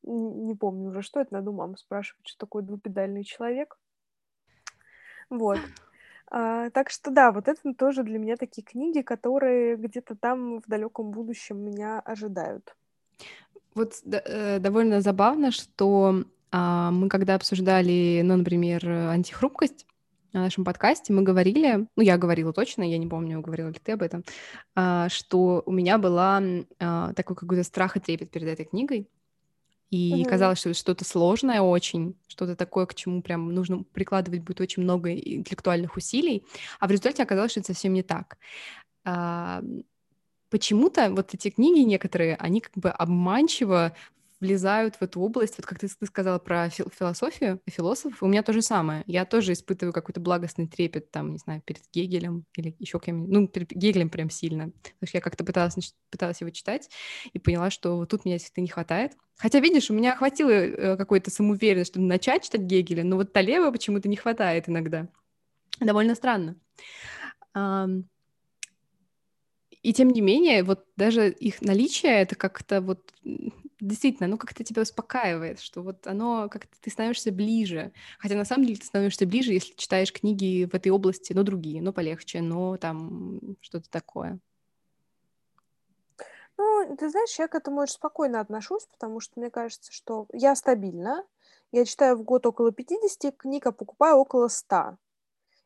не 0.03 0.55
помню 0.55 0.89
уже, 0.89 1.01
что 1.01 1.19
это, 1.19 1.33
надо 1.33 1.49
у 1.49 1.53
мамы 1.53 1.77
спрашивать, 1.77 2.27
что 2.27 2.37
такое 2.37 2.63
двупедальный 2.63 3.23
человек. 3.23 3.77
Вот. 5.29 5.59
А, 6.31 6.69
так 6.71 6.89
что 6.89 7.11
да, 7.11 7.31
вот 7.31 7.47
это 7.47 7.73
тоже 7.73 8.03
для 8.03 8.19
меня 8.19 8.35
такие 8.35 8.63
книги, 8.63 9.01
которые 9.01 9.75
где-то 9.77 10.15
там 10.15 10.59
в 10.59 10.67
далеком 10.67 11.11
будущем 11.11 11.57
меня 11.59 11.99
ожидают. 11.99 12.75
Вот 13.75 13.93
э, 14.05 14.59
довольно 14.59 15.01
забавно, 15.01 15.51
что 15.51 16.23
а, 16.51 16.91
мы 16.91 17.09
когда 17.09 17.35
обсуждали, 17.35 18.21
ну, 18.23 18.37
например, 18.37 18.87
антихрупкость 18.87 19.85
на 20.35 20.43
нашем 20.43 20.63
подкасте, 20.65 21.13
мы 21.13 21.21
говорили, 21.21 21.87
ну, 21.95 22.03
я 22.03 22.17
говорила 22.17 22.53
точно, 22.53 22.83
я 22.83 22.97
не 22.97 23.07
помню, 23.07 23.41
говорила 23.41 23.69
ли 23.69 23.79
ты 23.81 23.93
об 23.93 24.01
этом, 24.01 24.23
а, 24.75 25.09
что 25.09 25.63
у 25.65 25.71
меня 25.71 25.97
была 25.97 26.41
а, 26.79 27.13
такой 27.13 27.35
какой-то 27.35 27.63
страх 27.63 27.97
и 27.97 27.99
трепет 27.99 28.31
перед 28.31 28.47
этой 28.47 28.65
книгой, 28.65 29.09
и 29.95 30.21
угу. 30.21 30.29
казалось, 30.29 30.59
что 30.59 30.69
это 30.69 30.79
что-то 30.79 31.05
сложное 31.05 31.61
очень, 31.61 32.15
что-то 32.27 32.57
такое, 32.57 32.85
к 32.85 32.95
чему 32.95 33.21
прям 33.21 33.53
нужно 33.53 33.83
прикладывать 33.83 34.41
будет 34.41 34.59
очень 34.59 34.83
много 34.83 35.13
интеллектуальных 35.15 35.95
усилий, 35.95 36.43
а 36.79 36.87
в 36.87 36.91
результате 36.91 37.23
оказалось, 37.23 37.51
что 37.51 37.61
это 37.61 37.67
совсем 37.73 37.93
не 37.93 38.03
так. 38.03 38.37
А, 39.05 39.63
почему-то 40.49 41.09
вот 41.11 41.33
эти 41.33 41.49
книги 41.49 41.79
некоторые, 41.79 42.35
они 42.35 42.59
как 42.59 42.73
бы 42.75 42.89
обманчиво 42.89 43.95
влезают 44.45 44.95
в 44.95 45.01
эту 45.01 45.19
область. 45.19 45.55
Вот 45.57 45.65
как 45.65 45.79
ты, 45.79 45.87
ты 45.87 46.05
сказала 46.05 46.39
про 46.39 46.69
философию, 46.69 47.59
философов, 47.65 48.21
у 48.21 48.27
меня 48.27 48.43
то 48.43 48.53
же 48.53 48.61
самое. 48.61 49.03
Я 49.07 49.25
тоже 49.25 49.53
испытываю 49.53 49.91
какой-то 49.91 50.19
благостный 50.19 50.67
трепет, 50.67 51.11
там, 51.11 51.31
не 51.31 51.37
знаю, 51.37 51.61
перед 51.65 51.81
Гегелем 51.91 52.45
или 52.55 52.75
еще 52.79 52.99
кем-нибудь. 52.99 53.31
Ну, 53.31 53.47
перед 53.47 53.71
Гегелем 53.71 54.09
прям 54.09 54.29
сильно. 54.29 54.65
Потому 54.69 55.07
что 55.07 55.17
я 55.17 55.21
как-то 55.21 55.43
пыталась, 55.43 55.95
пыталась 56.11 56.41
его 56.41 56.51
читать 56.51 56.89
и 57.33 57.39
поняла, 57.39 57.69
что 57.69 57.97
вот 57.97 58.09
тут 58.09 58.25
меня 58.25 58.35
это 58.35 58.61
не 58.61 58.67
хватает. 58.67 59.13
Хотя, 59.37 59.59
видишь, 59.59 59.89
у 59.89 59.93
меня 59.93 60.15
хватило 60.15 60.49
э, 60.49 60.97
какой-то 60.97 61.31
самоуверенности, 61.31 61.93
чтобы 61.93 62.05
начать 62.05 62.43
читать 62.43 62.61
Гегеля, 62.61 63.03
но 63.03 63.17
вот 63.17 63.33
Талева 63.33 63.71
почему-то 63.71 64.07
не 64.07 64.15
хватает 64.15 64.69
иногда. 64.69 65.09
Довольно 65.79 66.15
странно. 66.15 66.55
И 69.85 69.93
тем 69.93 70.09
не 70.09 70.21
менее, 70.21 70.63
вот 70.63 70.85
даже 70.95 71.29
их 71.29 71.61
наличие, 71.61 72.21
это 72.21 72.35
как-то 72.35 72.81
вот 72.81 73.13
действительно, 73.87 74.27
ну 74.27 74.37
как-то 74.37 74.63
тебя 74.63 74.81
успокаивает, 74.81 75.59
что 75.59 75.81
вот 75.81 76.07
оно 76.07 76.49
как-то 76.49 76.75
ты 76.81 76.89
становишься 76.89 77.31
ближе. 77.31 77.91
Хотя 78.19 78.35
на 78.35 78.45
самом 78.45 78.65
деле 78.65 78.79
ты 78.79 78.85
становишься 78.85 79.25
ближе, 79.25 79.53
если 79.53 79.73
читаешь 79.75 80.11
книги 80.11 80.65
в 80.65 80.73
этой 80.73 80.91
области, 80.91 81.33
но 81.33 81.43
другие, 81.43 81.81
но 81.81 81.93
полегче, 81.93 82.41
но 82.41 82.77
там 82.77 83.39
что-то 83.61 83.89
такое. 83.89 84.39
Ну, 86.57 86.95
ты 86.97 87.09
знаешь, 87.09 87.37
я 87.37 87.47
к 87.47 87.55
этому 87.55 87.81
очень 87.81 87.95
спокойно 87.95 88.39
отношусь, 88.39 88.85
потому 88.85 89.19
что 89.19 89.39
мне 89.39 89.49
кажется, 89.49 89.91
что 89.91 90.27
я 90.31 90.55
стабильна. 90.55 91.25
Я 91.71 91.85
читаю 91.85 92.15
в 92.15 92.23
год 92.23 92.45
около 92.45 92.71
50 92.71 93.35
книг, 93.37 93.67
а 93.67 93.71
покупаю 93.71 94.15
около 94.17 94.47
100. 94.47 94.97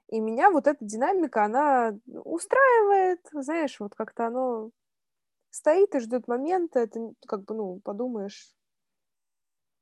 И 0.09 0.19
меня 0.19 0.49
вот 0.49 0.65
эта 0.65 0.83
динамика, 0.83 1.45
она 1.45 1.95
устраивает, 2.07 3.19
знаешь, 3.31 3.79
вот 3.79 3.93
как-то 3.93 4.27
оно 4.27 4.71
стоит 5.49 5.95
и 5.95 5.99
ждет 5.99 6.27
момента, 6.27 6.79
это 6.79 7.13
как 7.27 7.43
бы, 7.43 7.55
ну, 7.55 7.79
подумаешь, 7.79 8.53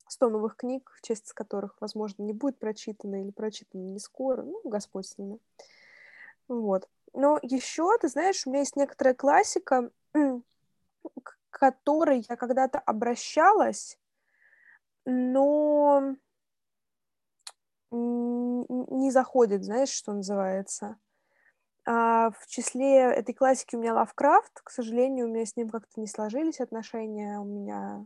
100 0.07 0.29
новых 0.29 0.55
книг, 0.55 0.89
часть 1.01 1.27
из 1.27 1.33
которых, 1.33 1.75
возможно, 1.79 2.23
не 2.23 2.33
будет 2.33 2.59
прочитана 2.59 3.21
или 3.21 3.31
прочитана 3.31 3.81
не 3.81 3.99
скоро, 3.99 4.43
ну, 4.43 4.61
Господь 4.63 5.07
с 5.07 5.17
ними. 5.17 5.39
Вот. 6.47 6.87
Но 7.13 7.39
еще, 7.41 7.97
ты 7.99 8.07
знаешь, 8.07 8.45
у 8.45 8.49
меня 8.49 8.59
есть 8.59 8.75
некоторая 8.75 9.13
классика, 9.13 9.91
к 10.13 11.37
которой 11.49 12.25
я 12.29 12.35
когда-то 12.35 12.79
обращалась, 12.79 13.97
но 15.05 16.15
не 17.91 19.11
заходит, 19.11 19.63
знаешь, 19.63 19.89
что 19.89 20.13
называется. 20.13 20.97
А 21.89 22.31
в 22.31 22.47
числе 22.47 22.97
этой 22.97 23.33
классики 23.33 23.77
у 23.77 23.79
меня 23.79 23.93
Лавкрафт. 23.93 24.59
К 24.61 24.69
сожалению, 24.69 25.27
у 25.27 25.29
меня 25.29 25.45
с 25.45 25.55
ним 25.55 25.69
как-то 25.69 26.01
не 26.01 26.07
сложились 26.07 26.59
отношения. 26.59 27.39
У 27.39 27.45
меня... 27.45 28.05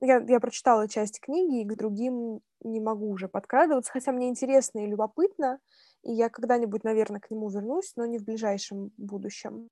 Я, 0.00 0.18
я 0.28 0.38
прочитала 0.38 0.88
часть 0.88 1.20
книги, 1.20 1.62
и 1.62 1.64
к 1.64 1.76
другим 1.76 2.40
не 2.62 2.80
могу 2.80 3.10
уже 3.10 3.26
подкрадываться, 3.26 3.90
хотя 3.90 4.12
мне 4.12 4.28
интересно 4.28 4.80
и 4.80 4.86
любопытно, 4.86 5.58
и 6.02 6.12
я 6.12 6.28
когда-нибудь, 6.28 6.84
наверное, 6.84 7.20
к 7.20 7.30
нему 7.30 7.48
вернусь, 7.48 7.92
но 7.96 8.04
не 8.04 8.18
в 8.18 8.24
ближайшем 8.24 8.92
будущем. 8.96 9.70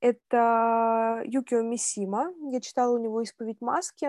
Это 0.00 1.22
Юкио 1.26 1.62
Мисима. 1.62 2.32
Я 2.50 2.60
читала 2.60 2.94
у 2.94 2.98
него 2.98 3.20
«Исповедь 3.20 3.60
маски», 3.60 4.08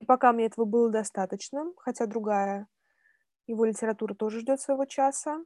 и 0.00 0.04
пока 0.04 0.32
мне 0.32 0.46
этого 0.46 0.66
было 0.66 0.90
достаточно, 0.90 1.72
хотя 1.78 2.06
другая 2.06 2.66
его 3.46 3.64
литература 3.64 4.14
тоже 4.14 4.40
ждет 4.40 4.60
своего 4.60 4.84
часа. 4.84 5.44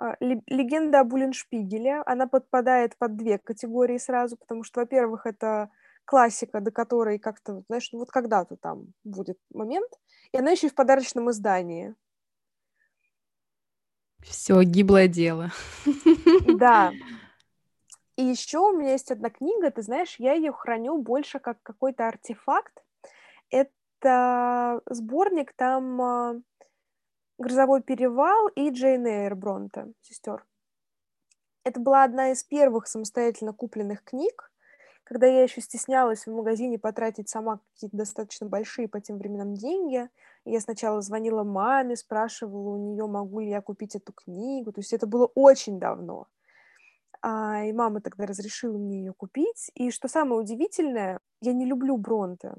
А, 0.00 0.16
легенда 0.20 1.00
о 1.00 1.04
Буллиншпигеле, 1.04 2.02
она 2.06 2.28
подпадает 2.28 2.96
под 2.98 3.16
две 3.16 3.38
категории 3.38 3.98
сразу, 3.98 4.36
потому 4.36 4.62
что, 4.62 4.80
во-первых, 4.80 5.26
это 5.26 5.70
классика, 6.04 6.60
до 6.60 6.70
которой 6.70 7.18
как-то, 7.18 7.64
знаешь, 7.66 7.90
ну 7.92 7.98
вот 7.98 8.10
когда-то 8.10 8.56
там 8.56 8.86
будет 9.02 9.38
момент, 9.52 9.90
и 10.32 10.38
она 10.38 10.52
еще 10.52 10.68
и 10.68 10.70
в 10.70 10.74
подарочном 10.74 11.30
издании. 11.30 11.96
Все, 14.20 14.62
гиблое 14.62 15.08
дело. 15.08 15.50
Да. 16.46 16.92
И 18.16 18.24
еще 18.24 18.58
у 18.58 18.76
меня 18.76 18.92
есть 18.92 19.12
одна 19.12 19.30
книга, 19.30 19.70
ты 19.70 19.80
знаешь, 19.80 20.16
я 20.18 20.32
ее 20.32 20.50
храню 20.50 21.00
больше 21.00 21.38
как 21.38 21.62
какой-то 21.62 22.08
артефакт. 22.08 22.76
Это 23.48 24.80
сборник, 24.90 25.52
там 25.52 26.02
а, 26.02 26.34
«Грозовой 27.38 27.82
перевал» 27.82 28.48
и 28.48 28.70
«Джейн 28.70 29.06
Эйр» 29.06 29.36
Бронте, 29.36 29.92
сестер. 30.02 30.44
Это 31.64 31.80
была 31.80 32.02
одна 32.02 32.32
из 32.32 32.42
первых 32.42 32.86
самостоятельно 32.86 33.52
купленных 33.52 34.02
книг, 34.02 34.50
когда 35.04 35.26
я 35.26 35.42
еще 35.42 35.60
стеснялась 35.60 36.26
в 36.26 36.34
магазине 36.34 36.78
потратить 36.78 37.28
сама 37.28 37.60
какие-то 37.72 37.96
достаточно 37.96 38.46
большие 38.46 38.88
по 38.88 39.00
тем 39.00 39.18
временам 39.18 39.54
деньги. 39.54 40.08
Я 40.44 40.60
сначала 40.60 41.00
звонила 41.00 41.44
маме, 41.44 41.96
спрашивала 41.96 42.70
у 42.70 42.76
нее, 42.76 43.06
могу 43.06 43.40
ли 43.40 43.48
я 43.48 43.62
купить 43.62 43.94
эту 43.94 44.12
книгу. 44.12 44.72
То 44.72 44.80
есть 44.80 44.92
это 44.92 45.06
было 45.06 45.26
очень 45.34 45.78
давно. 45.78 46.26
А, 47.22 47.64
и 47.64 47.72
мама 47.72 48.00
тогда 48.00 48.26
разрешила 48.26 48.76
мне 48.76 48.98
ее 48.98 49.12
купить. 49.12 49.70
И 49.74 49.90
что 49.90 50.08
самое 50.08 50.40
удивительное, 50.40 51.20
я 51.40 51.52
не 51.52 51.64
люблю 51.64 51.96
Бронте. 51.96 52.54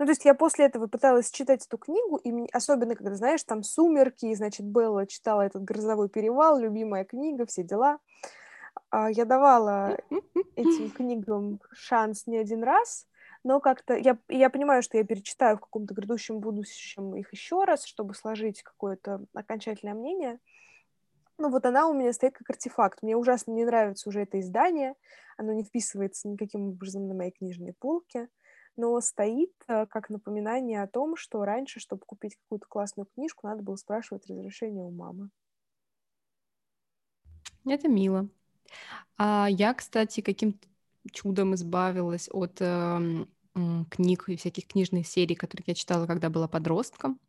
Ну, 0.00 0.06
то 0.06 0.12
есть 0.12 0.24
я 0.24 0.32
после 0.32 0.64
этого 0.64 0.86
пыталась 0.86 1.30
читать 1.30 1.66
эту 1.66 1.76
книгу, 1.76 2.16
и 2.16 2.32
мне, 2.32 2.48
особенно, 2.54 2.96
когда, 2.96 3.14
знаешь, 3.16 3.44
там 3.44 3.62
«Сумерки», 3.62 4.24
и, 4.24 4.34
значит, 4.34 4.64
Белла 4.64 5.06
читала 5.06 5.42
этот 5.42 5.62
«Грозовой 5.62 6.08
перевал», 6.08 6.58
любимая 6.58 7.04
книга, 7.04 7.44
все 7.44 7.62
дела. 7.62 7.98
А, 8.88 9.10
я 9.10 9.26
давала 9.26 9.98
этим 10.56 10.90
книгам 10.90 11.60
шанс 11.72 12.26
не 12.26 12.38
один 12.38 12.64
раз, 12.64 13.06
но 13.44 13.60
как-то 13.60 13.94
я, 13.94 14.16
я 14.30 14.48
понимаю, 14.48 14.82
что 14.82 14.96
я 14.96 15.04
перечитаю 15.04 15.58
в 15.58 15.60
каком-то 15.60 15.92
грядущем 15.92 16.40
будущем 16.40 17.14
их 17.14 17.30
еще 17.34 17.64
раз, 17.64 17.84
чтобы 17.84 18.14
сложить 18.14 18.62
какое-то 18.62 19.26
окончательное 19.34 19.92
мнение. 19.92 20.38
Ну 21.36 21.50
вот 21.50 21.66
она 21.66 21.86
у 21.86 21.92
меня 21.92 22.14
стоит 22.14 22.38
как 22.38 22.48
артефакт. 22.48 23.02
Мне 23.02 23.18
ужасно 23.18 23.52
не 23.52 23.66
нравится 23.66 24.08
уже 24.08 24.22
это 24.22 24.40
издание. 24.40 24.94
Оно 25.36 25.52
не 25.52 25.62
вписывается 25.62 26.26
никаким 26.26 26.68
образом 26.68 27.06
на 27.06 27.12
моей 27.12 27.32
книжной 27.32 27.74
полке 27.74 28.30
но 28.80 29.00
стоит 29.00 29.52
э, 29.68 29.84
как 29.86 30.08
напоминание 30.08 30.82
о 30.82 30.88
том, 30.88 31.14
что 31.14 31.44
раньше, 31.44 31.80
чтобы 31.80 32.02
купить 32.06 32.36
какую-то 32.36 32.66
классную 32.66 33.06
книжку, 33.14 33.46
надо 33.46 33.62
было 33.62 33.76
спрашивать 33.76 34.26
разрешение 34.26 34.82
у 34.82 34.90
мамы. 34.90 35.28
Это 37.66 37.88
мило. 37.88 38.28
А 39.18 39.48
я, 39.50 39.74
кстати, 39.74 40.22
каким-то 40.22 40.66
чудом 41.12 41.54
избавилась 41.54 42.28
от 42.32 42.56
э, 42.60 43.26
книг 43.90 44.28
и 44.28 44.36
всяких 44.36 44.66
книжных 44.66 45.06
серий, 45.06 45.34
которые 45.34 45.64
я 45.66 45.74
читала, 45.74 46.06
когда 46.06 46.30
была 46.30 46.48
подростком. 46.48 47.20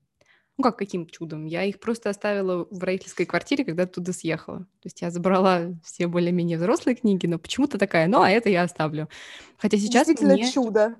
Ну, 0.57 0.63
как 0.63 0.77
каким 0.77 1.07
чудом? 1.07 1.45
Я 1.45 1.63
их 1.63 1.79
просто 1.79 2.09
оставила 2.09 2.65
в 2.69 2.83
родительской 2.83 3.25
квартире, 3.25 3.65
когда 3.65 3.85
туда 3.87 4.13
съехала. 4.13 4.59
То 4.59 4.85
есть 4.85 5.01
я 5.01 5.11
забрала 5.11 5.73
все 5.83 6.07
более-менее 6.07 6.57
взрослые 6.57 6.95
книги, 6.95 7.25
но 7.25 7.39
почему-то 7.39 7.77
такая, 7.77 8.07
ну, 8.07 8.21
а 8.21 8.29
это 8.29 8.49
я 8.49 8.63
оставлю. 8.63 9.09
Хотя 9.57 9.77
сейчас 9.77 10.07
Действительно 10.07 10.33
мне... 10.35 10.51
чудо. 10.51 10.95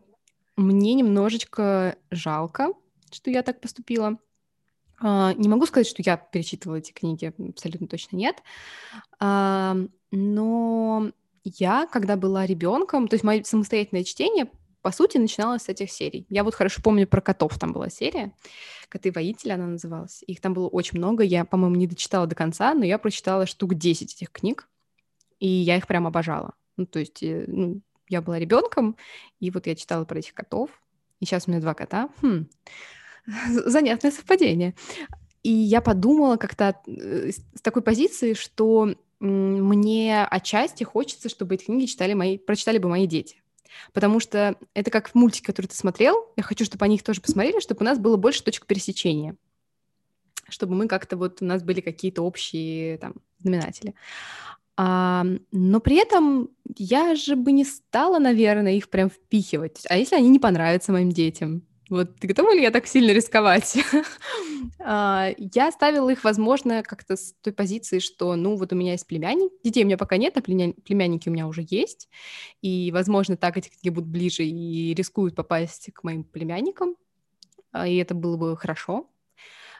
Мне 0.57 0.93
немножечко 0.93 1.95
жалко, 2.11 2.69
что 3.11 3.31
я 3.31 3.43
так 3.43 3.61
поступила, 3.61 4.17
А, 5.03 5.33
не 5.33 5.49
могу 5.49 5.65
сказать, 5.65 5.87
что 5.87 6.03
я 6.05 6.17
перечитывала 6.17 6.77
эти 6.77 6.91
книги, 6.91 7.33
абсолютно 7.49 7.87
точно 7.87 8.17
нет. 8.17 8.43
А, 9.19 9.75
но 10.11 11.11
я, 11.43 11.87
когда 11.91 12.15
была 12.17 12.45
ребенком, 12.45 13.07
то 13.07 13.15
есть 13.15 13.23
мое 13.23 13.43
самостоятельное 13.43 14.03
чтение, 14.03 14.51
по 14.81 14.91
сути, 14.91 15.17
начиналось 15.17 15.63
с 15.63 15.69
этих 15.69 15.91
серий. 15.91 16.25
Я 16.29 16.43
вот 16.43 16.55
хорошо 16.55 16.81
помню 16.83 17.07
про 17.07 17.21
котов, 17.21 17.57
там 17.59 17.73
была 17.73 17.89
серия, 17.89 18.33
«Коты-воители» 18.89 19.51
она 19.51 19.67
называлась. 19.67 20.23
Их 20.27 20.41
там 20.41 20.53
было 20.53 20.67
очень 20.67 20.97
много, 20.97 21.23
я, 21.23 21.45
по-моему, 21.45 21.75
не 21.75 21.87
дочитала 21.87 22.27
до 22.27 22.35
конца, 22.35 22.73
но 22.73 22.85
я 22.85 22.97
прочитала 22.97 23.45
штук 23.45 23.75
10 23.75 24.13
этих 24.15 24.31
книг, 24.31 24.67
и 25.39 25.47
я 25.47 25.77
их 25.77 25.87
прям 25.87 26.07
обожала. 26.07 26.53
Ну, 26.77 26.85
то 26.85 26.99
есть, 26.99 27.23
э, 27.23 27.45
ну, 27.47 27.81
я 28.11 28.21
была 28.21 28.37
ребенком, 28.37 28.97
и 29.39 29.49
вот 29.49 29.65
я 29.67 29.75
читала 29.75 30.05
про 30.05 30.19
этих 30.19 30.33
котов, 30.33 30.69
и 31.19 31.25
сейчас 31.25 31.47
у 31.47 31.51
меня 31.51 31.61
два 31.61 31.73
кота. 31.73 32.09
Хм. 32.21 32.47
Занятное 33.47 34.11
совпадение. 34.11 34.75
И 35.43 35.51
я 35.51 35.81
подумала 35.81 36.37
как-то 36.37 36.79
э, 36.85 37.31
с 37.31 37.61
такой 37.61 37.81
позиции, 37.81 38.33
что 38.33 38.93
мне 39.19 40.25
отчасти 40.25 40.83
хочется, 40.83 41.29
чтобы 41.29 41.55
эти 41.55 41.65
книги 41.65 41.85
читали 41.85 42.13
мои, 42.13 42.37
прочитали 42.37 42.79
бы 42.79 42.89
мои 42.89 43.07
дети. 43.07 43.41
Потому 43.93 44.19
что 44.19 44.57
это 44.73 44.91
как 44.91 45.09
в 45.09 45.15
мультике, 45.15 45.45
который 45.45 45.67
ты 45.67 45.75
смотрел. 45.75 46.27
Я 46.35 46.43
хочу, 46.43 46.65
чтобы 46.65 46.85
они 46.85 46.95
их 46.95 47.03
тоже 47.03 47.21
посмотрели, 47.21 47.59
чтобы 47.59 47.81
у 47.81 47.85
нас 47.85 47.97
было 47.99 48.17
больше 48.17 48.43
точек 48.43 48.65
пересечения. 48.65 49.35
Чтобы 50.49 50.75
мы 50.75 50.87
как-то 50.87 51.17
вот, 51.17 51.41
у 51.41 51.45
нас 51.45 51.63
были 51.63 51.81
какие-то 51.81 52.23
общие 52.23 52.97
там 52.97 53.15
знаменатели. 53.39 53.95
А, 54.77 55.25
но 55.51 55.79
при 55.79 55.97
этом 55.97 56.49
я 56.77 57.15
же 57.15 57.35
бы 57.35 57.51
не 57.51 57.65
стала, 57.65 58.19
наверное, 58.19 58.73
их 58.73 58.89
прям 58.89 59.09
впихивать. 59.09 59.85
А 59.89 59.97
если 59.97 60.15
они 60.15 60.29
не 60.29 60.39
понравятся 60.39 60.91
моим 60.91 61.11
детям? 61.11 61.63
Вот 61.89 62.11
готова 62.21 62.53
ли 62.55 62.61
я 62.61 62.71
так 62.71 62.87
сильно 62.87 63.11
рисковать? 63.11 63.77
А, 64.83 65.29
я 65.37 65.67
оставила 65.67 66.09
их, 66.09 66.23
возможно, 66.23 66.81
как-то 66.81 67.15
с 67.15 67.33
той 67.41 67.53
позиции, 67.53 67.99
что, 67.99 68.35
ну, 68.35 68.55
вот 68.55 68.73
у 68.73 68.75
меня 68.75 68.93
есть 68.93 69.05
племянник, 69.05 69.51
детей 69.63 69.83
у 69.83 69.85
меня 69.85 69.97
пока 69.97 70.17
нет, 70.17 70.37
а 70.37 70.41
племянники 70.41 71.29
у 71.29 71.31
меня 71.31 71.47
уже 71.47 71.65
есть, 71.67 72.09
и, 72.61 72.91
возможно, 72.91 73.37
так 73.37 73.57
эти 73.57 73.69
книги 73.69 73.93
будут 73.93 74.09
ближе 74.09 74.43
и 74.43 74.93
рискуют 74.95 75.35
попасть 75.35 75.91
к 75.93 76.03
моим 76.03 76.23
племянникам, 76.23 76.95
а, 77.71 77.87
и 77.87 77.95
это 77.97 78.15
было 78.15 78.37
бы 78.37 78.57
хорошо. 78.57 79.07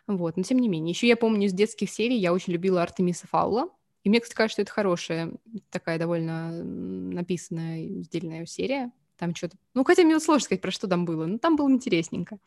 Вот, 0.07 0.37
но 0.37 0.43
тем 0.43 0.59
не 0.59 0.67
менее. 0.67 0.91
Еще 0.91 1.07
я 1.07 1.17
помню 1.17 1.47
из 1.47 1.53
детских 1.53 1.89
серий, 1.89 2.17
я 2.17 2.33
очень 2.33 2.53
любила 2.53 2.81
Артемиса 2.83 3.27
Фаула, 3.27 3.69
и 4.04 4.10
мне, 4.10 4.20
кстати, 4.20 4.36
кажется, 4.36 4.56
что 4.56 4.62
это 4.64 4.72
хорошая, 4.72 5.34
такая 5.70 5.99
довольно 5.99 6.52
написанная, 6.52 8.04
сделанная 8.04 8.45
серия. 8.45 8.91
Там 9.18 9.36
что-то... 9.36 9.58
Ну, 9.76 9.84
хотя 9.84 10.04
мне 10.04 10.16
вот 10.16 10.24
сложно 10.24 10.45
сказать, 10.45 10.62
про 10.62 10.72
что 10.72 10.88
там 10.88 11.06
было. 11.06 11.26
Но 11.26 11.38
там 11.38 11.56
было 11.56 11.70
интересненько. 11.70 12.39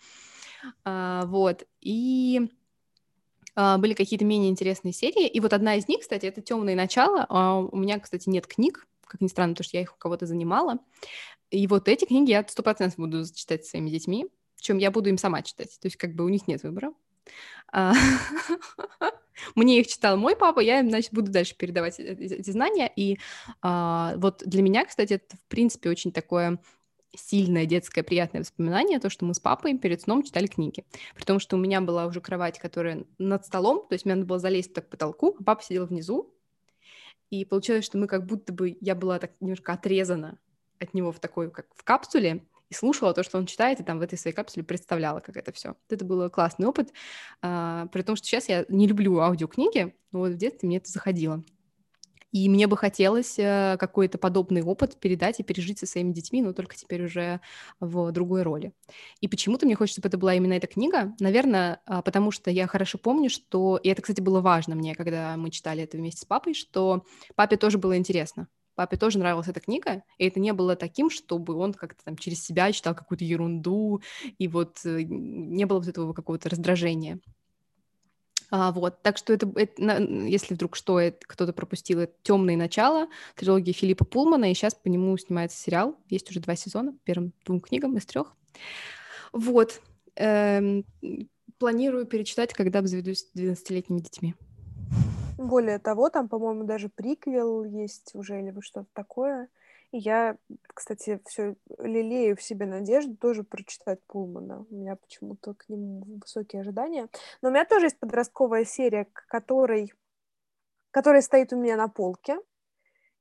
А, 0.85 1.25
вот. 1.27 1.65
И 1.81 2.51
а, 3.55 3.79
были 3.79 3.95
какие-то 3.95 4.25
менее 4.25 4.51
интересные 4.51 4.93
серии. 4.93 5.29
И 5.29 5.39
вот 5.39 5.53
одна 5.53 5.77
из 5.77 5.87
них, 5.87 6.01
кстати, 6.01 6.27
это 6.27 6.43
«Темные 6.43 6.75
начала». 6.75 7.27
А, 7.29 7.59
у 7.59 7.77
меня, 7.77 8.01
кстати, 8.01 8.29
нет 8.29 8.49
книг, 8.49 8.89
как 9.07 9.21
ни 9.21 9.29
странно, 9.29 9.55
потому 9.55 9.65
что 9.65 9.77
я 9.77 9.83
их 9.83 9.95
у 9.95 9.99
кого-то 9.99 10.27
занимала. 10.27 10.79
И 11.51 11.69
вот 11.69 11.87
эти 11.87 12.05
книги 12.05 12.31
я 12.31 12.45
сто 12.49 12.65
процентов 12.65 12.99
буду 12.99 13.25
читать 13.33 13.65
своими 13.65 13.91
детьми, 13.91 14.27
чем 14.59 14.79
я 14.79 14.91
буду 14.91 15.09
им 15.09 15.19
сама 15.19 15.43
читать. 15.43 15.79
То 15.81 15.87
есть 15.87 15.97
как 15.97 16.17
бы 16.17 16.25
у 16.25 16.29
них 16.29 16.49
нет 16.49 16.65
выбора. 16.65 16.93
Мне 19.55 19.81
их 19.81 19.87
читал 19.87 20.17
мой 20.17 20.37
папа, 20.37 20.61
я 20.61 20.83
значит, 20.83 21.13
буду 21.13 21.31
дальше 21.31 21.57
передавать 21.57 21.99
э, 21.99 22.17
эти 22.19 22.51
знания. 22.51 22.91
И 22.95 23.19
а, 23.63 24.15
вот 24.17 24.43
для 24.45 24.63
меня, 24.63 24.85
кстати, 24.85 25.15
это, 25.15 25.37
в 25.37 25.49
принципе, 25.49 25.91
очень 25.91 26.13
такое 26.13 26.59
сильное 27.17 27.67
детское 27.67 28.03
приятное 28.03 28.41
воспоминание, 28.41 28.99
то, 28.99 29.09
что 29.09 29.25
мы 29.25 29.35
с 29.35 29.41
папой 29.41 29.79
перед 29.79 30.01
сном 30.03 30.23
читали 30.23 30.47
книги. 30.47 30.85
При 31.15 31.25
том, 31.25 31.39
что 31.39 31.57
у 31.57 31.59
меня 31.59 31.81
была 31.81 32.07
уже 32.07 32.21
кровать, 32.21 32.59
которая 32.59 33.05
над 33.19 33.47
столом, 33.47 33.87
то 33.89 33.95
есть 33.95 34.05
мне 34.05 34.15
надо 34.15 34.27
было 34.27 34.39
залезть 34.39 34.75
так 34.75 34.87
к 34.87 34.91
потолку, 34.91 35.37
а 35.39 35.45
папа 35.45 35.63
сидел 35.63 35.87
внизу. 35.87 36.35
И 37.31 37.45
получилось, 37.45 37.85
что 37.85 37.99
мы 37.99 38.07
как 38.07 38.27
будто 38.27 38.53
бы, 38.53 38.77
я 38.81 38.95
была 38.95 39.19
так 39.19 39.33
немножко 39.41 39.73
отрезана 39.73 40.39
от 40.79 40.95
него 40.95 41.13
в 41.13 41.21
такой, 41.21 41.51
как 41.51 41.67
в 41.75 41.83
капсуле, 41.85 42.45
и 42.71 42.75
слушала 42.75 43.15
то, 43.15 43.23
что 43.23 43.39
он 43.39 43.47
читает, 43.47 43.81
и 43.81 43.85
там 43.85 43.99
в 43.99 44.03
этой 44.03 44.19
своей 44.19 44.35
капсуле 44.35 44.65
представляла, 44.65 45.21
как 45.21 45.37
это 45.37 45.53
все. 45.53 45.77
Это 45.89 46.05
был 46.05 46.29
классный 46.31 46.67
опыт, 46.67 46.93
а, 47.43 47.87
при 47.87 48.03
том, 48.03 48.17
что 48.17 48.27
сейчас 48.27 48.49
я 48.49 48.65
не 48.69 48.87
люблю 48.87 49.19
аудиокниги, 49.19 49.95
но 50.13 50.21
вот 50.21 50.33
в 50.33 50.37
детстве 50.37 50.67
мне 50.67 50.79
это 50.79 50.91
заходило. 50.91 51.45
И 52.35 52.49
мне 52.49 52.67
бы 52.67 52.77
хотелось 52.77 53.39
э, 53.39 53.77
какой-то 53.79 54.19
подобный 54.19 54.61
опыт 54.63 54.99
передать 54.99 55.39
и 55.39 55.45
пережить 55.45 55.79
со 55.79 55.87
своими 55.87 56.13
детьми, 56.13 56.43
но 56.43 56.53
только 56.53 56.75
теперь 56.75 57.05
уже 57.05 57.41
в 57.79 58.11
другой 58.11 58.43
роли. 58.43 58.73
И 59.21 59.29
почему-то 59.29 59.67
мне 59.67 59.77
хочется, 59.77 60.01
чтобы 60.01 60.09
это 60.09 60.19
была 60.19 60.35
именно 60.35 60.55
эта 60.55 60.67
книга. 60.67 61.15
Наверное, 61.21 61.81
а, 61.87 62.03
потому 62.03 62.33
что 62.33 62.51
я 62.51 62.67
хорошо 62.67 62.99
помню, 62.99 63.31
что... 63.31 63.77
И 63.77 63.89
это, 63.89 64.03
кстати, 64.03 64.21
было 64.21 64.41
важно 64.41 64.75
мне, 64.75 64.97
когда 64.97 65.37
мы 65.37 65.51
читали 65.51 65.85
это 65.85 65.97
вместе 65.97 66.23
с 66.23 66.25
папой, 66.25 66.55
что 66.55 67.05
папе 67.37 67.57
тоже 67.57 67.79
было 67.79 67.97
интересно. 67.97 68.49
Папе 68.75 68.97
тоже 68.97 69.19
нравилась 69.19 69.49
эта 69.49 69.61
книга, 69.61 70.03
и 70.19 70.27
это 70.27 70.41
не 70.41 70.53
было 70.53 70.77
таким, 70.77 71.11
чтобы 71.11 71.55
он 71.55 71.73
как-то 71.73 72.05
там 72.05 72.17
через 72.17 72.45
себя 72.45 72.73
читал 72.73 72.95
какую-то 72.95 73.25
ерунду, 73.25 74.03
и 74.39 74.49
вот 74.49 74.81
э, 74.85 75.03
не 75.03 75.65
было 75.65 75.79
вот 75.79 75.89
этого 75.89 76.13
какого-то 76.13 76.49
раздражения. 76.49 77.21
А, 78.51 78.73
вот, 78.73 79.03
так 79.03 79.17
что 79.17 79.33
это, 79.33 79.51
это 79.57 79.83
если 80.03 80.55
вдруг 80.55 80.77
что, 80.77 81.01
кто-то 81.21 81.53
пропустил, 81.53 82.01
это 82.01 82.15
«Темные 82.23 82.57
начала», 82.57 83.09
трилогия 83.37 83.73
Филиппа 83.73 84.05
Пулмана, 84.05 84.51
и 84.51 84.55
сейчас 84.55 84.75
по 84.75 84.89
нему 84.89 85.17
снимается 85.17 85.57
сериал, 85.57 85.97
есть 86.09 86.31
уже 86.31 86.41
два 86.41 86.55
сезона, 86.55 86.97
первым 87.05 87.33
двум 87.45 87.61
книгам 87.61 87.97
из 87.97 88.07
трех. 88.07 88.37
Вот, 89.33 89.81
эм, 90.17 90.85
планирую 91.59 92.07
перечитать, 92.07 92.53
когда 92.53 92.81
обзаведусь 92.81 93.27
12-летними 93.35 94.01
детьми. 94.01 94.35
Более 95.39 95.79
того, 95.79 96.11
там, 96.11 96.29
по-моему, 96.29 96.65
даже 96.65 96.89
приквел 96.89 97.65
есть 97.65 98.15
уже 98.15 98.41
или 98.41 98.55
что-то 98.61 98.89
такое. 98.93 99.49
И 99.91 99.99
я, 99.99 100.37
кстати, 100.67 101.21
все 101.25 101.55
лелею 101.79 102.37
в 102.37 102.43
себе 102.43 102.67
надежду 102.67 103.17
тоже 103.17 103.45
прочитать 103.45 104.01
Пулмана. 104.07 104.67
У 104.69 104.75
меня 104.75 104.97
почему-то 104.97 105.55
к 105.55 105.69
нему 105.69 106.05
высокие 106.21 106.63
ожидания. 106.63 107.09
Но 107.43 107.49
у 107.49 107.53
меня 107.53 107.65
тоже 107.65 107.87
есть 107.87 107.99
подростковая 108.01 108.65
серия, 108.65 109.07
которой, 109.29 109.93
которая 110.91 111.23
стоит 111.23 111.53
у 111.53 111.57
меня 111.57 111.77
на 111.77 111.89
полке. 111.89 112.39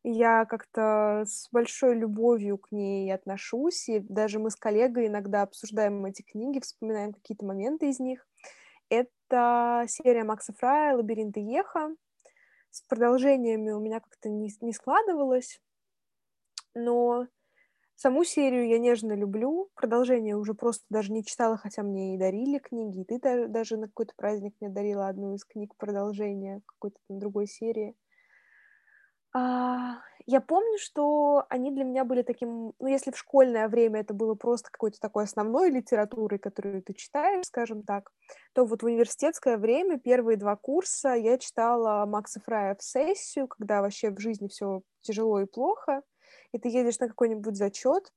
Я 0.03 0.45
как-то 0.45 1.25
с 1.27 1.47
большой 1.51 1.95
любовью 1.95 2.57
к 2.57 2.71
ней 2.71 3.13
отношусь. 3.13 3.87
И 3.87 3.99
даже 3.99 4.39
мы 4.39 4.49
с 4.49 4.55
коллегой 4.55 5.07
иногда 5.07 5.43
обсуждаем 5.43 6.03
эти 6.05 6.23
книги, 6.23 6.59
вспоминаем 6.59 7.13
какие-то 7.13 7.45
моменты 7.45 7.89
из 7.89 7.99
них. 7.99 8.27
Это 8.93 9.85
серия 9.87 10.23
Макса 10.23 10.53
Фрая 10.53 10.95
«Лабиринты 10.95 11.39
Еха». 11.39 11.95
С 12.69 12.81
продолжениями 12.81 13.71
у 13.71 13.79
меня 13.79 13.99
как-то 13.99 14.29
не, 14.29 14.51
не 14.61 14.73
складывалось 14.73 15.59
но 16.75 17.27
саму 17.95 18.23
серию 18.23 18.67
я 18.67 18.79
нежно 18.79 19.13
люблю. 19.13 19.69
Продолжение 19.75 20.35
уже 20.35 20.53
просто 20.53 20.83
даже 20.89 21.11
не 21.11 21.23
читала, 21.23 21.57
хотя 21.57 21.83
мне 21.83 22.15
и 22.15 22.17
дарили 22.17 22.57
книги. 22.59 23.01
И 23.01 23.05
ты 23.05 23.47
даже 23.47 23.77
на 23.77 23.87
какой-то 23.87 24.13
праздник 24.15 24.55
мне 24.59 24.69
дарила 24.69 25.07
одну 25.07 25.35
из 25.35 25.45
книг 25.45 25.75
продолжения 25.77 26.61
какой-то 26.65 26.97
там 27.07 27.19
другой 27.19 27.47
серии. 27.47 27.95
А, 29.33 29.97
я 30.25 30.41
помню, 30.41 30.77
что 30.77 31.45
они 31.49 31.71
для 31.71 31.83
меня 31.83 32.03
были 32.05 32.21
таким, 32.21 32.73
ну, 32.79 32.87
если 32.87 33.11
в 33.11 33.17
школьное 33.17 33.67
время 33.67 34.01
это 34.01 34.13
было 34.13 34.35
просто 34.35 34.69
какой-то 34.71 34.99
такой 34.99 35.23
основной 35.23 35.71
литературой, 35.71 36.37
которую 36.39 36.83
ты 36.83 36.93
читаешь, 36.93 37.45
скажем 37.47 37.83
так, 37.83 38.11
то 38.53 38.65
вот 38.65 38.83
в 38.83 38.85
университетское 38.85 39.57
время 39.57 39.97
первые 39.99 40.37
два 40.37 40.55
курса 40.55 41.09
я 41.13 41.37
читала 41.39 42.05
Макса 42.05 42.39
Фрая 42.41 42.75
в 42.75 42.83
сессию, 42.83 43.47
когда 43.47 43.81
вообще 43.81 44.11
в 44.11 44.19
жизни 44.19 44.47
все 44.47 44.83
тяжело 45.01 45.41
и 45.41 45.45
плохо, 45.45 46.03
и 46.51 46.59
ты 46.59 46.69
едешь 46.69 46.99
на 46.99 47.07
какой-нибудь 47.07 47.55
зачет 47.57 48.13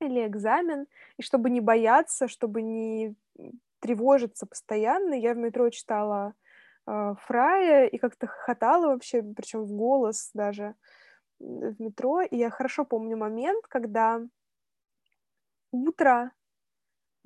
или 0.00 0.26
экзамен, 0.26 0.86
и 1.18 1.22
чтобы 1.22 1.50
не 1.50 1.60
бояться, 1.60 2.28
чтобы 2.28 2.62
не 2.62 3.14
тревожиться 3.80 4.46
постоянно, 4.46 5.14
я 5.14 5.34
в 5.34 5.38
метро 5.38 5.70
читала 5.70 6.34
Фрая 6.86 7.86
и 7.86 7.98
как-то 7.98 8.26
хохотала 8.26 8.88
вообще, 8.88 9.22
причем 9.22 9.64
в 9.64 9.72
голос 9.72 10.30
даже 10.34 10.74
в 11.40 11.80
метро. 11.82 12.22
И 12.22 12.36
я 12.36 12.50
хорошо 12.50 12.84
помню 12.84 13.16
момент, 13.16 13.66
когда 13.68 14.22
утро, 15.72 16.32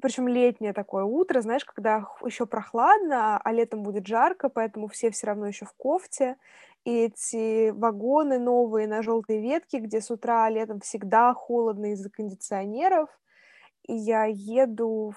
причем 0.03 0.29
летнее 0.29 0.73
такое 0.73 1.05
утро, 1.05 1.41
знаешь, 1.41 1.65
когда 1.65 2.07
еще 2.25 2.47
прохладно, 2.47 3.39
а 3.39 3.53
летом 3.53 3.83
будет 3.83 4.07
жарко, 4.07 4.49
поэтому 4.49 4.89
все 4.89 5.11
все 5.11 5.29
равно 5.29 5.47
еще 5.47 5.67
в 5.67 5.75
кофте, 5.75 6.37
и 6.85 7.05
эти 7.07 7.71
вагоны 7.71 8.39
новые 8.39 8.87
на 8.89 9.03
желтой 9.03 9.41
ветке, 9.41 9.79
где 9.79 10.01
с 10.01 10.11
утра 10.11 10.49
летом 10.51 10.81
всегда 10.81 11.35
холодно 11.35 11.93
из-за 11.93 12.11
кондиционеров, 12.11 13.09
и 13.87 13.95
я 13.95 14.27
еду 14.27 15.15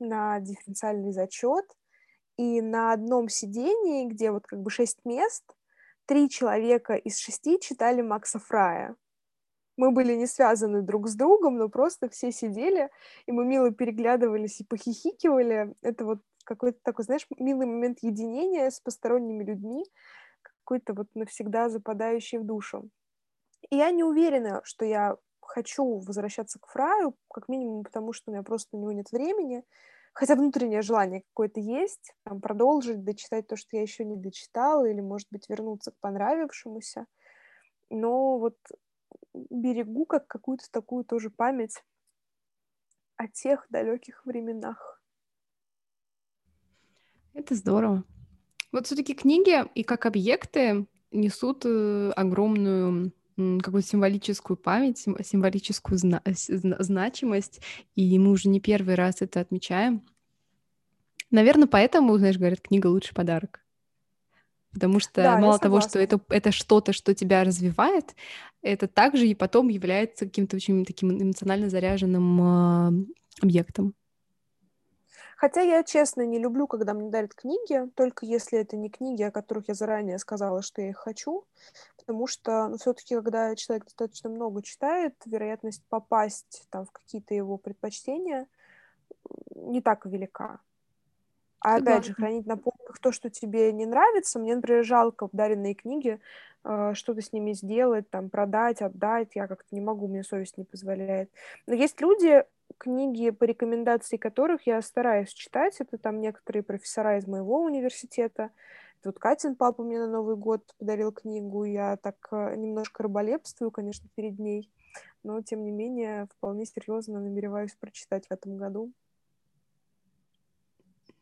на 0.00 0.40
дифференциальный 0.40 1.12
зачет, 1.12 1.66
и 2.36 2.60
на 2.60 2.92
одном 2.92 3.28
сидении, 3.28 4.06
где 4.06 4.30
вот 4.30 4.46
как 4.46 4.60
бы 4.60 4.70
шесть 4.70 5.04
мест, 5.04 5.44
три 6.06 6.28
человека 6.28 6.94
из 6.94 7.18
шести 7.18 7.58
читали 7.60 8.02
Макса 8.02 8.38
Фрая. 8.38 8.96
Мы 9.76 9.90
были 9.90 10.14
не 10.14 10.26
связаны 10.26 10.82
друг 10.82 11.08
с 11.08 11.14
другом, 11.14 11.58
но 11.58 11.68
просто 11.68 12.08
все 12.08 12.32
сидели, 12.32 12.90
и 13.26 13.32
мы 13.32 13.44
мило 13.44 13.70
переглядывались 13.70 14.60
и 14.60 14.64
похихикивали. 14.64 15.74
Это 15.82 16.04
вот 16.04 16.20
какой-то 16.44 16.78
такой, 16.82 17.04
знаешь, 17.04 17.26
милый 17.38 17.66
момент 17.66 17.98
единения 18.00 18.70
с 18.70 18.80
посторонними 18.80 19.44
людьми, 19.44 19.84
какой-то 20.42 20.94
вот 20.94 21.08
навсегда 21.14 21.68
западающий 21.68 22.38
в 22.38 22.44
душу. 22.44 22.88
И 23.70 23.76
я 23.76 23.90
не 23.90 24.04
уверена, 24.04 24.60
что 24.64 24.84
я 24.84 25.16
хочу 25.40 25.98
возвращаться 25.98 26.58
к 26.58 26.68
Фраю, 26.68 27.14
как 27.32 27.48
минимум 27.48 27.82
потому, 27.82 28.12
что 28.12 28.30
у 28.30 28.34
меня 28.34 28.42
просто 28.42 28.76
у 28.76 28.80
него 28.80 28.92
нет 28.92 29.10
времени, 29.12 29.62
хотя 30.16 30.34
внутреннее 30.34 30.80
желание 30.80 31.20
какое-то 31.20 31.60
есть, 31.60 32.14
там, 32.24 32.40
продолжить, 32.40 33.04
дочитать 33.04 33.46
то, 33.46 33.56
что 33.56 33.76
я 33.76 33.82
еще 33.82 34.02
не 34.02 34.16
дочитала, 34.16 34.86
или, 34.86 35.02
может 35.02 35.28
быть, 35.30 35.46
вернуться 35.50 35.90
к 35.90 35.98
понравившемуся. 36.00 37.04
Но 37.90 38.38
вот 38.38 38.56
берегу 39.34 40.06
как 40.06 40.26
какую-то 40.26 40.64
такую 40.70 41.04
тоже 41.04 41.28
память 41.28 41.84
о 43.16 43.28
тех 43.28 43.66
далеких 43.68 44.24
временах. 44.24 45.02
Это 47.34 47.54
здорово. 47.54 48.02
Вот 48.72 48.86
все-таки 48.86 49.14
книги 49.14 49.70
и 49.74 49.82
как 49.82 50.06
объекты 50.06 50.86
несут 51.10 51.66
э, 51.66 52.10
огромную 52.16 53.12
какую-то 53.36 53.88
символическую 53.88 54.56
память, 54.56 54.98
символическую 54.98 55.98
зна- 55.98 56.22
значимость, 56.26 57.60
и 57.94 58.18
мы 58.18 58.30
уже 58.30 58.48
не 58.48 58.60
первый 58.60 58.94
раз 58.94 59.20
это 59.20 59.40
отмечаем. 59.40 60.02
Наверное, 61.30 61.66
поэтому, 61.66 62.16
знаешь, 62.18 62.38
говорят, 62.38 62.60
книга 62.60 62.86
лучший 62.86 63.14
подарок. 63.14 63.60
Потому 64.72 65.00
что 65.00 65.22
да, 65.22 65.38
мало 65.38 65.58
того, 65.58 65.80
что 65.80 65.98
это, 65.98 66.20
это 66.28 66.52
что-то, 66.52 66.92
что 66.92 67.14
тебя 67.14 67.44
развивает, 67.44 68.14
это 68.60 68.86
также 68.86 69.26
и 69.26 69.34
потом 69.34 69.68
является 69.68 70.26
каким-то 70.26 70.56
очень 70.56 70.84
таким 70.84 71.10
эмоционально 71.10 71.70
заряженным 71.70 72.40
э, 72.40 73.06
объектом. 73.40 73.94
Хотя 75.36 75.60
я, 75.60 75.82
честно, 75.82 76.26
не 76.26 76.38
люблю, 76.38 76.66
когда 76.66 76.94
мне 76.94 77.10
дарят 77.10 77.34
книги, 77.34 77.90
только 77.94 78.24
если 78.24 78.58
это 78.58 78.76
не 78.76 78.88
книги, 78.88 79.22
о 79.22 79.30
которых 79.30 79.68
я 79.68 79.74
заранее 79.74 80.18
сказала, 80.18 80.62
что 80.62 80.80
я 80.80 80.90
их 80.90 80.96
хочу, 80.96 81.44
потому 82.06 82.28
что, 82.28 82.68
ну, 82.68 82.76
все-таки, 82.76 83.16
когда 83.16 83.54
человек 83.56 83.84
достаточно 83.84 84.30
много 84.30 84.62
читает, 84.62 85.14
вероятность 85.24 85.82
попасть 85.88 86.66
там 86.70 86.86
в 86.86 86.92
какие-то 86.92 87.34
его 87.34 87.58
предпочтения 87.58 88.46
не 89.56 89.82
так 89.82 90.06
велика. 90.06 90.60
А 91.58 91.76
опять 91.76 92.04
же, 92.04 92.14
хранить 92.14 92.46
на 92.46 92.56
полках 92.56 93.00
то, 93.00 93.10
что 93.10 93.28
тебе 93.28 93.72
не 93.72 93.86
нравится, 93.86 94.38
мне, 94.38 94.54
например, 94.54 94.84
жалко 94.84 95.28
даренные 95.32 95.74
книги, 95.74 96.20
э, 96.62 96.92
что-то 96.94 97.22
с 97.22 97.32
ними 97.32 97.54
сделать, 97.54 98.08
там, 98.08 98.30
продать, 98.30 98.82
отдать, 98.82 99.30
я 99.34 99.48
как-то 99.48 99.74
не 99.74 99.80
могу, 99.80 100.06
мне 100.06 100.22
совесть 100.22 100.58
не 100.58 100.64
позволяет. 100.64 101.28
Но 101.66 101.74
есть 101.74 102.00
люди, 102.00 102.44
книги, 102.78 103.30
по 103.30 103.42
рекомендации 103.42 104.16
которых 104.16 104.66
я 104.68 104.80
стараюсь 104.80 105.32
читать. 105.32 105.80
Это 105.80 105.98
там 105.98 106.20
некоторые 106.20 106.62
профессора 106.62 107.18
из 107.18 107.26
моего 107.26 107.62
университета. 107.62 108.50
Тут 109.02 109.18
Катин 109.18 109.54
папа 109.54 109.82
мне 109.82 109.98
на 109.98 110.08
Новый 110.08 110.36
год 110.36 110.62
подарил 110.78 111.12
книгу. 111.12 111.64
Я 111.64 111.96
так 111.96 112.16
э, 112.32 112.56
немножко 112.56 113.02
рыболепствую, 113.02 113.70
конечно, 113.70 114.08
перед 114.14 114.38
ней. 114.38 114.70
Но, 115.22 115.40
тем 115.42 115.64
не 115.64 115.70
менее, 115.70 116.26
вполне 116.36 116.66
серьезно 116.66 117.20
намереваюсь 117.20 117.76
прочитать 117.78 118.26
в 118.26 118.32
этом 118.32 118.56
году. 118.56 118.92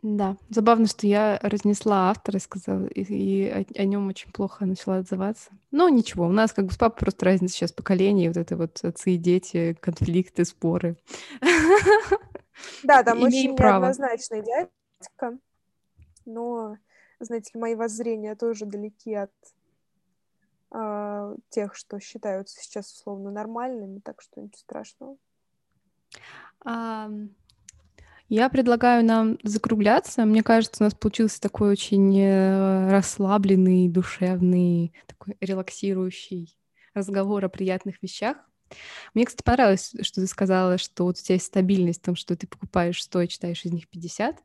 Да, 0.03 0.37
забавно, 0.51 0.87
что 0.87 1.07
я 1.07 1.39
разнесла 1.43 2.11
автора 2.11 2.37
и 2.37 2.41
сказала, 2.41 2.85
и, 2.89 3.01
и 3.03 3.49
о, 3.49 3.65
о 3.75 3.85
нем 3.87 4.09
очень 4.09 4.31
плохо 4.31 4.67
начала 4.67 4.99
отзываться. 4.99 5.51
Но 5.71 5.89
ничего, 5.89 6.27
у 6.27 6.31
нас 6.31 6.53
как 6.53 6.67
бы 6.67 6.73
с 6.73 6.77
папой 6.77 6.99
просто 7.07 7.25
разница 7.25 7.55
сейчас 7.55 7.73
поколений, 7.73 8.29
вот 8.29 8.37
это 8.37 8.55
вот 8.55 8.85
отцы 8.85 9.13
и 9.13 9.17
дети, 9.17 9.75
конфликты, 9.81 10.45
споры. 10.45 10.99
Да, 12.83 13.03
там 13.03 13.23
очень 13.23 13.53
неоднозначный 13.53 14.43
дядька, 14.43 15.39
но, 16.27 16.77
знаете 17.25 17.51
ли, 17.55 17.61
мои 17.61 17.75
воззрения 17.75 18.35
тоже 18.35 18.67
далеки 18.67 19.15
от 19.15 19.33
э, 20.73 21.37
тех, 21.51 21.75
что 21.75 22.01
считаются 22.01 22.61
сейчас 22.61 22.93
условно 22.93 23.31
нормальными, 23.31 24.01
так 24.01 24.21
что 24.21 24.41
ничего 24.41 24.59
страшного. 24.59 25.17
Um... 26.65 27.31
Я 28.29 28.49
предлагаю 28.49 29.05
нам 29.05 29.39
закругляться. 29.43 30.25
Мне 30.25 30.43
кажется, 30.43 30.83
у 30.83 30.87
нас 30.87 30.95
получился 30.95 31.41
такой 31.41 31.71
очень 31.71 32.19
э, 32.19 32.91
расслабленный, 32.91 33.89
душевный, 33.89 34.95
такой 35.07 35.37
релаксирующий 35.41 36.57
разговор 36.95 37.45
о 37.45 37.51
приятных 37.51 38.03
вещах. 38.03 38.39
Мне, 39.15 39.25
кстати, 39.25 39.43
понравилось, 39.43 39.93
что 40.03 40.21
ты 40.21 40.27
сказала, 40.27 40.79
что 40.79 41.05
вот 41.05 41.19
у 41.19 41.23
тебя 41.23 41.35
есть 41.35 41.47
стабильность 41.47 42.01
в 42.01 42.05
том, 42.05 42.17
что 42.17 42.37
ты 42.37 42.47
покупаешь 42.47 43.03
100 43.03 43.23
и 43.23 43.29
читаешь 43.29 43.65
из 43.65 43.73
них 43.73 43.89
50. 43.89 44.43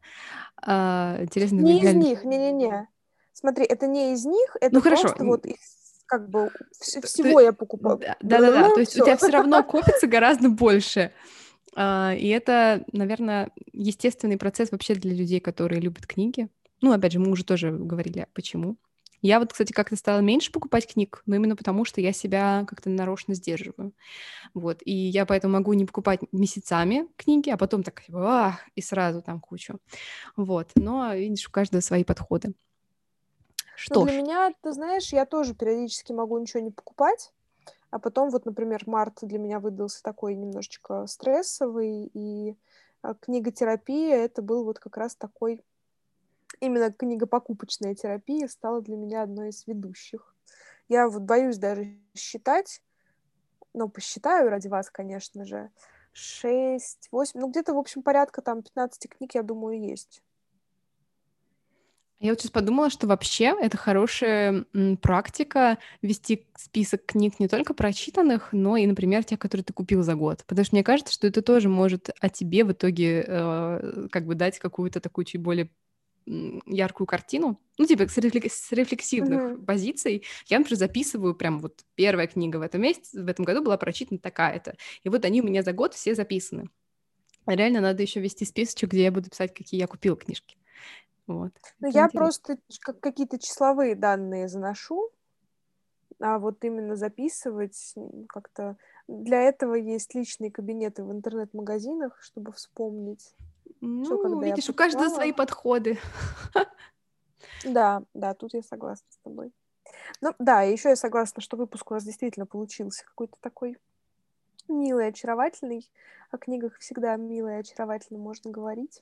А, 0.63 1.17
интересно, 1.21 1.59
не 1.59 1.79
из 1.79 1.93
них, 1.95 2.23
не-не-не. 2.23 2.87
Смотри, 3.33 3.65
это 3.65 3.87
не 3.87 4.13
из 4.13 4.25
них, 4.25 4.57
это 4.59 4.75
ну, 4.75 4.81
хорошо. 4.81 5.03
просто 5.03 5.23
вот 5.23 5.45
из 5.45 5.79
как 6.09 6.27
бы 6.27 6.49
всего 6.79 7.39
ты... 7.39 7.45
я 7.45 7.53
покупаю. 7.53 7.99
Да-да-да, 8.21 8.71
то 8.73 8.79
есть 8.79 8.99
у 8.99 9.03
тебя 9.03 9.15
все 9.15 9.29
равно 9.29 9.63
копится 9.63 10.07
гораздо 10.07 10.49
больше. 10.49 11.13
А, 11.75 12.13
и 12.17 12.27
это, 12.29 12.83
наверное, 12.91 13.51
естественный 13.71 14.37
процесс 14.37 14.71
вообще 14.71 14.95
для 14.95 15.13
людей, 15.13 15.39
которые 15.39 15.79
любят 15.79 16.07
книги. 16.07 16.49
Ну, 16.81 16.91
опять 16.91 17.11
же, 17.11 17.19
мы 17.19 17.31
уже 17.31 17.43
тоже 17.43 17.71
говорили, 17.71 18.27
почему. 18.33 18.77
Я 19.21 19.39
вот, 19.39 19.51
кстати, 19.51 19.73
как-то 19.73 19.95
стала 19.95 20.19
меньше 20.19 20.51
покупать 20.51 20.91
книг, 20.91 21.21
но 21.25 21.35
именно 21.35 21.55
потому, 21.55 21.85
что 21.85 22.01
я 22.01 22.13
себя 22.13 22.65
как-то 22.67 22.89
нарочно 22.89 23.33
сдерживаю. 23.33 23.93
Вот. 24.53 24.79
И 24.85 24.93
я 24.93 25.25
поэтому 25.25 25.53
могу 25.53 25.73
не 25.73 25.85
покупать 25.85 26.21
месяцами 26.31 27.07
книги, 27.17 27.49
а 27.49 27.57
потом 27.57 27.83
так, 27.83 28.03
а, 28.13 28.59
и 28.75 28.81
сразу 28.81 29.21
там 29.21 29.39
кучу. 29.39 29.79
Вот. 30.35 30.71
Но, 30.75 31.13
видишь, 31.13 31.47
у 31.47 31.51
каждого 31.51 31.81
свои 31.81 32.03
подходы. 32.03 32.53
Что 33.75 34.01
но 34.01 34.05
для 34.05 34.13
ж. 34.13 34.17
меня, 34.17 34.53
ты 34.61 34.73
знаешь, 34.73 35.13
я 35.13 35.25
тоже 35.25 35.53
периодически 35.53 36.11
могу 36.11 36.37
ничего 36.37 36.61
не 36.61 36.71
покупать, 36.71 37.31
а 37.91 37.99
потом 37.99 38.29
вот, 38.29 38.45
например, 38.45 38.83
март 38.85 39.19
для 39.21 39.39
меня 39.39 39.59
выдался 39.59 40.03
такой 40.03 40.35
немножечко 40.35 41.07
стрессовый, 41.07 42.11
и 42.13 42.57
а, 43.01 43.13
книготерапия— 43.13 44.15
это 44.17 44.41
был 44.41 44.63
вот 44.63 44.79
как 44.79 44.97
раз 44.97 45.15
такой... 45.15 45.63
Именно 46.59 46.91
книгопокупочная 46.91 47.95
терапия 47.95 48.47
стала 48.47 48.81
для 48.81 48.97
меня 48.97 49.23
одной 49.23 49.49
из 49.49 49.65
ведущих. 49.65 50.35
Я 50.87 51.07
вот 51.07 51.21
боюсь 51.21 51.57
даже 51.57 51.97
считать, 52.15 52.81
но 53.73 53.87
посчитаю 53.87 54.49
ради 54.49 54.67
вас, 54.67 54.89
конечно 54.89 55.45
же, 55.45 55.69
6, 56.13 57.09
8, 57.11 57.39
ну 57.39 57.49
где-то, 57.49 57.73
в 57.73 57.77
общем, 57.77 58.01
порядка 58.01 58.41
там 58.41 58.63
15 58.63 59.09
книг, 59.09 59.35
я 59.35 59.43
думаю, 59.43 59.79
есть. 59.79 60.21
Я 62.19 62.31
вот 62.31 62.41
сейчас 62.41 62.51
подумала, 62.51 62.89
что 62.89 63.07
вообще 63.07 63.55
это 63.61 63.77
хорошая 63.77 64.65
практика 65.01 65.77
вести 66.01 66.47
список 66.57 67.05
книг 67.05 67.39
не 67.39 67.47
только 67.47 67.73
прочитанных, 67.73 68.49
но 68.51 68.75
и, 68.75 68.85
например, 68.85 69.23
тех, 69.23 69.39
которые 69.39 69.63
ты 69.63 69.71
купил 69.71 70.03
за 70.03 70.15
год. 70.15 70.43
Потому 70.45 70.65
что 70.65 70.75
мне 70.75 70.83
кажется, 70.83 71.13
что 71.13 71.27
это 71.27 71.41
тоже 71.41 71.69
может 71.69 72.09
о 72.19 72.27
тебе 72.27 72.65
в 72.65 72.73
итоге 72.73 73.23
э, 73.25 74.07
как 74.11 74.25
бы 74.25 74.35
дать 74.35 74.59
какую-то 74.59 74.99
такую 74.99 75.23
чуть 75.23 75.41
более 75.41 75.69
яркую 76.25 77.07
картину, 77.07 77.59
ну, 77.77 77.85
типа, 77.85 78.07
с, 78.07 78.17
рефлек- 78.17 78.49
с 78.49 78.71
рефлексивных 78.71 79.41
mm-hmm. 79.41 79.65
позиций. 79.65 80.25
Я, 80.47 80.59
например, 80.59 80.77
записываю 80.77 81.35
прям 81.35 81.59
вот 81.59 81.83
первая 81.95 82.27
книга 82.27 82.57
в 82.57 82.61
этом 82.61 82.81
месяце, 82.81 83.23
в 83.23 83.27
этом 83.27 83.45
году 83.45 83.63
была 83.63 83.77
прочитана 83.77 84.19
такая-то. 84.19 84.75
И 85.03 85.09
вот 85.09 85.25
они 85.25 85.41
у 85.41 85.45
меня 85.45 85.63
за 85.63 85.73
год 85.73 85.93
все 85.93 86.13
записаны. 86.15 86.69
А 87.45 87.55
реально 87.55 87.81
надо 87.81 88.03
еще 88.03 88.19
вести 88.19 88.45
списочек, 88.45 88.91
где 88.91 89.03
я 89.03 89.11
буду 89.11 89.29
писать, 89.29 89.53
какие 89.53 89.79
я 89.79 89.87
купила 89.87 90.15
книжки. 90.15 90.57
Вот. 91.25 91.51
Ну, 91.79 91.87
я 91.87 92.05
интересно. 92.05 92.19
просто 92.19 92.57
как 92.81 92.99
какие-то 92.99 93.39
числовые 93.39 93.95
данные 93.95 94.47
заношу, 94.47 95.11
а 96.19 96.37
вот 96.37 96.63
именно 96.63 96.95
записывать 96.95 97.95
как-то... 98.27 98.77
Для 99.07 99.41
этого 99.41 99.73
есть 99.73 100.13
личные 100.13 100.51
кабинеты 100.51 101.03
в 101.03 101.11
интернет-магазинах, 101.11 102.19
чтобы 102.21 102.51
вспомнить. 102.51 103.33
Ну, 103.81 104.05
что, 104.05 104.41
видишь, 104.41 104.69
у 104.69 104.73
каждого 104.73 105.09
свои 105.09 105.31
подходы. 105.31 105.97
Да, 107.65 108.03
да, 108.13 108.33
тут 108.33 108.53
я 108.53 108.61
согласна 108.61 109.05
с 109.09 109.17
тобой. 109.17 109.51
Ну, 110.21 110.33
да, 110.39 110.61
еще 110.61 110.89
я 110.89 110.95
согласна, 110.95 111.41
что 111.41 111.57
выпуск 111.57 111.89
у 111.91 111.93
нас 111.93 112.03
действительно 112.03 112.45
получился 112.45 113.05
какой-то 113.05 113.35
такой 113.41 113.77
милый, 114.67 115.07
очаровательный. 115.07 115.89
О 116.31 116.37
книгах 116.37 116.77
всегда 116.77 117.15
мило 117.15 117.49
и 117.49 117.59
очаровательно 117.59 118.19
можно 118.19 118.51
говорить. 118.51 119.01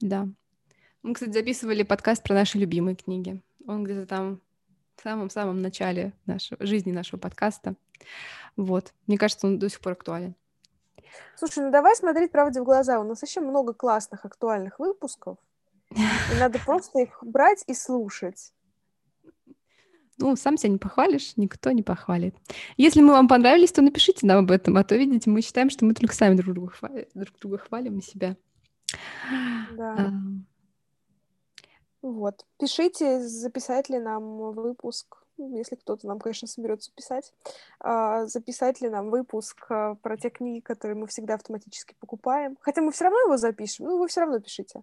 Да. 0.00 0.28
Мы, 1.02 1.14
кстати, 1.14 1.32
записывали 1.32 1.82
подкаст 1.82 2.22
про 2.22 2.34
наши 2.34 2.58
любимые 2.58 2.96
книги. 2.96 3.42
Он 3.66 3.84
где-то 3.84 4.06
там 4.06 4.40
в 4.96 5.02
самом-самом 5.02 5.60
начале 5.60 6.12
нашего, 6.26 6.64
жизни 6.64 6.92
нашего 6.92 7.18
подкаста. 7.18 7.74
Вот. 8.56 8.92
Мне 9.06 9.18
кажется, 9.18 9.46
он 9.46 9.58
до 9.58 9.68
сих 9.68 9.80
пор 9.80 9.92
актуален. 9.92 10.34
Слушай, 11.36 11.64
ну 11.64 11.70
давай 11.70 11.94
смотреть 11.96 12.32
правде 12.32 12.60
в 12.60 12.64
глаза. 12.64 13.00
У 13.00 13.04
нас 13.04 13.22
еще 13.22 13.40
много 13.40 13.72
классных 13.72 14.24
актуальных 14.24 14.78
выпусков. 14.78 15.38
И 15.90 16.38
надо 16.38 16.58
просто 16.64 17.00
их 17.00 17.18
брать 17.22 17.64
и 17.66 17.74
слушать. 17.74 18.52
Ну, 20.20 20.34
сам 20.34 20.56
себя 20.56 20.72
не 20.72 20.78
похвалишь, 20.78 21.36
никто 21.36 21.70
не 21.70 21.84
похвалит. 21.84 22.34
Если 22.76 23.00
мы 23.00 23.12
вам 23.12 23.28
понравились, 23.28 23.70
то 23.70 23.82
напишите 23.82 24.26
нам 24.26 24.38
об 24.38 24.50
этом, 24.50 24.76
а 24.76 24.82
то, 24.82 24.96
видите, 24.96 25.30
мы 25.30 25.42
считаем, 25.42 25.70
что 25.70 25.84
мы 25.84 25.94
только 25.94 26.12
сами 26.14 26.34
друг 26.34 26.54
друга 26.54 26.72
хвалим, 26.72 27.06
друг 27.14 27.38
друга 27.38 27.58
хвалим 27.58 27.98
и 27.98 28.02
себя. 28.02 28.36
Да. 29.76 29.94
А, 29.96 30.10
Вот. 32.02 32.44
Пишите, 32.58 33.20
записать 33.20 33.88
ли 33.90 34.00
нам 34.00 34.52
выпуск, 34.52 35.17
если 35.38 35.76
кто-то 35.76 36.06
нам, 36.06 36.18
конечно, 36.18 36.46
соберется 36.48 36.92
писать, 36.94 37.32
а, 37.80 38.26
записать 38.26 38.80
ли 38.80 38.88
нам 38.88 39.10
выпуск 39.10 39.66
а, 39.70 39.94
про 39.96 40.16
те 40.16 40.30
книги, 40.30 40.60
которые 40.60 40.96
мы 40.96 41.06
всегда 41.06 41.34
автоматически 41.34 41.94
покупаем. 42.00 42.56
Хотя 42.60 42.82
мы 42.82 42.92
все 42.92 43.04
равно 43.04 43.20
его 43.20 43.36
запишем, 43.36 43.86
ну, 43.86 43.98
вы 43.98 44.08
все 44.08 44.20
равно 44.20 44.40
пишите. 44.40 44.82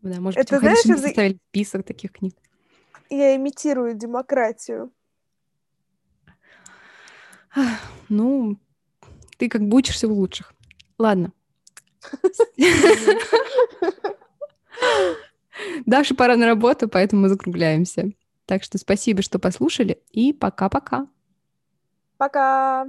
Да, 0.00 0.20
может 0.20 0.38
быть, 0.38 0.46
Это, 0.46 0.58
знаешь, 0.58 0.84
это- 0.84 0.98
составили 0.98 1.38
список 1.50 1.84
таких 1.86 2.12
книг. 2.12 2.34
Я 3.08 3.36
имитирую 3.36 3.94
демократию. 3.94 4.90
Ну, 8.08 8.56
ты 9.38 9.48
как 9.48 9.62
бы 9.62 9.76
учишься 9.76 10.08
у 10.08 10.14
лучших. 10.14 10.54
Ладно. 10.98 11.32
Даше 15.86 16.14
пора 16.14 16.36
на 16.36 16.46
работу, 16.46 16.88
поэтому 16.88 17.22
мы 17.22 17.28
закругляемся. 17.28 18.12
Так 18.46 18.62
что 18.64 18.78
спасибо, 18.78 19.22
что 19.22 19.38
послушали, 19.38 19.98
и 20.10 20.32
пока-пока. 20.32 21.06
Пока! 22.16 22.86